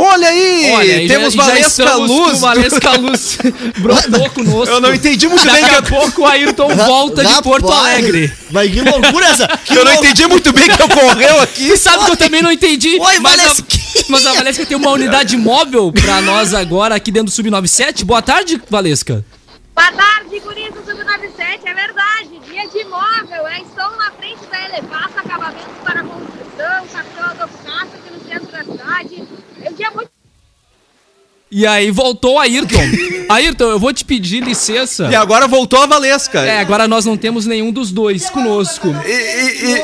Olha 0.00 0.28
aí! 0.28 0.70
Olha, 0.72 1.08
temos 1.08 1.34
já, 1.34 1.42
já 1.42 1.48
Valesca 1.48 1.90
com 1.90 1.98
Luz. 2.04 2.38
o 2.38 2.40
Valesca 2.40 2.90
Luz 2.98 3.38
brotou 3.78 4.30
conosco. 4.30 4.72
Eu 4.74 4.80
não 4.80 4.94
entendi 4.94 5.26
muito 5.26 5.44
bem 5.44 5.60
Daqui 5.60 5.74
a 5.74 5.82
pouco 5.82 6.22
o 6.22 6.26
Ayrton 6.26 6.68
volta 6.76 7.24
de 7.24 7.42
Porto 7.42 7.68
Alegre. 7.72 8.32
Mas 8.52 8.70
que 8.70 8.80
loucura 8.80 9.26
essa! 9.26 9.48
Que 9.68 9.76
eu 9.76 9.84
não 9.84 9.92
entendi 9.94 10.26
muito 10.26 10.52
bem 10.52 10.64
que 10.68 10.82
ocorreu 10.82 11.40
aqui. 11.40 11.68
E 11.72 11.76
sabe 11.76 12.04
que 12.04 12.10
eu 12.12 12.16
também 12.16 12.40
não 12.42 12.52
entendi. 12.52 12.96
Oi, 13.00 13.18
mas, 13.18 13.40
a, 13.40 13.64
mas 14.08 14.26
a 14.26 14.34
Valesca 14.34 14.64
tem 14.64 14.76
uma 14.76 14.90
unidade 14.90 15.36
móvel 15.36 15.92
pra 15.92 16.20
nós 16.22 16.54
agora 16.54 16.94
aqui 16.94 17.10
dentro 17.10 17.26
do 17.26 17.32
Sub-97. 17.32 18.04
Boa 18.04 18.22
tarde, 18.22 18.60
Valesca. 18.70 19.24
Boa 19.74 19.92
tarde, 19.92 20.38
guris 20.40 20.72
do 20.72 20.84
Sub-97, 20.84 21.60
é 21.64 21.74
verdade. 21.74 22.40
Dia 22.48 22.68
de 22.68 22.78
imóvel, 22.78 23.46
é, 23.48 23.60
estou 23.60 23.96
na 23.96 24.10
frente 24.12 24.46
da 24.50 24.64
Elevaça, 24.64 25.20
acabamentos 25.20 25.66
para 25.84 26.02
construção, 26.02 26.86
capitão 26.92 27.24
Adolfo 27.24 27.58
Castro, 27.64 27.98
aqui 27.98 28.10
no 28.12 28.28
centro 28.28 28.52
da 28.52 28.64
cidade. 28.64 29.22
É 29.62 29.70
um 29.70 29.74
dia 29.74 29.90
muito 29.92 30.10
E 31.58 31.66
aí 31.66 31.90
voltou 31.90 32.34
o 32.34 32.38
Ayrton. 32.38 32.78
Ayrton, 33.28 33.64
eu 33.64 33.80
vou 33.80 33.92
te 33.92 34.04
pedir 34.04 34.40
licença. 34.44 35.08
E 35.10 35.14
agora 35.16 35.48
voltou 35.48 35.82
a 35.82 35.86
Valesca. 35.86 36.38
É, 36.38 36.60
agora 36.60 36.86
nós 36.86 37.04
não 37.04 37.16
temos 37.16 37.46
nenhum 37.46 37.72
dos 37.72 37.90
dois 37.90 38.30
conosco. 38.30 38.86
E, 39.04 39.10
e- 39.10 39.64
e- 39.66 39.80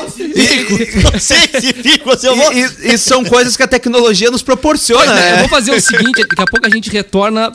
eu 2.23 2.43
e- 2.53 2.59
e- 2.87 2.93
e 2.93 2.97
são 2.97 3.25
coisas 3.25 3.57
que 3.57 3.63
a 3.63 3.67
tecnologia 3.67 4.31
nos 4.31 4.41
proporciona, 4.41 5.03
Pois 5.05 5.19
é, 5.19 5.31
Eu 5.31 5.35
né? 5.35 5.39
vou 5.41 5.49
fazer 5.49 5.71
o 5.75 5.81
seguinte, 5.81 6.21
daqui 6.21 6.41
a 6.41 6.45
pouco 6.45 6.65
a 6.65 6.69
gente 6.69 6.89
retorna. 6.89 7.51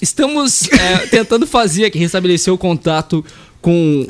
Estamos 0.00 0.68
é, 0.70 0.98
tentando 1.08 1.44
fazer 1.44 1.86
aqui, 1.86 1.98
restabelecer 1.98 2.54
o 2.54 2.58
contato 2.58 3.24
com. 3.60 4.06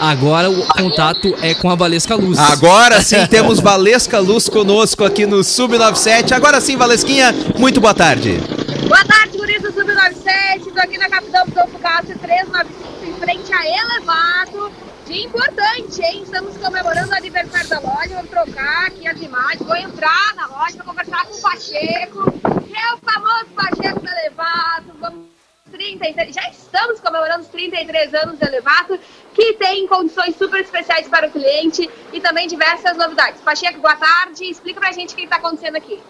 Agora 0.00 0.50
o 0.50 0.66
contato 0.66 1.32
é 1.40 1.54
com 1.54 1.70
a 1.70 1.76
Valesca 1.76 2.16
Luz. 2.16 2.36
Agora 2.36 3.00
sim 3.04 3.24
temos 3.28 3.60
Valesca 3.60 4.18
Luz 4.18 4.48
conosco 4.48 5.04
aqui 5.04 5.24
no 5.24 5.38
Sub97. 5.38 6.32
Agora 6.32 6.60
sim, 6.60 6.76
Valesquinha, 6.76 7.32
muito 7.56 7.80
boa 7.80 7.94
tarde. 7.94 8.40
Boa 8.88 9.04
tarde, 9.04 9.38
guris 9.38 9.62
do 9.62 9.72
Sub-97. 9.72 10.66
Estou 10.66 10.82
aqui 10.82 10.98
na 10.98 11.08
Capitão 11.08 11.42
Adolfo 11.42 11.78
Castro 11.78 12.18
395, 12.18 13.04
em 13.04 13.14
frente 13.14 13.52
a 13.52 13.64
Elevato. 13.64 14.72
Dia 15.06 15.24
importante, 15.24 16.02
hein? 16.02 16.22
Estamos 16.22 16.56
comemorando 16.56 17.10
o 17.10 17.14
aniversário 17.14 17.68
da 17.68 17.80
loja. 17.80 18.14
Vamos 18.14 18.30
trocar 18.30 18.86
aqui 18.86 19.06
as 19.06 19.20
imagens. 19.20 19.62
Vou 19.62 19.76
entrar 19.76 20.34
na 20.34 20.46
loja 20.46 20.76
para 20.76 20.84
conversar 20.84 21.26
com 21.26 21.34
o 21.34 21.40
Pacheco, 21.40 22.32
que 22.32 22.76
é 22.76 22.94
o 22.94 22.98
famoso 22.98 23.46
Pacheco 23.54 24.00
da 24.00 24.10
Elevato. 24.20 24.92
Vamos 25.00 25.26
33, 25.70 26.34
já 26.34 26.48
estamos 26.50 27.00
comemorando 27.00 27.42
os 27.42 27.48
33 27.48 28.14
anos 28.14 28.38
do 28.38 28.44
Elevato, 28.44 28.98
que 29.32 29.54
tem 29.54 29.86
condições 29.86 30.36
super 30.36 30.60
especiais 30.60 31.08
para 31.08 31.28
o 31.28 31.30
cliente 31.30 31.88
e 32.12 32.20
também 32.20 32.46
diversas 32.46 32.96
novidades. 32.96 33.40
Pacheco, 33.40 33.80
boa 33.80 33.96
tarde. 33.96 34.44
Explica 34.44 34.80
pra 34.80 34.92
gente 34.92 35.14
o 35.14 35.16
que 35.16 35.24
está 35.24 35.36
acontecendo 35.36 35.76
aqui. 35.76 36.00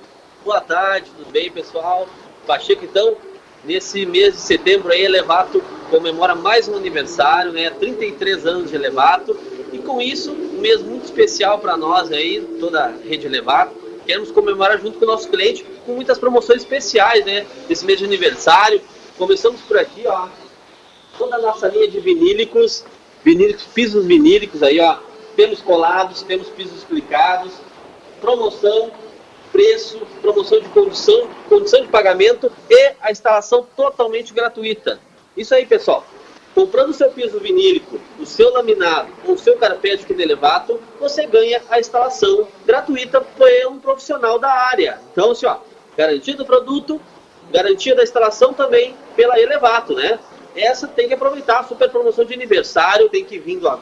Boa 0.45 0.61
tarde, 0.61 1.09
tudo 1.17 1.31
bem, 1.31 1.53
pessoal? 1.53 2.09
Pacheco, 2.47 2.85
então, 2.85 3.17
nesse 3.65 4.05
mês 4.05 4.35
de 4.35 4.41
setembro 4.41 4.93
aí, 4.93 5.03
Elevato 5.03 5.63
comemora 5.91 6.35
mais 6.35 6.69
um 6.69 6.77
aniversário, 6.77 7.53
né? 7.53 7.71
33 7.71 8.47
anos 8.47 8.71
de 8.71 8.77
Elevato. 8.77 9.37
E 9.73 9.79
com 9.79 10.01
isso, 10.01 10.33
um 10.33 10.61
mês 10.61 10.83
muito 10.83 11.05
especial 11.05 11.59
para 11.59 11.77
nós 11.77 12.11
aí, 12.11 12.41
toda 12.59 12.87
a 12.87 12.89
rede 12.89 13.27
Elevato. 13.27 13.75
Queremos 14.07 14.31
comemorar 14.33 14.81
junto 14.81 14.99
com 14.99 15.05
o 15.05 15.09
nosso 15.09 15.29
cliente 15.29 15.65
com 15.87 15.93
muitas 15.93 16.19
promoções 16.19 16.63
especiais, 16.63 17.25
né? 17.25 17.47
Nesse 17.69 17.85
mês 17.85 17.99
de 17.99 18.05
aniversário. 18.05 18.81
Começamos 19.17 19.61
por 19.61 19.79
aqui, 19.79 20.03
ó. 20.07 20.29
Toda 21.19 21.37
a 21.37 21.41
nossa 21.41 21.69
linha 21.69 21.89
de 21.89 22.01
vinílicos, 22.01 22.85
vinílicos, 23.23 23.65
pisos 23.65 24.05
vinílicos 24.05 24.63
aí, 24.63 24.81
ó. 24.81 24.97
Temos 25.37 25.61
colados, 25.61 26.23
temos 26.23 26.49
pisos 26.49 26.79
explicados, 26.79 27.53
promoção, 28.21 28.91
preço, 29.53 30.01
promoção 30.21 30.59
de 30.61 30.69
condição, 30.71 31.29
condição 31.49 31.83
de 31.83 31.89
pagamento 31.89 32.51
e 32.71 32.93
a 33.01 33.11
instalação 33.11 33.67
totalmente 33.77 34.33
gratuita. 34.33 34.99
Isso 35.37 35.55
aí, 35.55 35.67
pessoal. 35.67 36.05
Comprando 36.55 36.91
o 36.91 36.95
seu 36.95 37.11
piso 37.11 37.39
vinílico, 37.39 37.99
o 38.19 38.27
seu 38.27 38.53
laminado 38.53 39.11
ou 39.27 39.35
o 39.35 39.39
seu 39.39 39.57
carpete 39.57 40.13
do 40.13 40.21
Elevato, 40.21 40.79
você 41.01 41.27
ganha 41.27 41.63
a 41.71 41.81
instalação 41.81 42.47
gratuita 42.67 43.21
por 43.21 43.49
um 43.69 43.79
profissional 43.79 44.39
da 44.39 44.51
área. 44.51 45.01
Então, 45.13 45.31
assim, 45.31 45.47
ó, 45.47 45.57
garantia 45.97 46.37
do 46.37 46.45
produto, 46.45 47.01
garantia 47.51 47.95
da 47.95 48.03
instalação 48.03 48.53
também 48.53 48.95
pela 49.17 49.41
Elevato, 49.41 49.95
né? 49.95 50.19
Essa 50.55 50.87
tem 50.87 51.09
que 51.09 51.15
aproveitar 51.15 51.61
a 51.61 51.65
super 51.65 51.89
promoção 51.89 52.25
de 52.27 52.35
aniversário, 52.35 53.09
tem 53.09 53.25
que 53.25 53.39
vir, 53.39 53.59
do- 53.59 53.81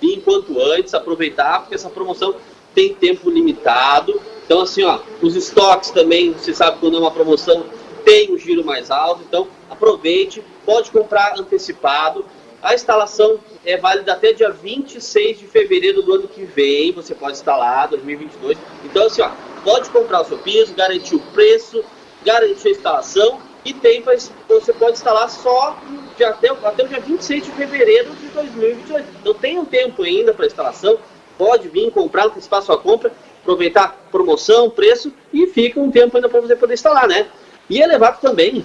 vir 0.00 0.20
quanto 0.22 0.60
antes, 0.60 0.94
aproveitar, 0.94 1.60
porque 1.60 1.74
essa 1.74 1.90
promoção 1.90 2.36
tem 2.72 2.94
tempo 2.94 3.28
limitado. 3.28 4.20
Então, 4.52 4.64
assim, 4.64 4.84
ó, 4.84 4.98
os 5.22 5.34
estoques 5.34 5.90
também, 5.90 6.34
você 6.34 6.52
sabe 6.52 6.76
quando 6.78 6.98
é 6.98 7.00
uma 7.00 7.10
promoção, 7.10 7.64
tem 8.04 8.30
um 8.30 8.36
giro 8.36 8.62
mais 8.62 8.90
alto. 8.90 9.22
Então, 9.26 9.48
aproveite, 9.70 10.44
pode 10.66 10.90
comprar 10.90 11.40
antecipado. 11.40 12.22
A 12.62 12.74
instalação 12.74 13.38
é 13.64 13.78
válida 13.78 14.12
até 14.12 14.34
dia 14.34 14.50
26 14.50 15.38
de 15.38 15.46
fevereiro 15.46 16.02
do 16.02 16.12
ano 16.16 16.28
que 16.28 16.44
vem. 16.44 16.92
Você 16.92 17.14
pode 17.14 17.38
instalar, 17.38 17.88
2022. 17.88 18.58
Então, 18.84 19.06
assim, 19.06 19.22
ó, 19.22 19.30
pode 19.64 19.88
comprar 19.88 20.20
o 20.20 20.24
seu 20.26 20.36
piso, 20.36 20.74
garantir 20.74 21.14
o 21.14 21.20
preço, 21.32 21.82
garantir 22.22 22.68
a 22.68 22.72
instalação 22.72 23.40
e 23.64 23.72
tem 23.72 24.02
você 24.02 24.72
pode 24.74 24.98
instalar 24.98 25.30
só 25.30 25.78
de 26.14 26.24
até, 26.24 26.50
até 26.50 26.84
o 26.84 26.88
dia 26.88 27.00
26 27.00 27.46
de 27.46 27.52
fevereiro 27.52 28.14
de 28.16 28.26
2022. 28.26 29.02
Então, 29.18 29.32
tem 29.32 29.58
um 29.58 29.64
tempo 29.64 30.02
ainda 30.02 30.34
para 30.34 30.44
instalação. 30.44 30.98
Pode 31.38 31.68
vir 31.70 31.90
comprar, 31.90 32.26
antecipar 32.26 32.60
sua 32.60 32.76
compra, 32.76 33.10
aproveitar 33.42 34.06
promoção, 34.10 34.70
preço 34.70 35.12
e 35.32 35.46
fica 35.48 35.78
um 35.78 35.90
tempo 35.90 36.16
ainda 36.16 36.28
para 36.28 36.40
você 36.40 36.56
poder 36.56 36.74
instalar, 36.74 37.06
né? 37.06 37.26
E 37.68 37.80
elevado 37.80 38.20
também 38.20 38.64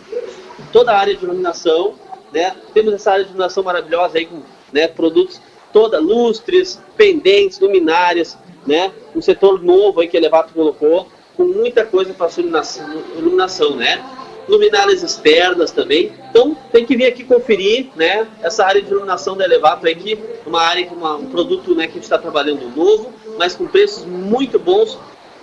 toda 0.71 0.91
a 0.91 0.97
área 0.97 1.15
de 1.15 1.23
iluminação, 1.25 1.95
né? 2.31 2.55
Temos 2.73 2.93
essa 2.93 3.11
área 3.11 3.23
de 3.23 3.31
iluminação 3.31 3.63
maravilhosa 3.63 4.17
aí 4.17 4.25
com 4.25 4.41
né, 4.71 4.87
produtos 4.87 5.41
toda 5.73 5.99
lustres, 5.99 6.79
pendentes, 6.95 7.59
luminárias, 7.59 8.37
né? 8.65 8.91
Um 9.15 9.21
setor 9.21 9.61
novo 9.61 9.99
aí 9.99 10.07
que 10.07 10.17
Elevato 10.17 10.53
colocou, 10.53 11.07
com 11.35 11.45
muita 11.45 11.85
coisa 11.85 12.13
para 12.13 12.29
sua 12.29 12.41
iluminação, 12.41 13.03
iluminação, 13.15 13.75
né? 13.75 14.03
Luminárias 14.47 15.03
externas 15.03 15.71
também. 15.71 16.11
Então 16.29 16.55
tem 16.71 16.85
que 16.85 16.95
vir 16.95 17.05
aqui 17.05 17.23
conferir, 17.23 17.89
né? 17.95 18.27
Essa 18.41 18.65
área 18.65 18.81
de 18.81 18.89
iluminação 18.89 19.35
da 19.35 19.45
Elevato 19.45 19.85
aí 19.85 19.95
que 19.95 20.13
é 20.13 20.49
uma 20.49 20.61
área 20.61 20.87
uma, 20.91 21.15
um 21.15 21.27
produto, 21.27 21.75
né, 21.75 21.85
que 21.85 21.91
a 21.91 21.95
gente 21.95 22.03
está 22.03 22.17
trabalhando 22.17 22.69
novo, 22.75 23.13
mas 23.37 23.55
com 23.55 23.67
preços 23.67 24.05
muito 24.05 24.57
bons 24.59 24.97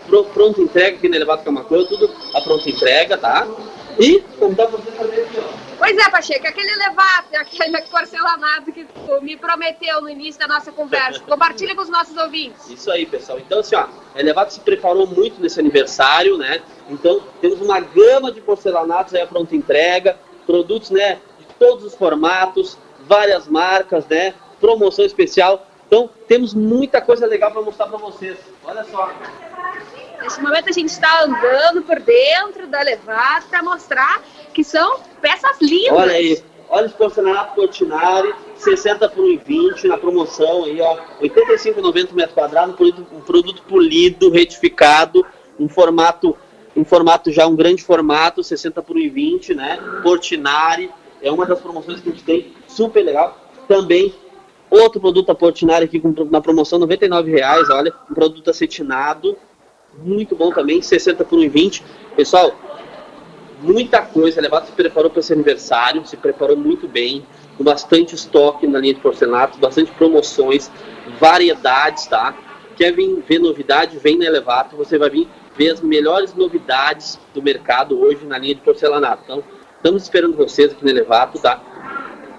pro- 0.07 0.25
pronta 0.27 0.61
entrega 0.61 0.97
aqui 0.97 1.09
na 1.09 1.17
Elevato 1.17 1.45
Camacuã, 1.45 1.85
tudo 1.85 2.11
a 2.35 2.41
pronta 2.41 2.69
entrega, 2.69 3.17
tá? 3.17 3.47
E 3.99 4.21
convidar 4.39 4.67
você 4.67 4.91
também 4.91 5.21
aqui, 5.21 5.39
ó. 5.39 5.65
Pois 5.79 5.97
é, 5.97 6.11
Pacheco, 6.11 6.47
aquele 6.47 6.71
elevado, 6.71 7.27
aquele 7.37 7.81
porcelanato 7.83 8.73
que 8.73 8.85
tu 8.85 9.23
me 9.23 9.37
prometeu 9.37 10.01
no 10.01 10.09
início 10.09 10.41
da 10.41 10.49
nossa 10.49 10.73
conversa. 10.73 11.21
Compartilha 11.29 11.75
com 11.77 11.83
os 11.83 11.89
nossos 11.89 12.17
ouvintes. 12.17 12.69
Isso 12.71 12.91
aí, 12.91 13.07
pessoal. 13.07 13.39
Então, 13.39 13.61
assim, 13.61 13.77
ó, 13.77 13.87
Elevato 14.17 14.53
se 14.53 14.61
preparou 14.61 15.07
muito 15.07 15.41
nesse 15.41 15.61
aniversário, 15.61 16.37
né? 16.37 16.61
Então, 16.91 17.23
temos 17.41 17.61
uma 17.61 17.79
gama 17.81 18.33
de 18.33 18.41
porcelanatos 18.41 19.15
aí 19.15 19.23
à 19.23 19.27
pronta 19.27 19.55
entrega, 19.55 20.19
produtos, 20.47 20.91
né, 20.91 21.19
de 21.39 21.47
todos 21.59 21.85
os 21.85 21.95
formatos, 21.95 22.77
várias 23.07 23.47
marcas, 23.47 24.07
né? 24.07 24.35
Promoção 24.61 25.05
especial. 25.05 25.67
Então, 25.95 26.11
temos 26.27 26.53
muita 26.53 27.01
coisa 27.01 27.25
legal 27.25 27.53
para 27.53 27.63
mostrar 27.63 27.87
para 27.87 27.99
vocês. 27.99 28.37
Olha 28.65 28.83
só. 28.83 29.13
Neste 30.21 30.43
momento 30.43 30.69
a 30.69 30.73
gente 30.73 30.89
está 30.89 31.23
andando 31.23 31.83
por 31.83 32.01
dentro 32.01 32.67
da 32.67 32.81
elevado 32.81 33.47
para 33.49 33.63
mostrar 33.63 34.21
que 34.53 34.65
são 34.65 34.99
peças 35.23 35.61
lindas. 35.61 35.93
Olha 35.93 36.15
aí, 36.15 36.43
olha 36.69 36.87
esse 36.87 36.95
porcelanato 36.97 37.55
Portinari, 37.55 38.35
60 38.57 39.09
por 39.09 39.25
1,20 39.25 39.85
na 39.85 39.97
promoção 39.97 40.65
aí, 40.65 40.81
ó. 40.81 40.99
85,90 41.23 42.13
metro 42.13 42.35
quadrado, 42.35 42.73
um 42.73 42.75
produto, 42.75 43.07
um 43.15 43.21
produto 43.21 43.63
polido, 43.63 44.31
retificado, 44.31 45.25
um 45.61 45.69
formato, 45.69 46.37
um 46.75 46.85
formato 46.85 47.31
já, 47.31 47.47
um 47.47 47.55
grande 47.55 47.85
formato, 47.85 48.43
60 48.43 48.83
por 48.83 48.97
1,20, 48.97 49.55
né? 49.55 49.79
Portinari, 50.03 50.91
é 51.23 51.31
uma 51.31 51.47
das 51.47 51.61
promoções 51.61 52.01
que 52.01 52.09
a 52.09 52.13
gente 52.13 52.25
tem, 52.25 52.53
super 52.67 53.05
legal. 53.05 53.39
Também 53.69 54.13
Outro 54.75 55.01
produto 55.01 55.29
da 55.29 55.37
Portinari 55.37 55.85
aqui 55.85 56.01
com, 56.01 56.13
na 56.29 56.41
promoção 56.41 56.81
99 56.81 57.31
reais, 57.31 57.71
olha, 57.71 57.95
um 58.11 58.15
produto 58.15 58.51
acetinado, 58.51 59.39
muito 60.03 60.35
bom 60.35 60.51
também, 60.51 60.83
60 60.83 61.25
por 61.25 61.39
1,20. 61.39 61.81
Pessoal, 62.17 62.53
muita 63.63 64.03
coisa, 64.03 64.41
Elevato 64.41 64.67
se 64.67 64.73
preparou 64.73 65.11
para 65.11 65.21
esse 65.21 65.33
aniversário, 65.33 66.05
se 66.05 66.17
preparou 66.17 66.57
muito 66.57 66.89
bem, 66.89 67.25
com 67.57 67.63
bastante 67.63 68.17
estoque 68.17 68.67
na 68.67 68.81
linha 68.81 68.95
de 68.95 69.01
porcelanato, 69.01 69.61
bastante 69.61 69.93
promoções, 69.93 70.69
variedades, 71.21 72.09
tá? 72.09 72.37
Quer 72.77 72.93
vir 72.93 73.23
ver 73.29 73.39
novidade, 73.39 73.97
vem 73.99 74.19
na 74.19 74.25
Elevato, 74.25 74.75
você 74.75 74.99
vai 74.99 75.09
vir 75.09 75.29
ver 75.57 75.71
as 75.71 75.81
melhores 75.81 76.35
novidades 76.35 77.17
do 77.33 77.41
mercado 77.41 78.01
hoje 78.01 78.27
na 78.27 78.39
linha 78.39 78.57
de 78.57 78.61
porcelanato. 78.61 79.23
Então, 79.23 79.45
estamos 79.77 80.03
esperando 80.03 80.37
vocês 80.37 80.73
aqui 80.73 80.85
na 80.85 80.91
Elevato, 80.91 81.39
tá? 81.41 81.63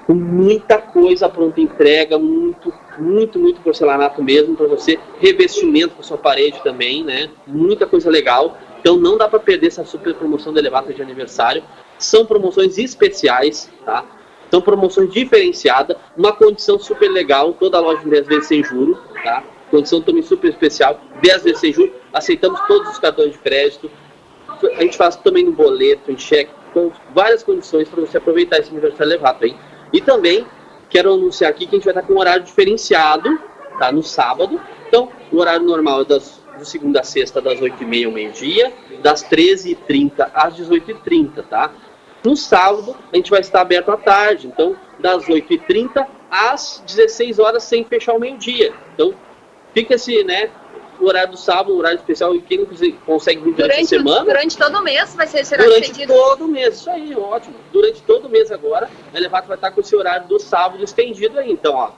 Com 0.06 0.14
muita 0.14 0.78
coisa 0.78 1.28
pronta 1.28 1.60
entrega, 1.60 2.20
muito, 2.20 2.72
muito, 3.00 3.40
muito 3.40 3.62
porcelanato 3.62 4.24
mesmo 4.24 4.56
para 4.56 4.68
você, 4.68 5.00
revestimento 5.20 5.96
para 5.96 6.04
sua 6.04 6.18
parede 6.18 6.62
também, 6.64 7.04
né? 7.04 7.30
Muita 7.48 7.88
coisa 7.88 8.10
legal. 8.10 8.56
Então 8.80 8.98
não 8.98 9.18
dá 9.18 9.28
para 9.28 9.40
perder 9.40 9.68
essa 9.68 9.84
super 9.84 10.14
promoção 10.14 10.54
da 10.54 10.60
Elevato 10.60 10.94
de 10.94 11.02
aniversário. 11.02 11.64
São 11.98 12.24
promoções 12.26 12.78
especiais, 12.78 13.72
tá? 13.84 14.06
São 14.52 14.62
promoções 14.62 15.12
diferenciadas, 15.12 15.98
uma 16.16 16.32
condição 16.32 16.78
super 16.78 17.10
legal, 17.10 17.54
toda 17.54 17.80
loja 17.80 18.02
em 18.06 18.10
10 18.10 18.28
vezes 18.28 18.48
sem 18.48 18.64
juro, 18.64 18.98
tá? 19.24 19.44
Condição 19.72 20.02
também 20.02 20.22
super 20.22 20.50
especial, 20.50 21.02
10 21.22 21.44
vezes 21.44 21.60
sem 21.60 21.74
juro, 21.74 21.92
aceitamos 22.14 22.62
todos 22.68 22.92
os 22.92 23.00
cartões 23.00 23.32
de 23.32 23.40
crédito, 23.40 23.90
a 24.78 24.82
gente 24.84 24.96
faz 24.96 25.16
também 25.16 25.44
no 25.44 25.52
boleto, 25.52 26.12
em 26.12 26.18
cheque, 26.18 26.52
com 26.74 26.92
várias 27.14 27.44
condições 27.44 27.90
para 27.90 28.02
você 28.02 28.18
aproveitar 28.18 28.60
esse 28.60 28.70
aniversário 28.70 29.12
elevado, 29.12 29.46
hein? 29.46 29.58
E 29.96 30.02
também 30.02 30.46
quero 30.90 31.14
anunciar 31.14 31.50
aqui 31.50 31.66
que 31.66 31.74
a 31.74 31.80
gente 31.80 31.86
vai 31.86 31.94
estar 31.94 32.06
com 32.06 32.16
um 32.16 32.20
horário 32.20 32.44
diferenciado, 32.44 33.40
tá? 33.80 33.94
No 33.94 34.04
sábado. 34.04 34.60
Então, 34.90 35.10
o 35.32 35.38
horário 35.38 35.66
normal 35.66 36.02
é 36.02 36.04
das, 36.04 36.44
de 36.58 36.68
segunda 36.68 37.00
a 37.00 37.04
sexta, 37.04 37.42
das 37.42 37.62
8h30 37.62 38.06
ao 38.06 38.12
meio-dia, 38.12 38.74
das 39.02 39.24
13h30 39.24 40.30
às 40.34 40.54
18h30, 40.58 41.46
tá? 41.50 41.72
No 42.26 42.36
sábado, 42.36 42.94
a 43.14 43.16
gente 43.16 43.32
vai 43.32 43.40
estar 43.40 43.62
aberto 43.62 43.90
à 43.90 43.96
tarde, 43.96 44.48
então, 44.48 44.76
das 45.00 45.28
8h30 45.28 46.06
às 46.30 46.84
16 46.86 47.40
horas 47.40 47.64
sem 47.64 47.86
fechar 47.86 48.16
o 48.16 48.20
meio-dia. 48.20 48.74
Então, 48.94 49.14
fica 49.74 49.96
esse, 49.96 50.26
né? 50.26 50.52
O 51.00 51.06
horário 51.08 51.32
do 51.32 51.38
sábado, 51.38 51.74
o 51.74 51.78
horário 51.78 51.98
especial, 51.98 52.34
e 52.36 52.42
quem 52.42 52.60
não 52.60 52.66
consegue- 53.06 53.42
vir 53.42 53.54
durante, 53.54 53.82
a 53.82 53.86
semana. 53.86 54.24
durante 54.26 54.58
todo 54.58 54.78
o 54.78 54.84
mês 54.84 55.14
vai 55.16 55.28
ser 55.28 55.46
será 55.46 55.64
Durante 55.64 55.84
estendido. 55.92 56.14
todo 56.14 56.46
o 56.46 56.48
mês, 56.48 56.76
isso 56.76 56.90
aí, 56.90 57.16
ótimo. 57.16 57.56
Durante 57.72 58.02
todo 58.04 58.26
o 58.26 58.30
mês 58.30 58.52
agora, 58.52 58.90
a 59.14 59.18
Elevato 59.18 59.48
vai 59.48 59.58
estar 59.58 59.72
com 59.72 59.82
esse 59.82 59.96
horário 59.96 60.28
do 60.28 60.40
sábado 60.40 60.84
estendido 60.84 61.38
aí. 61.40 61.52
Então, 61.52 61.74
ó, 61.76 61.92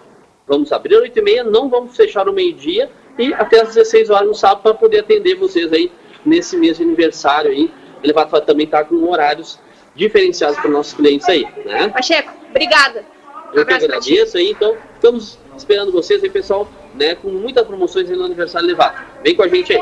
vamos 0.48 0.72
abrir 0.72 0.95
às 0.95 1.02
8h30, 1.04 1.43
não 1.50 1.70
vamos 1.70 1.95
fechar 1.95 2.26
no 2.26 2.34
meio-dia 2.34 2.89
e 3.20 3.34
até 3.34 3.62
às 3.62 3.70
16 3.76 4.10
horas 4.10 4.28
no 4.28 4.34
sábado 4.36 4.62
para 4.64 4.74
poder 4.74 5.00
atender 5.00 5.36
vocês 5.36 5.72
aí 5.72 5.91
nesse 6.26 6.56
mês 6.58 6.78
de 6.78 6.84
aniversário 6.84 7.52
aí. 7.52 7.72
A 8.02 8.04
Elevato 8.04 8.32
vai 8.32 8.41
também 8.41 8.66
estar 8.66 8.84
com 8.86 8.95
horários 9.10 9.60
diferenciados 9.95 10.58
para 10.60 10.70
nossos 10.70 10.93
clientes 10.93 11.28
aí, 11.28 11.45
né? 11.66 11.88
Pacheco, 11.89 12.32
obrigada. 12.50 13.04
Eu 13.54 13.66
que 13.66 13.74
agradeço 13.74 14.38
aí, 14.38 14.52
então 14.52 14.76
estamos 14.93 15.39
esperando 15.58 15.91
vocês 15.91 16.24
aí, 16.24 16.30
pessoal, 16.30 16.68
né, 16.98 17.16
com 17.16 17.30
muitas 17.30 17.66
promoções 17.66 18.10
aí 18.10 18.16
no 18.16 18.26
aniversário 18.26 18.68
Elevato. 18.68 19.02
Vem 19.24 19.36
com 19.36 19.43
a 19.43 19.48
gente 19.48 19.74
aí. 19.74 19.82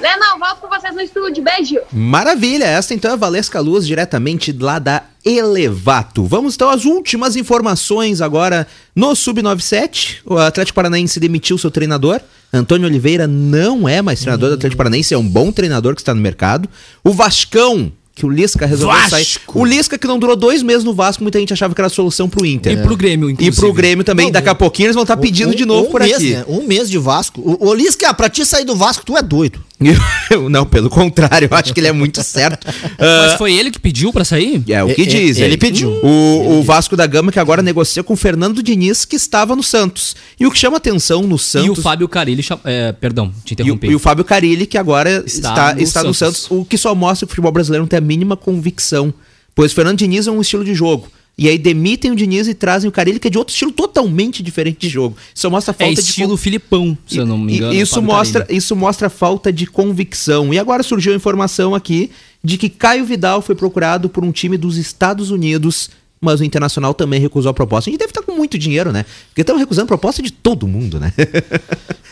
Lenão, 0.00 0.38
volto 0.38 0.60
com 0.60 0.68
vocês 0.68 0.94
no 0.94 1.00
estúdio. 1.00 1.42
Beijo. 1.42 1.80
Maravilha, 1.92 2.64
esta 2.64 2.94
então 2.94 3.10
é 3.10 3.14
a 3.14 3.16
Valesca 3.16 3.58
Luz, 3.58 3.84
diretamente 3.84 4.52
lá 4.52 4.78
da 4.78 5.02
Elevato. 5.24 6.24
Vamos 6.24 6.54
então 6.54 6.70
às 6.70 6.84
últimas 6.84 7.34
informações 7.34 8.20
agora 8.20 8.66
no 8.94 9.14
Sub-97. 9.14 10.18
O 10.24 10.38
Atlético 10.38 10.76
Paranaense 10.76 11.18
demitiu 11.18 11.58
seu 11.58 11.70
treinador. 11.70 12.20
Antônio 12.52 12.86
Oliveira 12.86 13.26
não 13.26 13.88
é 13.88 14.00
mais 14.00 14.20
treinador 14.20 14.50
do 14.50 14.54
Atlético 14.54 14.78
Paranaense, 14.78 15.12
é 15.12 15.18
um 15.18 15.28
bom 15.28 15.50
treinador 15.50 15.94
que 15.94 16.00
está 16.00 16.14
no 16.14 16.20
mercado. 16.20 16.68
O 17.02 17.10
Vascão, 17.10 17.92
que 18.18 18.26
o 18.26 18.28
Lisca 18.28 18.66
resolveu 18.66 18.96
Vasco! 18.96 19.10
sair. 19.10 19.26
O 19.54 19.64
Lisca 19.64 19.96
que 19.96 20.06
não 20.06 20.18
durou 20.18 20.36
dois 20.36 20.62
meses 20.62 20.84
no 20.84 20.92
Vasco, 20.92 21.22
muita 21.22 21.38
gente 21.38 21.52
achava 21.52 21.74
que 21.74 21.80
era 21.80 21.86
a 21.86 21.90
solução 21.90 22.28
pro 22.28 22.44
Inter. 22.44 22.72
E 22.72 22.76
pro 22.82 22.96
Grêmio, 22.96 23.28
E 23.30 23.32
inclusive. 23.32 23.56
pro 23.56 23.72
Grêmio 23.72 24.04
também. 24.04 24.26
Não, 24.26 24.32
Daqui 24.32 24.48
a 24.48 24.54
pouquinho 24.54 24.86
eles 24.86 24.94
vão 24.94 25.04
estar 25.04 25.16
pedindo 25.16 25.50
Um- 25.50 25.54
de 25.54 25.64
novo 25.64 25.88
um 25.88 25.90
por 25.90 26.00
mês, 26.02 26.16
aqui. 26.16 26.30
né? 26.34 26.44
Um 26.48 26.66
mês 26.66 26.90
de 26.90 26.98
Vasco. 26.98 27.40
O, 27.40 27.68
o 27.68 27.74
Lisca, 27.74 28.12
pra 28.12 28.28
ti 28.28 28.44
sair 28.44 28.64
do 28.64 28.74
Vasco, 28.76 29.04
tu 29.06 29.16
é 29.16 29.22
doido. 29.22 29.60
não, 30.50 30.66
pelo 30.66 30.90
contrário, 30.90 31.48
eu 31.50 31.56
acho 31.56 31.72
que 31.72 31.78
ele 31.78 31.86
é 31.86 31.92
muito 31.92 32.20
certo. 32.24 32.66
Mas 32.98 33.32
Ah, 33.32 33.36
foi 33.38 33.52
ele 33.54 33.70
que 33.70 33.78
pediu 33.78 34.12
pra 34.12 34.24
sair? 34.24 34.60
É 34.68 34.82
o 34.82 34.92
que 34.92 35.02
É, 35.02 35.04
é, 35.04 35.08
dizem. 35.08 35.44
ele 35.44 35.56
pediu. 35.56 35.88
O, 36.02 36.58
o 36.58 36.62
Vasco 36.64 36.96
da 36.96 37.06
Gama 37.06 37.30
que 37.30 37.38
agora 37.38 37.62
negocia 37.62 38.02
com 38.02 38.14
o 38.14 38.16
Fernando 38.16 38.60
Diniz, 38.60 39.04
que 39.04 39.14
estava 39.14 39.54
no 39.54 39.62
Santos. 39.62 40.16
E 40.38 40.44
o 40.46 40.50
que 40.50 40.58
chama 40.58 40.78
atenção 40.78 41.22
no 41.22 41.38
Santos. 41.38 41.68
E 41.68 41.70
o 41.70 41.76
Fábio 41.76 42.08
Carilli, 42.08 42.44
é, 42.64 42.90
perdão, 42.92 43.32
te 43.44 43.52
e 43.52 43.52
o, 43.52 43.54
interrompi. 43.54 43.86
e 43.88 43.94
o 43.94 43.98
Fábio 44.00 44.24
Carilli, 44.24 44.66
que 44.66 44.76
agora 44.76 45.22
está, 45.24 45.72
Está 45.72 45.74
está, 45.80 46.02
no 46.02 46.08
no, 46.08 46.14
Santos. 46.14 46.42
Santos. 46.42 46.58
o 46.58 46.64
que 46.64 46.76
só 46.76 46.92
mostra 46.94 47.24
que 47.26 47.30
o 47.30 47.34
futebol 47.34 47.52
brasileiro 47.52 47.82
não 47.84 47.88
tem 47.88 47.98
a 47.98 48.00
mínima 48.08 48.36
convicção. 48.36 49.12
Pois 49.54 49.72
Fernando 49.72 49.98
Diniz 49.98 50.26
é 50.26 50.30
um 50.30 50.40
estilo 50.40 50.64
de 50.64 50.74
jogo. 50.74 51.08
E 51.36 51.48
aí 51.48 51.56
demitem 51.56 52.10
o 52.10 52.16
Diniz 52.16 52.48
e 52.48 52.54
trazem 52.54 52.88
o 52.88 52.92
Carilli, 52.92 53.20
que 53.20 53.28
é 53.28 53.30
de 53.30 53.38
outro 53.38 53.52
estilo 53.52 53.70
totalmente 53.70 54.42
diferente 54.42 54.78
de 54.80 54.88
jogo. 54.88 55.16
Isso 55.32 55.48
mostra 55.48 55.70
é 55.72 55.74
falta 55.84 56.02
de 56.02 56.08
estilo 56.08 56.30
con- 56.30 56.36
Filipão, 56.36 56.98
se 57.06 57.18
eu 57.18 57.24
não 57.26 57.38
me 57.38 57.52
e- 57.52 57.56
engano. 57.58 57.74
e 57.74 57.80
isso 57.80 58.02
mostra, 58.02 58.40
Carilli. 58.40 58.58
isso 58.58 58.74
mostra 58.74 59.08
falta 59.08 59.52
de 59.52 59.64
convicção. 59.66 60.52
E 60.52 60.58
agora 60.58 60.82
surgiu 60.82 61.12
a 61.12 61.16
informação 61.16 61.76
aqui 61.76 62.10
de 62.42 62.58
que 62.58 62.68
Caio 62.68 63.04
Vidal 63.04 63.40
foi 63.40 63.54
procurado 63.54 64.08
por 64.08 64.24
um 64.24 64.32
time 64.32 64.56
dos 64.56 64.76
Estados 64.76 65.30
Unidos, 65.30 65.90
mas 66.20 66.40
o 66.40 66.44
Internacional 66.44 66.94
também 66.94 67.20
recusou 67.20 67.50
a 67.50 67.54
proposta. 67.54 67.88
A 67.88 67.92
gente 67.92 68.00
deve 68.00 68.10
estar 68.10 68.22
com 68.22 68.32
muito 68.32 68.58
dinheiro, 68.58 68.92
né? 68.92 69.04
Porque 69.28 69.42
estão 69.42 69.56
recusando 69.56 69.86
proposta 69.86 70.22
de 70.22 70.32
todo 70.32 70.66
mundo, 70.66 70.98
né? 71.00 71.12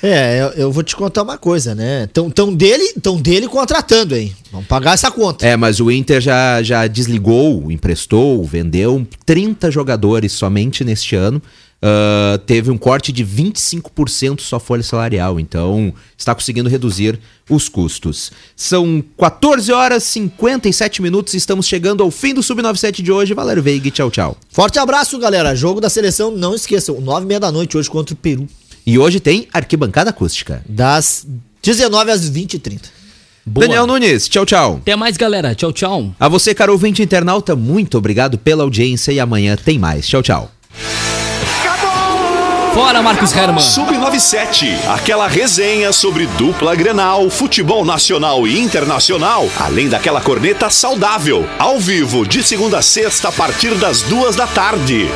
É, 0.02 0.42
eu, 0.42 0.48
eu 0.48 0.72
vou 0.72 0.82
te 0.82 0.94
contar 0.94 1.22
uma 1.22 1.38
coisa, 1.38 1.74
né? 1.74 2.06
Tão, 2.12 2.28
tão, 2.30 2.54
dele, 2.54 2.92
tão 3.00 3.16
dele 3.16 3.48
contratando, 3.48 4.14
hein? 4.14 4.36
Vamos 4.52 4.66
pagar 4.66 4.92
essa 4.92 5.10
conta. 5.10 5.46
é, 5.46 5.56
mas 5.56 5.80
o 5.80 5.90
Inter 5.90 6.20
já, 6.20 6.62
já 6.62 6.86
desligou, 6.86 7.72
emprestou, 7.72 8.44
vendeu 8.44 9.06
30 9.24 9.70
jogadores 9.70 10.32
somente 10.32 10.84
neste 10.84 11.16
ano. 11.16 11.40
Ah, 11.82 12.40
teve 12.46 12.70
um 12.70 12.78
corte 12.78 13.12
de 13.12 13.24
25% 13.24 14.40
sua 14.40 14.58
folha 14.58 14.82
salarial, 14.82 15.38
então 15.38 15.92
está 16.16 16.34
conseguindo 16.34 16.68
reduzir 16.68 17.18
os 17.48 17.68
custos. 17.68 18.32
São 18.56 19.04
14 19.18 19.70
horas 19.72 20.04
e 20.04 20.06
57 20.06 21.02
minutos, 21.02 21.34
estamos 21.34 21.66
chegando 21.66 22.02
ao 22.02 22.10
fim 22.10 22.34
do 22.34 22.42
Sub-97 22.42 23.02
de 23.02 23.12
hoje. 23.12 23.34
Valério 23.34 23.62
Veiga, 23.62 23.90
tchau, 23.90 24.10
tchau. 24.10 24.36
Forte 24.50 24.78
abraço, 24.78 25.18
galera. 25.18 25.54
Jogo 25.54 25.80
da 25.80 25.88
seleção, 25.90 26.30
não 26.30 26.54
esqueçam, 26.54 27.00
9 27.00 27.24
e 27.24 27.28
meia 27.28 27.40
da 27.40 27.52
noite 27.52 27.76
hoje 27.76 27.90
contra 27.90 28.14
o 28.14 28.16
Peru. 28.16 28.48
E 28.86 28.98
hoje 28.98 29.20
tem 29.20 29.46
arquibancada 29.52 30.10
acústica. 30.10 30.62
Das 30.68 31.26
19 31.62 32.10
às 32.10 32.28
20 32.28 32.54
e 32.54 32.58
30. 32.58 32.88
Boa. 33.44 33.66
Daniel 33.66 33.86
Nunes, 33.86 34.28
tchau, 34.28 34.44
tchau. 34.44 34.78
Até 34.82 34.96
mais, 34.96 35.16
galera. 35.16 35.54
Tchau, 35.54 35.72
tchau. 35.72 36.12
A 36.18 36.28
você, 36.28 36.52
caro 36.52 36.72
ouvinte 36.72 37.00
internauta, 37.00 37.54
muito 37.54 37.96
obrigado 37.96 38.38
pela 38.38 38.64
audiência 38.64 39.12
e 39.12 39.20
amanhã 39.20 39.56
tem 39.56 39.78
mais. 39.78 40.08
Tchau, 40.08 40.22
tchau. 40.22 40.50
Fora, 42.76 43.00
Marcos 43.00 43.34
Herman. 43.34 43.58
Sub-97, 43.58 44.76
aquela 44.88 45.26
resenha 45.26 45.94
sobre 45.94 46.26
dupla 46.26 46.74
Grenal, 46.74 47.30
futebol 47.30 47.86
nacional 47.86 48.46
e 48.46 48.60
internacional, 48.60 49.48
além 49.58 49.88
daquela 49.88 50.20
corneta 50.20 50.68
saudável, 50.68 51.48
ao 51.58 51.80
vivo, 51.80 52.26
de 52.28 52.42
segunda 52.42 52.80
a 52.80 52.82
sexta, 52.82 53.30
a 53.30 53.32
partir 53.32 53.74
das 53.76 54.02
duas 54.02 54.36
da 54.36 54.46
tarde. 54.46 55.08